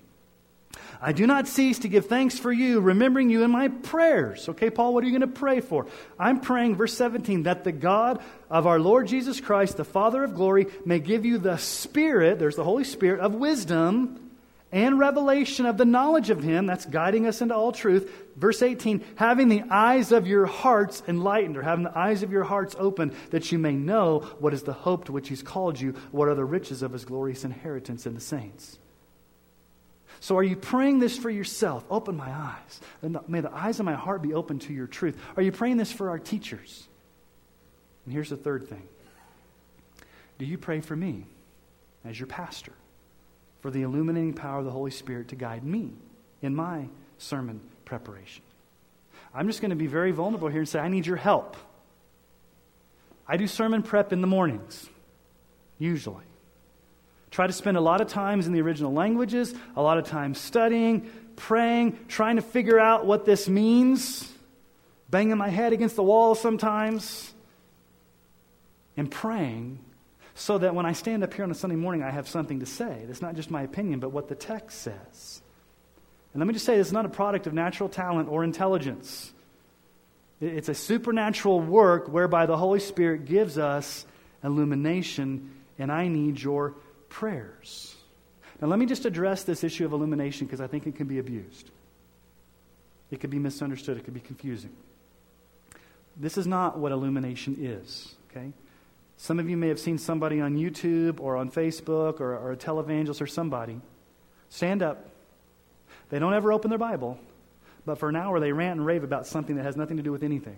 I 1.03 1.13
do 1.13 1.25
not 1.25 1.47
cease 1.47 1.79
to 1.79 1.87
give 1.87 2.05
thanks 2.05 2.37
for 2.37 2.51
you, 2.51 2.79
remembering 2.79 3.31
you 3.31 3.43
in 3.43 3.49
my 3.49 3.69
prayers. 3.69 4.47
Okay, 4.49 4.69
Paul, 4.69 4.93
what 4.93 5.03
are 5.03 5.07
you 5.07 5.17
going 5.17 5.33
to 5.33 5.39
pray 5.39 5.59
for? 5.59 5.87
I'm 6.19 6.39
praying, 6.39 6.75
verse 6.75 6.95
17, 6.95 7.43
that 7.43 7.63
the 7.63 7.71
God 7.71 8.21
of 8.51 8.67
our 8.67 8.79
Lord 8.79 9.07
Jesus 9.07 9.41
Christ, 9.41 9.77
the 9.77 9.83
Father 9.83 10.23
of 10.23 10.35
glory, 10.35 10.67
may 10.85 10.99
give 10.99 11.25
you 11.25 11.39
the 11.39 11.57
Spirit, 11.57 12.37
there's 12.37 12.55
the 12.55 12.63
Holy 12.63 12.83
Spirit, 12.83 13.19
of 13.19 13.33
wisdom 13.33 14.31
and 14.71 14.99
revelation 14.99 15.65
of 15.65 15.77
the 15.77 15.85
knowledge 15.85 16.29
of 16.29 16.43
him 16.43 16.67
that's 16.67 16.85
guiding 16.85 17.25
us 17.25 17.41
into 17.41 17.53
all 17.53 17.71
truth 17.71 18.09
verse 18.37 18.61
18 18.61 19.03
having 19.15 19.49
the 19.49 19.63
eyes 19.69 20.11
of 20.13 20.27
your 20.27 20.45
hearts 20.45 21.03
enlightened 21.07 21.57
or 21.57 21.61
having 21.61 21.83
the 21.83 21.97
eyes 21.97 22.23
of 22.23 22.31
your 22.31 22.45
hearts 22.45 22.75
open 22.79 23.13
that 23.31 23.51
you 23.51 23.59
may 23.59 23.73
know 23.73 24.19
what 24.39 24.53
is 24.53 24.63
the 24.63 24.71
hope 24.71 25.05
to 25.05 25.11
which 25.11 25.27
he's 25.27 25.43
called 25.43 25.77
you 25.79 25.93
what 26.11 26.29
are 26.29 26.35
the 26.35 26.45
riches 26.45 26.81
of 26.81 26.93
his 26.93 27.03
glorious 27.03 27.43
inheritance 27.43 28.05
in 28.05 28.13
the 28.13 28.21
saints 28.21 28.77
so 30.21 30.37
are 30.37 30.43
you 30.43 30.55
praying 30.55 30.99
this 30.99 31.17
for 31.17 31.29
yourself 31.29 31.83
open 31.89 32.15
my 32.15 32.31
eyes 32.31 32.79
and 33.01 33.17
may 33.27 33.41
the 33.41 33.53
eyes 33.53 33.79
of 33.79 33.85
my 33.85 33.95
heart 33.95 34.21
be 34.21 34.33
open 34.33 34.57
to 34.59 34.73
your 34.73 34.87
truth 34.87 35.17
are 35.35 35.43
you 35.43 35.51
praying 35.51 35.75
this 35.75 35.91
for 35.91 36.09
our 36.09 36.19
teachers 36.19 36.87
and 38.05 38.13
here's 38.13 38.29
the 38.29 38.37
third 38.37 38.69
thing 38.69 38.87
do 40.39 40.45
you 40.45 40.57
pray 40.57 40.79
for 40.79 40.95
me 40.95 41.25
as 42.05 42.19
your 42.19 42.27
pastor 42.27 42.73
for 43.61 43.69
the 43.69 43.83
illuminating 43.83 44.33
power 44.33 44.59
of 44.59 44.65
the 44.65 44.71
Holy 44.71 44.91
Spirit 44.91 45.29
to 45.29 45.35
guide 45.35 45.63
me 45.63 45.91
in 46.41 46.55
my 46.55 46.87
sermon 47.17 47.61
preparation. 47.85 48.43
I'm 49.33 49.47
just 49.47 49.61
going 49.61 49.69
to 49.69 49.75
be 49.75 49.87
very 49.87 50.11
vulnerable 50.11 50.49
here 50.49 50.59
and 50.59 50.67
say, 50.67 50.79
I 50.79 50.87
need 50.87 51.05
your 51.05 51.15
help. 51.15 51.55
I 53.27 53.37
do 53.37 53.47
sermon 53.47 53.83
prep 53.83 54.11
in 54.11 54.19
the 54.19 54.27
mornings, 54.27 54.89
usually. 55.77 56.25
Try 57.31 57.47
to 57.47 57.53
spend 57.53 57.77
a 57.77 57.81
lot 57.81 58.01
of 58.01 58.07
times 58.07 58.45
in 58.45 58.53
the 58.53 58.61
original 58.61 58.93
languages, 58.93 59.55
a 59.75 59.81
lot 59.81 59.97
of 59.97 60.05
time 60.05 60.35
studying, 60.35 61.09
praying, 61.37 61.97
trying 62.07 62.35
to 62.35 62.41
figure 62.41 62.77
out 62.77 63.05
what 63.05 63.25
this 63.25 63.47
means, 63.47 64.31
banging 65.09 65.37
my 65.37 65.49
head 65.49 65.73
against 65.73 65.95
the 65.95 66.03
wall 66.03 66.35
sometimes, 66.35 67.33
and 68.97 69.09
praying 69.09 69.79
so 70.35 70.57
that 70.57 70.75
when 70.75 70.85
I 70.85 70.93
stand 70.93 71.23
up 71.23 71.33
here 71.33 71.43
on 71.43 71.51
a 71.51 71.55
Sunday 71.55 71.75
morning, 71.75 72.03
I 72.03 72.09
have 72.09 72.27
something 72.27 72.59
to 72.59 72.65
say. 72.65 73.03
That's 73.07 73.21
not 73.21 73.35
just 73.35 73.49
my 73.49 73.61
opinion, 73.61 73.99
but 73.99 74.09
what 74.09 74.27
the 74.27 74.35
text 74.35 74.81
says. 74.81 75.41
And 76.33 76.39
let 76.39 76.47
me 76.47 76.53
just 76.53 76.65
say, 76.65 76.77
this 76.77 76.87
is 76.87 76.93
not 76.93 77.05
a 77.05 77.09
product 77.09 77.47
of 77.47 77.53
natural 77.53 77.89
talent 77.89 78.29
or 78.29 78.43
intelligence. 78.43 79.31
It's 80.39 80.69
a 80.69 80.73
supernatural 80.73 81.61
work 81.61 82.07
whereby 82.07 82.45
the 82.45 82.57
Holy 82.57 82.79
Spirit 82.79 83.25
gives 83.25 83.57
us 83.57 84.05
illumination, 84.43 85.51
and 85.77 85.91
I 85.91 86.07
need 86.07 86.41
your 86.41 86.73
prayers. 87.11 87.95
Now, 88.59 88.67
let 88.67 88.79
me 88.79 88.85
just 88.85 89.05
address 89.05 89.43
this 89.43 89.63
issue 89.63 89.85
of 89.85 89.91
illumination 89.91 90.47
because 90.47 90.61
I 90.61 90.67
think 90.67 90.87
it 90.87 90.95
can 90.95 91.07
be 91.07 91.19
abused. 91.19 91.69
It 93.11 93.19
could 93.19 93.29
be 93.29 93.39
misunderstood, 93.39 93.97
it 93.97 94.05
could 94.05 94.13
be 94.13 94.21
confusing. 94.21 94.71
This 96.17 96.37
is 96.37 96.47
not 96.47 96.79
what 96.79 96.91
illumination 96.91 97.57
is, 97.59 98.15
okay? 98.29 98.51
Some 99.17 99.39
of 99.39 99.49
you 99.49 99.57
may 99.57 99.67
have 99.67 99.79
seen 99.79 99.97
somebody 99.97 100.41
on 100.41 100.55
YouTube 100.55 101.19
or 101.19 101.35
on 101.35 101.51
Facebook 101.51 102.19
or, 102.19 102.35
or 102.35 102.51
a 102.53 102.57
televangelist 102.57 103.21
or 103.21 103.27
somebody 103.27 103.79
stand 104.49 104.81
up. 104.81 105.09
They 106.09 106.19
don't 106.19 106.33
ever 106.33 106.51
open 106.51 106.69
their 106.69 106.79
Bible, 106.79 107.19
but 107.85 107.97
for 107.97 108.09
an 108.09 108.15
hour 108.15 108.39
they 108.39 108.51
rant 108.51 108.79
and 108.79 108.85
rave 108.85 109.03
about 109.03 109.27
something 109.27 109.57
that 109.57 109.63
has 109.63 109.75
nothing 109.75 109.97
to 109.97 110.03
do 110.03 110.11
with 110.11 110.23
anything. 110.23 110.57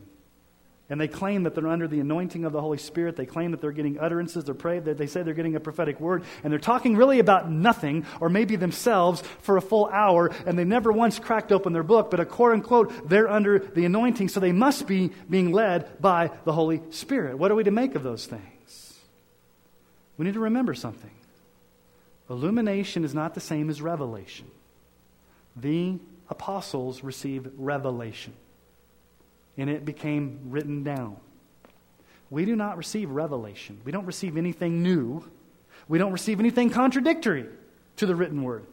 And 0.89 0.99
they 0.99 1.07
claim 1.07 1.43
that 1.43 1.55
they're 1.55 1.67
under 1.67 1.87
the 1.87 2.01
anointing 2.01 2.43
of 2.43 2.51
the 2.51 2.59
Holy 2.59 2.77
Spirit. 2.77 3.15
They 3.15 3.25
claim 3.25 3.51
that 3.51 3.61
they're 3.61 3.71
getting 3.71 3.99
utterances. 3.99 4.43
They're 4.43 4.53
pray, 4.53 4.79
they 4.79 5.07
say 5.07 5.23
they're 5.23 5.33
getting 5.33 5.55
a 5.55 5.59
prophetic 5.59 5.99
word. 5.99 6.23
And 6.43 6.51
they're 6.51 6.59
talking 6.59 6.97
really 6.97 7.19
about 7.19 7.49
nothing, 7.49 8.05
or 8.19 8.29
maybe 8.29 8.57
themselves, 8.57 9.23
for 9.39 9.55
a 9.57 9.61
full 9.61 9.85
hour. 9.87 10.29
And 10.45 10.59
they 10.59 10.65
never 10.65 10.91
once 10.91 11.19
cracked 11.19 11.51
open 11.51 11.73
their 11.73 11.83
book. 11.83 12.11
But 12.11 12.19
a 12.19 12.25
quote 12.25 12.51
unquote, 12.51 13.09
they're 13.09 13.29
under 13.29 13.59
the 13.59 13.85
anointing. 13.85 14.27
So 14.27 14.39
they 14.39 14.51
must 14.51 14.85
be 14.85 15.11
being 15.29 15.51
led 15.51 16.01
by 16.01 16.31
the 16.43 16.53
Holy 16.53 16.81
Spirit. 16.89 17.37
What 17.37 17.49
are 17.49 17.55
we 17.55 17.63
to 17.63 17.71
make 17.71 17.95
of 17.95 18.03
those 18.03 18.25
things? 18.25 18.43
we 20.17 20.25
need 20.25 20.35
to 20.35 20.41
remember 20.41 20.73
something. 20.73 21.11
Illumination 22.29 23.03
is 23.03 23.13
not 23.13 23.33
the 23.33 23.41
same 23.41 23.69
as 23.69 23.81
revelation. 23.81 24.49
The 25.55 25.99
apostles 26.29 27.03
receive 27.03 27.49
revelation, 27.57 28.33
and 29.57 29.69
it 29.69 29.85
became 29.85 30.39
written 30.45 30.83
down. 30.83 31.17
We 32.29 32.45
do 32.45 32.55
not 32.55 32.77
receive 32.77 33.11
revelation. 33.11 33.79
We 33.85 33.91
don't 33.91 34.05
receive 34.05 34.37
anything 34.37 34.81
new. 34.81 35.23
We 35.87 35.99
don't 35.99 36.11
receive 36.11 36.39
anything 36.39 36.69
contradictory 36.69 37.45
to 37.97 38.05
the 38.05 38.15
written 38.15 38.43
word. 38.43 38.65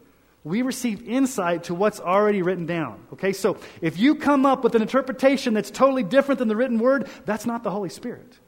We 0.42 0.62
receive 0.62 1.06
insight 1.06 1.64
to 1.64 1.74
what's 1.74 2.00
already 2.00 2.40
written 2.40 2.64
down. 2.64 3.04
Okay, 3.12 3.34
so 3.34 3.58
if 3.82 3.98
you 3.98 4.14
come 4.14 4.46
up 4.46 4.64
with 4.64 4.74
an 4.74 4.80
interpretation 4.80 5.52
that's 5.52 5.70
totally 5.70 6.02
different 6.02 6.38
than 6.38 6.48
the 6.48 6.56
written 6.56 6.78
word, 6.78 7.08
that's 7.26 7.44
not 7.44 7.62
the 7.62 7.70
Holy 7.70 7.90
Spirit. 7.90 8.38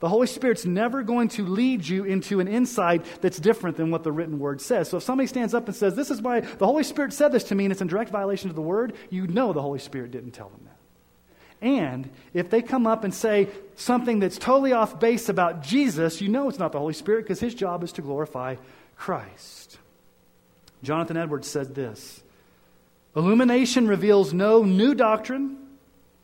The 0.00 0.08
Holy 0.08 0.26
Spirit's 0.26 0.66
never 0.66 1.04
going 1.04 1.28
to 1.28 1.46
lead 1.46 1.86
you 1.86 2.04
into 2.04 2.40
an 2.40 2.48
insight 2.48 3.04
that's 3.20 3.38
different 3.38 3.76
than 3.76 3.92
what 3.92 4.02
the 4.02 4.10
written 4.10 4.40
word 4.40 4.60
says. 4.60 4.88
So 4.88 4.96
if 4.96 5.04
somebody 5.04 5.28
stands 5.28 5.54
up 5.54 5.66
and 5.66 5.76
says, 5.76 5.94
This 5.94 6.10
is 6.10 6.20
why 6.20 6.40
the 6.40 6.66
Holy 6.66 6.82
Spirit 6.82 7.12
said 7.12 7.30
this 7.30 7.44
to 7.44 7.54
me, 7.54 7.64
and 7.64 7.72
it's 7.72 7.80
in 7.80 7.86
direct 7.86 8.10
violation 8.10 8.50
of 8.50 8.56
the 8.56 8.62
word, 8.62 8.94
you 9.08 9.28
know 9.28 9.52
the 9.52 9.62
Holy 9.62 9.78
Spirit 9.78 10.10
didn't 10.10 10.32
tell 10.32 10.48
them 10.48 10.60
that. 10.64 10.76
And 11.64 12.08
if 12.32 12.50
they 12.50 12.62
come 12.62 12.86
up 12.86 13.02
and 13.02 13.12
say 13.12 13.48
something 13.74 14.20
that's 14.20 14.38
totally 14.38 14.72
off 14.72 15.00
base 15.00 15.28
about 15.28 15.62
Jesus, 15.62 16.20
you 16.20 16.28
know 16.28 16.48
it's 16.48 16.58
not 16.58 16.70
the 16.70 16.78
Holy 16.78 16.94
Spirit 16.94 17.22
because 17.22 17.40
his 17.40 17.54
job 17.54 17.82
is 17.82 17.90
to 17.92 18.02
glorify 18.02 18.56
Christ. 18.96 19.78
Jonathan 20.82 21.16
Edwards 21.16 21.48
said 21.48 21.74
this 21.74 22.22
Illumination 23.16 23.88
reveals 23.88 24.32
no 24.32 24.62
new 24.62 24.94
doctrine 24.94 25.64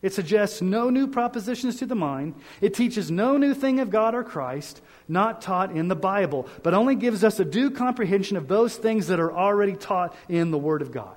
it 0.01 0.13
suggests 0.13 0.61
no 0.61 0.89
new 0.89 1.07
propositions 1.07 1.77
to 1.77 1.85
the 1.85 1.95
mind. 1.95 2.33
It 2.59 2.73
teaches 2.73 3.11
no 3.11 3.37
new 3.37 3.53
thing 3.53 3.79
of 3.79 3.91
God 3.91 4.15
or 4.15 4.23
Christ, 4.23 4.81
not 5.07 5.41
taught 5.41 5.71
in 5.71 5.89
the 5.89 5.95
Bible, 5.95 6.47
but 6.63 6.73
only 6.73 6.95
gives 6.95 7.23
us 7.23 7.39
a 7.39 7.45
due 7.45 7.69
comprehension 7.69 8.35
of 8.35 8.47
those 8.47 8.75
things 8.75 9.07
that 9.07 9.19
are 9.19 9.31
already 9.31 9.75
taught 9.75 10.15
in 10.27 10.49
the 10.49 10.57
Word 10.57 10.81
of 10.81 10.91
God. 10.91 11.15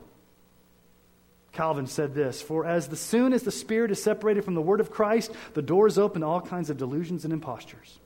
Calvin 1.55 1.87
said 1.87 2.15
this 2.15 2.43
For 2.43 2.67
as 2.67 2.89
the 2.89 2.97
soon 2.97 3.33
as 3.33 3.43
the 3.43 3.51
Spirit 3.51 3.91
is 3.91 4.03
separated 4.03 4.45
from 4.45 4.55
the 4.55 4.63
Word 4.63 4.81
of 4.81 4.91
Christ, 4.91 5.33
the 5.55 5.63
door 5.63 5.87
is 5.87 5.99
open 5.99 6.21
to 6.21 6.27
all 6.27 6.41
kinds 6.41 6.69
of 6.69 6.77
delusions 6.77 7.25
and 7.25 7.33
impostures. 7.33 7.99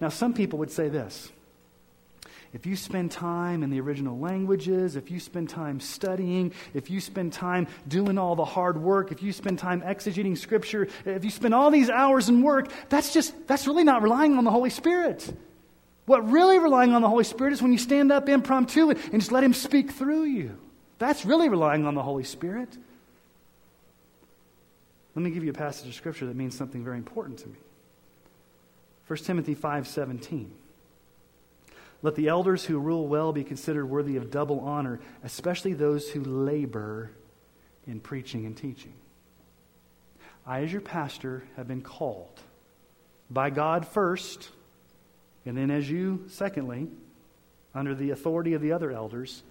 Now, 0.00 0.10
some 0.10 0.32
people 0.32 0.60
would 0.60 0.70
say 0.70 0.88
this 0.88 1.30
if 2.52 2.66
you 2.66 2.76
spend 2.76 3.10
time 3.10 3.62
in 3.62 3.70
the 3.70 3.80
original 3.80 4.18
languages, 4.18 4.94
if 4.94 5.10
you 5.10 5.18
spend 5.18 5.48
time 5.48 5.80
studying, 5.80 6.52
if 6.74 6.90
you 6.90 7.00
spend 7.00 7.32
time 7.32 7.66
doing 7.88 8.18
all 8.18 8.36
the 8.36 8.44
hard 8.44 8.76
work, 8.80 9.10
if 9.10 9.22
you 9.22 9.32
spend 9.32 9.58
time 9.58 9.80
exegeting 9.80 10.36
scripture, 10.36 10.88
if 11.06 11.24
you 11.24 11.30
spend 11.30 11.54
all 11.54 11.70
these 11.70 11.88
hours 11.88 12.28
in 12.28 12.42
work, 12.42 12.70
that's 12.90 13.14
just, 13.14 13.46
that's 13.46 13.66
really 13.66 13.84
not 13.84 14.02
relying 14.02 14.36
on 14.36 14.44
the 14.44 14.50
Holy 14.50 14.70
Spirit. 14.70 15.34
What 16.04 16.30
really 16.30 16.58
relying 16.58 16.92
on 16.92 17.00
the 17.00 17.08
Holy 17.08 17.24
Spirit 17.24 17.54
is 17.54 17.62
when 17.62 17.72
you 17.72 17.78
stand 17.78 18.12
up 18.12 18.28
impromptu 18.28 18.90
and, 18.90 18.98
and 19.12 19.22
just 19.22 19.32
let 19.32 19.44
Him 19.44 19.54
speak 19.54 19.92
through 19.92 20.24
you. 20.24 20.58
That's 21.02 21.26
really 21.26 21.48
relying 21.48 21.84
on 21.84 21.96
the 21.96 22.02
Holy 22.04 22.22
Spirit. 22.22 22.68
Let 25.16 25.24
me 25.24 25.32
give 25.32 25.42
you 25.42 25.50
a 25.50 25.52
passage 25.52 25.88
of 25.88 25.94
scripture 25.96 26.26
that 26.26 26.36
means 26.36 26.56
something 26.56 26.84
very 26.84 26.96
important 26.96 27.40
to 27.40 27.48
me. 27.48 27.58
1 29.08 29.24
Timothy 29.24 29.56
5:17. 29.56 30.52
Let 32.02 32.14
the 32.14 32.28
elders 32.28 32.66
who 32.66 32.78
rule 32.78 33.08
well 33.08 33.32
be 33.32 33.42
considered 33.42 33.86
worthy 33.86 34.16
of 34.16 34.30
double 34.30 34.60
honor, 34.60 35.00
especially 35.24 35.72
those 35.72 36.08
who 36.10 36.22
labor 36.22 37.10
in 37.84 37.98
preaching 37.98 38.46
and 38.46 38.56
teaching. 38.56 38.94
I, 40.46 40.62
as 40.62 40.70
your 40.70 40.82
pastor, 40.82 41.42
have 41.56 41.66
been 41.66 41.82
called 41.82 42.42
by 43.28 43.50
God 43.50 43.88
first, 43.88 44.50
and 45.44 45.58
then 45.58 45.72
as 45.72 45.90
you, 45.90 46.26
secondly, 46.28 46.86
under 47.74 47.92
the 47.92 48.10
authority 48.10 48.54
of 48.54 48.62
the 48.62 48.70
other 48.70 48.92
elders, 48.92 49.42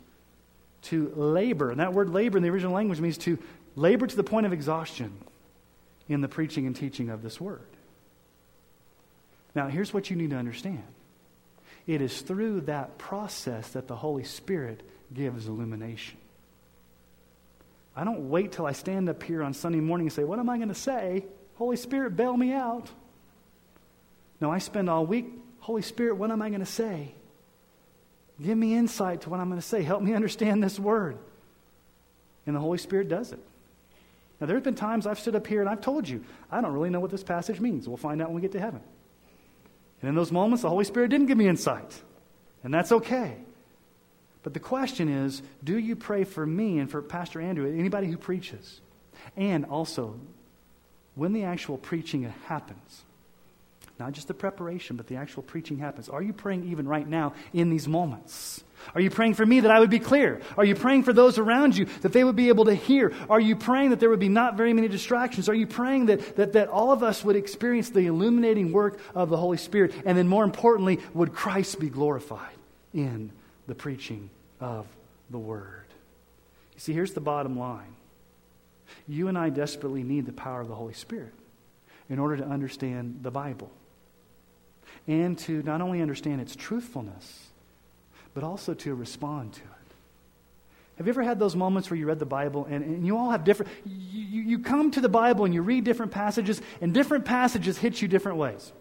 to 0.84 1.12
labor. 1.16 1.70
And 1.70 1.80
that 1.80 1.94
word 1.94 2.10
labor 2.10 2.38
in 2.38 2.44
the 2.44 2.50
original 2.50 2.74
language 2.74 3.00
means 3.00 3.18
to 3.20 3.38
labor 3.76 4.08
to 4.08 4.16
the 4.16 4.24
point 4.24 4.46
of 4.46 4.54
exhaustion 4.54 5.14
in 6.08 6.22
the 6.22 6.28
preaching 6.28 6.66
and 6.66 6.76
teaching 6.76 7.10
of 7.10 7.22
this 7.22 7.40
word. 7.40 7.62
Now, 9.54 9.68
here's 9.68 9.94
what 9.94 10.10
you 10.10 10.16
need 10.16 10.32
to 10.32 10.38
understand 10.38 10.84
it 11.88 12.02
is 12.02 12.22
through 12.22 12.62
that 12.62 12.98
process 12.98 13.70
that 13.70 13.88
the 13.88 13.96
Holy 13.96 14.24
Spirit 14.24 14.82
gives 15.14 15.48
illumination. 15.48 16.18
I 17.96 18.04
don't 18.04 18.30
wait 18.30 18.54
till 18.54 18.66
I 18.66 18.72
stand 18.72 19.10
up 19.10 19.22
here 19.24 19.44
on 19.44 19.54
Sunday 19.54 19.80
morning 19.80 20.08
and 20.08 20.14
say, 20.14 20.24
What 20.24 20.40
am 20.40 20.50
I 20.50 20.58
going 20.58 20.70
to 20.70 20.76
say? 20.76 21.26
Holy 21.56 21.76
Spirit, 21.76 22.16
bail 22.16 22.36
me 22.36 22.54
out. 22.54 22.90
No, 24.40 24.52
I 24.52 24.60
spend 24.60 24.90
all 24.90 25.06
week, 25.06 25.28
Holy 25.60 25.82
Spirit, 25.82 26.16
what 26.16 26.32
am 26.32 26.42
I 26.42 26.50
going 26.50 26.62
to 26.62 26.66
say? 26.66 27.14
Give 28.42 28.58
me 28.58 28.76
insight 28.76 29.22
to 29.22 29.30
what 29.30 29.40
I'm 29.40 29.50
going 29.50 29.62
to 29.62 29.68
say. 29.68 29.84
Help 29.84 30.02
me 30.02 30.14
understand 30.14 30.64
this 30.64 30.80
word. 30.80 31.18
And 32.46 32.56
the 32.56 32.60
Holy 32.60 32.78
Spirit 32.78 33.08
does 33.08 33.32
it. 33.32 33.40
Now, 34.40 34.48
there 34.48 34.56
have 34.56 34.64
been 34.64 34.76
times 34.76 35.06
I've 35.06 35.20
stood 35.20 35.36
up 35.36 35.46
here 35.46 35.62
and 35.62 35.70
I've 35.70 35.82
told 35.82 36.10
you, 36.10 36.24
I 36.50 36.62
don't 36.62 36.74
really 36.74 36.90
know 36.90 37.00
what 37.00 37.12
this 37.12 37.24
passage 37.24 37.60
means. 37.60 37.88
We'll 37.88 37.98
find 37.98 38.22
out 38.22 38.30
when 38.30 38.36
we 38.36 38.42
get 38.42 38.54
to 38.54 38.60
heaven. 38.60 38.82
And 40.02 40.10
in 40.10 40.16
those 40.16 40.32
moments, 40.32 40.64
the 40.64 40.70
Holy 40.70 40.86
Spirit 40.86 41.10
didn't 41.10 41.28
give 41.28 41.38
me 41.38 41.48
insight. 41.48 42.02
And 42.64 42.74
that's 42.74 42.92
okay. 42.92 43.38
But 44.42 44.56
the 44.56 44.60
question 44.60 45.10
is 45.10 45.44
do 45.64 45.78
you 45.78 45.96
pray 45.96 46.24
for 46.24 46.46
me 46.46 46.80
and 46.80 46.90
for 46.90 47.04
Pastor 47.04 47.40
Andrew, 47.40 47.72
anybody 47.72 48.08
who 48.08 48.18
preaches? 48.18 48.82
And 49.38 49.66
also, 49.66 50.20
when 51.14 51.34
the 51.34 51.44
actual 51.44 51.78
preaching 51.78 52.24
happens, 52.48 53.04
not 54.02 54.14
just 54.14 54.28
the 54.28 54.34
preparation, 54.34 54.96
but 54.98 55.06
the 55.06 55.16
actual 55.16 55.44
preaching 55.44 55.78
happens, 55.78 56.10
are 56.10 56.24
you 56.24 56.34
praying 56.34 56.68
even 56.72 56.88
right 56.88 57.08
now 57.08 57.34
in 57.54 57.70
these 57.70 57.88
moments? 57.88 58.64
Are 58.96 59.02
you 59.02 59.12
praying 59.12 59.36
for 59.36 59.46
me 59.46 59.60
that 59.60 59.70
I 59.70 59.80
would 59.80 59.92
be 59.92 60.00
clear? 60.00 60.42
Are 60.58 60.66
you 60.66 60.74
praying 60.74 61.04
for 61.04 61.14
those 61.14 61.38
around 61.38 61.78
you 61.78 61.86
that 62.02 62.12
they 62.12 62.24
would 62.24 62.36
be 62.36 62.48
able 62.48 62.66
to 62.66 62.74
hear? 62.74 63.14
Are 63.30 63.40
you 63.40 63.56
praying 63.56 63.92
that 63.92 64.00
there 64.00 64.10
would 64.10 64.20
be 64.20 64.28
not 64.28 64.58
very 64.58 64.74
many 64.74 64.88
distractions? 64.88 65.48
Are 65.48 65.54
you 65.54 65.68
praying 65.68 66.08
that, 66.08 66.36
that, 66.36 66.54
that 66.54 66.70
all 66.70 66.92
of 66.92 67.04
us 67.04 67.24
would 67.24 67.36
experience 67.36 67.92
the 67.92 68.08
illuminating 68.08 68.72
work 68.72 69.00
of 69.14 69.30
the 69.30 69.38
Holy 69.38 69.58
Spirit? 69.58 69.94
And 70.04 70.18
then, 70.18 70.28
more 70.28 70.44
importantly, 70.44 71.00
would 71.14 71.32
Christ 71.32 71.80
be 71.80 71.90
glorified 71.90 72.56
in 72.92 73.32
the 73.68 73.76
preaching 73.76 74.32
of 74.60 74.88
the 75.30 75.38
Word. 75.38 75.86
You 76.74 76.80
see, 76.80 76.94
here's 76.94 77.14
the 77.14 77.22
bottom 77.22 77.58
line 77.58 77.96
you 79.08 79.28
and 79.28 79.38
I 79.38 79.52
desperately 79.52 80.04
need 80.04 80.26
the 80.26 80.34
power 80.34 80.60
of 80.60 80.68
the 80.68 80.76
Holy 80.76 80.94
Spirit 80.94 81.34
in 82.10 82.18
order 82.18 82.38
to 82.38 82.46
understand 82.46 83.20
the 83.22 83.32
Bible 83.32 83.72
and 85.12 85.38
to 85.38 85.62
not 85.64 85.82
only 85.82 86.02
understand 86.02 86.40
its 86.40 86.56
truthfulness, 86.56 87.50
but 88.34 88.44
also 88.44 88.74
to 88.74 88.96
respond 88.96 89.52
to 89.54 89.60
it. 89.60 89.68
Have 90.96 91.06
you 91.06 91.12
ever 91.12 91.24
had 91.24 91.38
those 91.38 91.56
moments 91.56 91.90
where 91.90 91.98
you 91.98 92.06
read 92.06 92.20
the 92.20 92.26
Bible 92.26 92.66
and, 92.70 92.84
and 92.84 93.06
you 93.06 93.18
all 93.18 93.32
have 93.32 93.44
different, 93.44 93.72
you, 93.86 94.42
you 94.42 94.60
come 94.60 94.92
to 94.92 95.02
the 95.02 95.10
Bible 95.10 95.44
and 95.46 95.54
you 95.54 95.62
read 95.62 95.84
different 95.84 96.14
passages, 96.14 96.62
and 96.80 96.94
different 96.94 97.26
passages 97.26 97.78
hit 97.78 98.02
you 98.02 98.08
different 98.08 98.38
ways? 98.38 98.72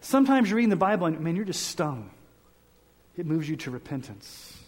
Sometimes 0.00 0.50
you're 0.50 0.56
reading 0.56 0.70
the 0.70 0.76
Bible 0.76 1.06
and, 1.06 1.20
man, 1.20 1.36
you're 1.36 1.44
just 1.44 1.68
stung. 1.68 2.10
It 3.16 3.26
moves 3.26 3.48
you 3.48 3.56
to 3.56 3.70
repentance. 3.70 4.58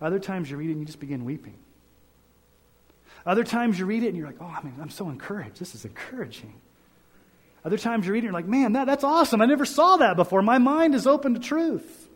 Other 0.00 0.20
times 0.20 0.50
you 0.50 0.56
read 0.56 0.68
it 0.68 0.72
and 0.72 0.80
you 0.80 0.86
just 0.86 1.00
begin 1.00 1.24
weeping. 1.24 1.54
Other 3.26 3.42
times 3.42 3.78
you 3.78 3.86
read 3.86 4.04
it 4.04 4.08
and 4.08 4.16
you're 4.16 4.26
like, 4.26 4.40
oh, 4.40 4.54
I 4.56 4.62
mean, 4.62 4.74
I'm 4.80 4.90
so 4.90 5.08
encouraged. 5.08 5.58
This 5.58 5.74
is 5.74 5.84
encouraging. 5.84 6.54
Other 7.64 7.78
times 7.78 8.06
you 8.06 8.12
read 8.12 8.18
it 8.18 8.26
and 8.26 8.32
you're 8.32 8.32
like, 8.32 8.46
man, 8.46 8.72
that, 8.72 8.86
that's 8.86 9.04
awesome. 9.04 9.40
I 9.40 9.46
never 9.46 9.64
saw 9.64 9.98
that 9.98 10.16
before. 10.16 10.42
My 10.42 10.58
mind 10.58 10.94
is 10.94 11.06
open 11.06 11.34
to 11.34 11.40
truth. 11.40 12.08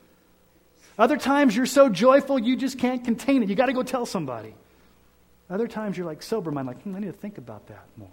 Other 0.99 1.17
times 1.17 1.55
you're 1.55 1.67
so 1.67 1.89
joyful 1.89 2.39
you 2.39 2.57
just 2.57 2.79
can't 2.79 3.05
contain 3.05 3.43
it. 3.43 3.49
You 3.49 3.55
got 3.55 3.67
to 3.67 3.73
go 3.73 3.83
tell 3.83 4.07
somebody. 4.07 4.55
Other 5.49 5.69
times 5.69 5.97
you're 5.97 6.07
like 6.07 6.23
sober 6.23 6.51
mind, 6.51 6.67
like, 6.67 6.83
hmm, 6.83 6.97
I 6.97 7.01
need 7.01 7.07
to 7.07 7.13
think 7.13 7.39
about 7.39 7.69
that 7.69 7.85
more. 7.97 8.09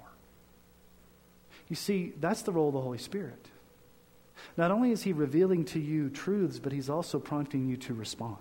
You 1.70 1.76
see, 1.76 2.14
that's 2.20 2.44
the 2.44 2.52
role 2.52 2.68
of 2.68 2.74
the 2.74 2.82
Holy 2.82 2.98
Spirit. 2.98 3.48
Not 4.58 4.72
only 4.72 4.92
is 4.92 5.02
He 5.02 5.14
revealing 5.14 5.66
to 5.66 5.80
you 5.80 6.10
truths, 6.10 6.60
but 6.60 6.72
He's 6.72 6.90
also 6.90 7.20
prompting 7.20 7.68
you 7.68 7.78
to 7.78 7.94
respond. 7.94 8.38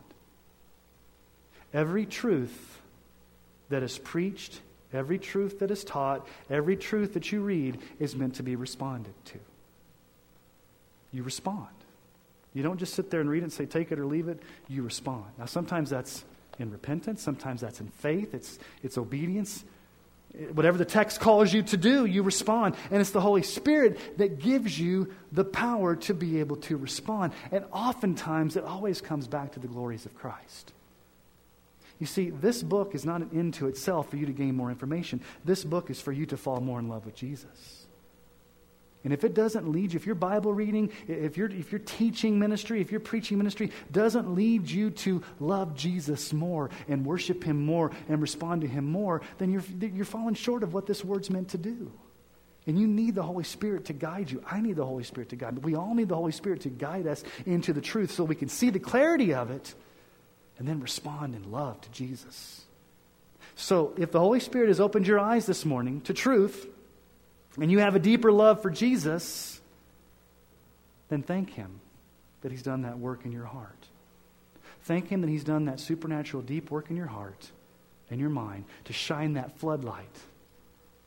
Every 1.72 2.04
truth 2.04 2.80
that 3.70 3.82
is 3.82 3.96
preached, 3.96 4.60
every 4.92 5.18
truth 5.18 5.58
that 5.60 5.70
is 5.70 5.84
taught, 5.84 6.26
every 6.50 6.76
truth 6.76 7.14
that 7.14 7.32
you 7.32 7.42
read 7.42 7.78
is 7.98 8.16
meant 8.16 8.34
to 8.36 8.42
be 8.42 8.56
responded 8.56 9.14
to. 9.26 9.38
You 11.12 11.22
respond. 11.22 11.68
You 12.54 12.62
don't 12.62 12.78
just 12.78 12.94
sit 12.94 13.10
there 13.10 13.20
and 13.20 13.30
read 13.30 13.38
it 13.38 13.44
and 13.44 13.52
say, 13.52 13.66
take 13.66 13.92
it 13.92 13.98
or 13.98 14.06
leave 14.06 14.28
it. 14.28 14.42
You 14.68 14.82
respond. 14.82 15.24
Now, 15.38 15.46
sometimes 15.46 15.90
that's 15.90 16.24
in 16.58 16.70
repentance, 16.70 17.22
sometimes 17.22 17.62
that's 17.62 17.80
in 17.80 17.88
faith, 17.88 18.34
it's, 18.34 18.58
it's 18.82 18.98
obedience, 18.98 19.64
Whatever 20.54 20.78
the 20.78 20.86
text 20.86 21.20
calls 21.20 21.52
you 21.52 21.62
to 21.64 21.76
do, 21.76 22.06
you 22.06 22.22
respond. 22.22 22.74
And 22.90 23.02
it's 23.02 23.10
the 23.10 23.20
Holy 23.20 23.42
Spirit 23.42 23.98
that 24.16 24.38
gives 24.38 24.78
you 24.78 25.12
the 25.30 25.44
power 25.44 25.94
to 25.96 26.14
be 26.14 26.40
able 26.40 26.56
to 26.56 26.78
respond. 26.78 27.34
And 27.50 27.66
oftentimes, 27.70 28.56
it 28.56 28.64
always 28.64 29.02
comes 29.02 29.26
back 29.26 29.52
to 29.52 29.60
the 29.60 29.68
glories 29.68 30.06
of 30.06 30.14
Christ. 30.14 30.72
You 32.02 32.06
see, 32.06 32.30
this 32.30 32.64
book 32.64 32.96
is 32.96 33.04
not 33.04 33.20
an 33.20 33.30
end 33.32 33.54
to 33.54 33.68
itself 33.68 34.10
for 34.10 34.16
you 34.16 34.26
to 34.26 34.32
gain 34.32 34.56
more 34.56 34.70
information. 34.70 35.20
This 35.44 35.62
book 35.62 35.88
is 35.88 36.00
for 36.00 36.10
you 36.10 36.26
to 36.26 36.36
fall 36.36 36.60
more 36.60 36.80
in 36.80 36.88
love 36.88 37.06
with 37.06 37.14
Jesus. 37.14 37.86
And 39.04 39.12
if 39.12 39.22
it 39.22 39.34
doesn't 39.34 39.70
lead 39.70 39.92
you, 39.92 39.98
if 39.98 40.04
your 40.04 40.16
Bible 40.16 40.52
reading, 40.52 40.90
if 41.06 41.36
your, 41.36 41.48
if 41.48 41.70
your 41.70 41.78
teaching 41.78 42.40
ministry, 42.40 42.80
if 42.80 42.90
your 42.90 42.98
preaching 42.98 43.38
ministry 43.38 43.70
doesn't 43.92 44.34
lead 44.34 44.68
you 44.68 44.90
to 44.90 45.22
love 45.38 45.76
Jesus 45.76 46.32
more 46.32 46.70
and 46.88 47.06
worship 47.06 47.44
him 47.44 47.64
more 47.64 47.92
and 48.08 48.20
respond 48.20 48.62
to 48.62 48.66
him 48.66 48.90
more, 48.90 49.22
then 49.38 49.52
you're, 49.52 49.62
you're 49.80 50.04
falling 50.04 50.34
short 50.34 50.64
of 50.64 50.74
what 50.74 50.86
this 50.86 51.04
word's 51.04 51.30
meant 51.30 51.50
to 51.50 51.58
do. 51.58 51.92
And 52.66 52.76
you 52.76 52.88
need 52.88 53.14
the 53.14 53.22
Holy 53.22 53.44
Spirit 53.44 53.84
to 53.84 53.92
guide 53.92 54.28
you. 54.28 54.42
I 54.50 54.60
need 54.60 54.74
the 54.74 54.86
Holy 54.86 55.04
Spirit 55.04 55.28
to 55.28 55.36
guide 55.36 55.54
me. 55.54 55.60
We 55.62 55.76
all 55.76 55.94
need 55.94 56.08
the 56.08 56.16
Holy 56.16 56.32
Spirit 56.32 56.62
to 56.62 56.68
guide 56.68 57.06
us 57.06 57.22
into 57.46 57.72
the 57.72 57.80
truth 57.80 58.10
so 58.10 58.24
we 58.24 58.34
can 58.34 58.48
see 58.48 58.70
the 58.70 58.80
clarity 58.80 59.34
of 59.34 59.52
it 59.52 59.72
and 60.58 60.68
then 60.68 60.80
respond 60.80 61.34
in 61.34 61.50
love 61.50 61.80
to 61.80 61.90
Jesus. 61.90 62.62
So, 63.54 63.92
if 63.98 64.12
the 64.12 64.20
Holy 64.20 64.40
Spirit 64.40 64.68
has 64.68 64.80
opened 64.80 65.06
your 65.06 65.18
eyes 65.18 65.46
this 65.46 65.64
morning 65.64 66.00
to 66.02 66.14
truth, 66.14 66.66
and 67.60 67.70
you 67.70 67.80
have 67.80 67.94
a 67.94 67.98
deeper 67.98 68.32
love 68.32 68.62
for 68.62 68.70
Jesus, 68.70 69.60
then 71.08 71.22
thank 71.22 71.50
Him 71.50 71.80
that 72.40 72.50
He's 72.50 72.62
done 72.62 72.82
that 72.82 72.98
work 72.98 73.24
in 73.24 73.32
your 73.32 73.44
heart. 73.44 73.88
Thank 74.84 75.08
Him 75.08 75.20
that 75.20 75.28
He's 75.30 75.44
done 75.44 75.66
that 75.66 75.80
supernatural 75.80 76.42
deep 76.42 76.70
work 76.70 76.90
in 76.90 76.96
your 76.96 77.06
heart 77.06 77.50
and 78.10 78.20
your 78.20 78.30
mind 78.30 78.64
to 78.84 78.92
shine 78.92 79.34
that 79.34 79.58
floodlight 79.58 80.18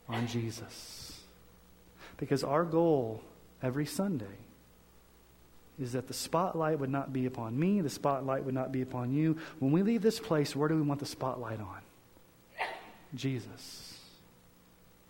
on 0.08 0.28
Jesus. 0.28 1.20
Because 2.16 2.44
our 2.44 2.64
goal 2.64 3.22
every 3.62 3.86
Sunday 3.86 4.24
is 5.78 5.92
that 5.92 6.08
the 6.08 6.14
spotlight 6.14 6.78
would 6.78 6.90
not 6.90 7.12
be 7.12 7.26
upon 7.26 7.58
me, 7.58 7.80
the 7.80 7.90
spotlight 7.90 8.44
would 8.44 8.54
not 8.54 8.72
be 8.72 8.82
upon 8.82 9.12
you. 9.12 9.36
When 9.58 9.72
we 9.72 9.82
leave 9.82 10.02
this 10.02 10.18
place, 10.18 10.56
where 10.56 10.68
do 10.68 10.74
we 10.74 10.82
want 10.82 11.00
the 11.00 11.06
spotlight 11.06 11.60
on? 11.60 11.80
Jesus. 13.14 14.00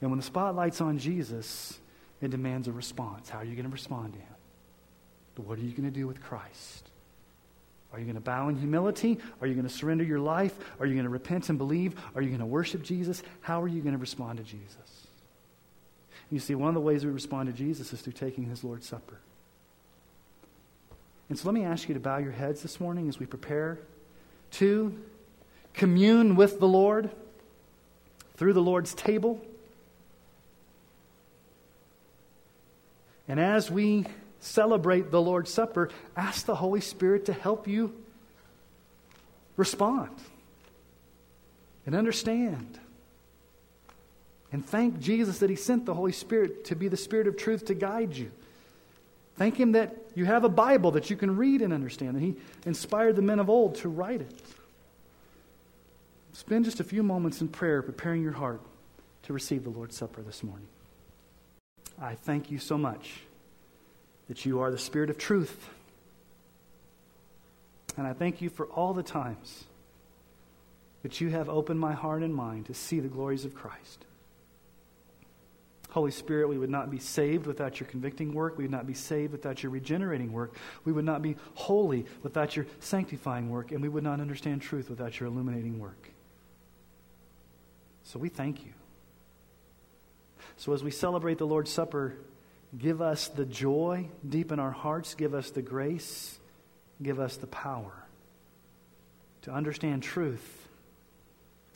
And 0.01 0.11
when 0.11 0.19
the 0.19 0.27
spotlight's 0.27 0.81
on 0.81 0.99
Jesus, 0.99 1.79
it 2.21 2.31
demands 2.31 2.69
a 2.69 2.73
response. 2.73 3.29
How 3.31 3.39
are 3.39 3.45
you 3.45 3.55
going 3.55 3.67
to 3.67 3.73
respond 3.73 4.15
to 4.15 4.19
him? 4.19 5.47
What 5.47 5.59
are 5.59 5.63
you 5.63 5.71
going 5.71 5.85
to 5.85 5.91
do 5.91 6.07
with 6.07 6.23
Christ? 6.23 6.89
Are 7.93 7.99
you 7.99 8.05
going 8.05 8.17
to 8.17 8.23
bow 8.23 8.49
in 8.49 8.57
humility? 8.57 9.19
Are 9.41 9.47
you 9.47 9.55
going 9.55 9.67
to 9.67 9.73
surrender 9.73 10.03
your 10.03 10.19
life? 10.19 10.55
Are 10.81 10.87
you 10.87 10.95
going 10.95 11.05
to 11.05 11.11
repent 11.11 11.49
and 11.49 11.59
believe? 11.59 11.95
Are 12.15 12.23
you 12.23 12.29
going 12.29 12.41
to 12.41 12.47
worship 12.47 12.83
Jesus? 12.83 13.23
How 13.41 13.63
are 13.63 13.69
you 13.69 13.81
going 13.81 13.95
to 13.95 14.01
respond 14.01 14.39
to 14.39 14.45
Jesus? 14.45 15.07
You 16.31 16.41
see, 16.41 16.55
one 16.55 16.69
of 16.69 16.75
the 16.75 16.81
ways 16.81 17.05
we 17.05 17.11
respond 17.11 17.49
to 17.49 17.53
Jesus 17.53 17.93
is 17.93 18.01
through 18.01 18.15
taking 18.15 18.45
his 18.45 18.65
Lord's 18.65 18.89
Supper. 18.89 19.19
And 21.29 21.39
so 21.39 21.49
let 21.49 21.55
me 21.55 21.65
ask 21.65 21.89
you 21.89 21.95
to 21.95 22.01
bow 22.01 22.19
your 22.19 22.33
heads 22.33 22.63
this 22.63 22.79
morning 22.79 23.09
as 23.09 23.19
we 23.19 23.27
prepare 23.27 23.79
to 24.53 24.97
commune 25.75 26.37
with 26.37 26.61
the 26.61 26.69
Lord 26.69 27.11
through 28.37 28.53
the 28.53 28.63
Lord's 28.63 28.95
table. 28.95 29.41
And 33.29 33.41
as 33.41 33.71
we 33.71 34.07
celebrate 34.39 35.11
the 35.11 35.21
Lord's 35.21 35.53
Supper, 35.53 35.91
ask 36.17 36.47
the 36.47 36.55
Holy 36.55 36.81
Spirit 36.81 37.25
to 37.27 37.33
help 37.33 37.67
you 37.67 37.93
respond 39.57 40.15
and 41.87 41.95
understand 41.95 42.79
And 44.53 44.65
thank 44.65 45.01
Jesus 45.01 45.39
that 45.39 45.51
He 45.51 45.57
sent 45.57 45.87
the 45.87 45.95
Holy 45.95 46.13
Spirit 46.13 46.65
to 46.67 46.77
be 46.77 46.89
the 46.89 46.97
Spirit 46.97 47.27
of 47.27 47.37
truth 47.37 47.67
to 47.67 47.75
guide 47.75 48.17
you. 48.17 48.31
Thank 49.37 49.59
Him 49.59 49.73
that 49.73 49.95
you 50.15 50.25
have 50.25 50.45
a 50.45 50.49
Bible 50.49 50.93
that 50.93 51.11
you 51.11 51.17
can 51.17 51.37
read 51.37 51.63
and 51.63 51.73
understand, 51.73 52.17
that 52.17 52.21
He 52.21 52.37
inspired 52.65 53.17
the 53.17 53.23
men 53.23 53.39
of 53.39 53.51
old 53.51 53.77
to 53.77 53.89
write 53.89 54.23
it. 54.23 54.43
Spend 56.33 56.65
just 56.65 56.81
a 56.81 56.85
few 56.85 57.03
moments 57.03 57.41
in 57.41 57.49
prayer 57.49 57.83
preparing 57.83 58.23
your 58.23 58.33
heart 58.33 58.61
to 59.23 59.33
receive 59.33 59.65
the 59.65 59.71
Lord's 59.71 59.97
Supper 59.97 60.23
this 60.23 60.43
morning. 60.43 60.69
I 62.01 62.15
thank 62.15 62.51
you 62.51 62.59
so 62.59 62.77
much 62.77 63.21
that 64.29 64.45
you 64.45 64.61
are 64.61 64.71
the 64.71 64.79
Spirit 64.79 65.11
of 65.11 65.19
truth. 65.19 65.71
And 67.97 68.07
I 68.07 68.13
thank 68.13 68.43
you 68.43 68.51
for 68.51 68.67
all 68.67 68.93
the 68.93 69.03
times 69.03 69.65
that 71.03 71.21
you 71.21 71.31
have 71.31 71.49
opened 71.49 71.81
my 71.81 71.93
heart 71.93 72.23
and 72.23 72.35
mind 72.35 72.67
to 72.67 72.75
see 72.75 73.01
the 73.01 73.09
glories 73.09 73.45
of 73.45 73.55
Christ. 73.55 74.05
Holy 75.97 76.11
Spirit, 76.11 76.51
we 76.51 76.59
would 76.59 76.69
not 76.69 76.91
be 76.91 76.99
saved 76.99 77.47
without 77.47 77.81
your 77.81 77.89
convicting 77.89 78.35
work. 78.35 78.59
We 78.59 78.65
would 78.65 78.71
not 78.71 78.87
be 78.87 78.93
saved 78.93 79.33
without 79.33 79.63
your 79.63 79.73
regenerating 79.73 80.31
work. 80.31 80.55
We 80.85 80.93
would 80.93 81.07
not 81.07 81.23
be 81.23 81.37
holy 81.55 82.05
without 82.23 82.55
your 82.55 82.67
sanctifying 82.81 83.49
work. 83.49 83.73
And 83.73 83.81
we 83.81 83.89
would 83.89 84.05
not 84.05 84.21
understand 84.21 84.61
truth 84.61 84.91
without 84.91 85.19
your 85.19 85.31
illuminating 85.31 85.79
work. 85.79 86.11
So 88.03 88.19
we 88.19 88.29
thank 88.29 88.63
you. 88.63 88.75
So 90.59 90.75
as 90.75 90.85
we 90.85 90.91
celebrate 90.91 91.39
the 91.39 91.47
Lord's 91.47 91.71
Supper, 91.71 92.19
give 92.77 93.01
us 93.01 93.29
the 93.29 93.47
joy 93.47 94.11
deep 94.29 94.53
in 94.53 94.61
our 94.61 94.73
hearts, 94.73 95.15
give 95.15 95.33
us 95.33 95.49
the 95.49 95.63
grace, 95.63 96.39
give 97.03 97.19
us 97.19 97.39
the 97.39 97.47
power 97.47 98.05
to 99.41 99.51
understand 99.51 100.03
truth 100.03 100.69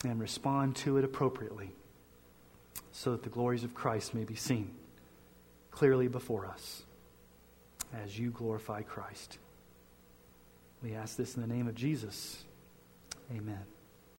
and 0.05 0.21
respond 0.21 0.77
to 0.77 0.99
it 0.99 1.05
appropriately 1.05 1.73
so 3.01 3.13
that 3.13 3.23
the 3.23 3.31
glories 3.31 3.65
of 3.65 3.75
Christ 3.75 4.13
may 4.13 4.25
be 4.25 4.35
seen 4.35 4.75
clearly 5.71 6.07
before 6.07 6.45
us 6.45 6.83
as 7.95 8.19
you 8.19 8.31
glorify 8.31 8.83
Christ. 8.83 9.39
We 10.83 10.93
ask 10.93 11.17
this 11.17 11.35
in 11.35 11.41
the 11.41 11.49
name 11.49 11.67
of 11.67 11.75
Jesus. 11.75 12.45
Amen. 13.35 13.65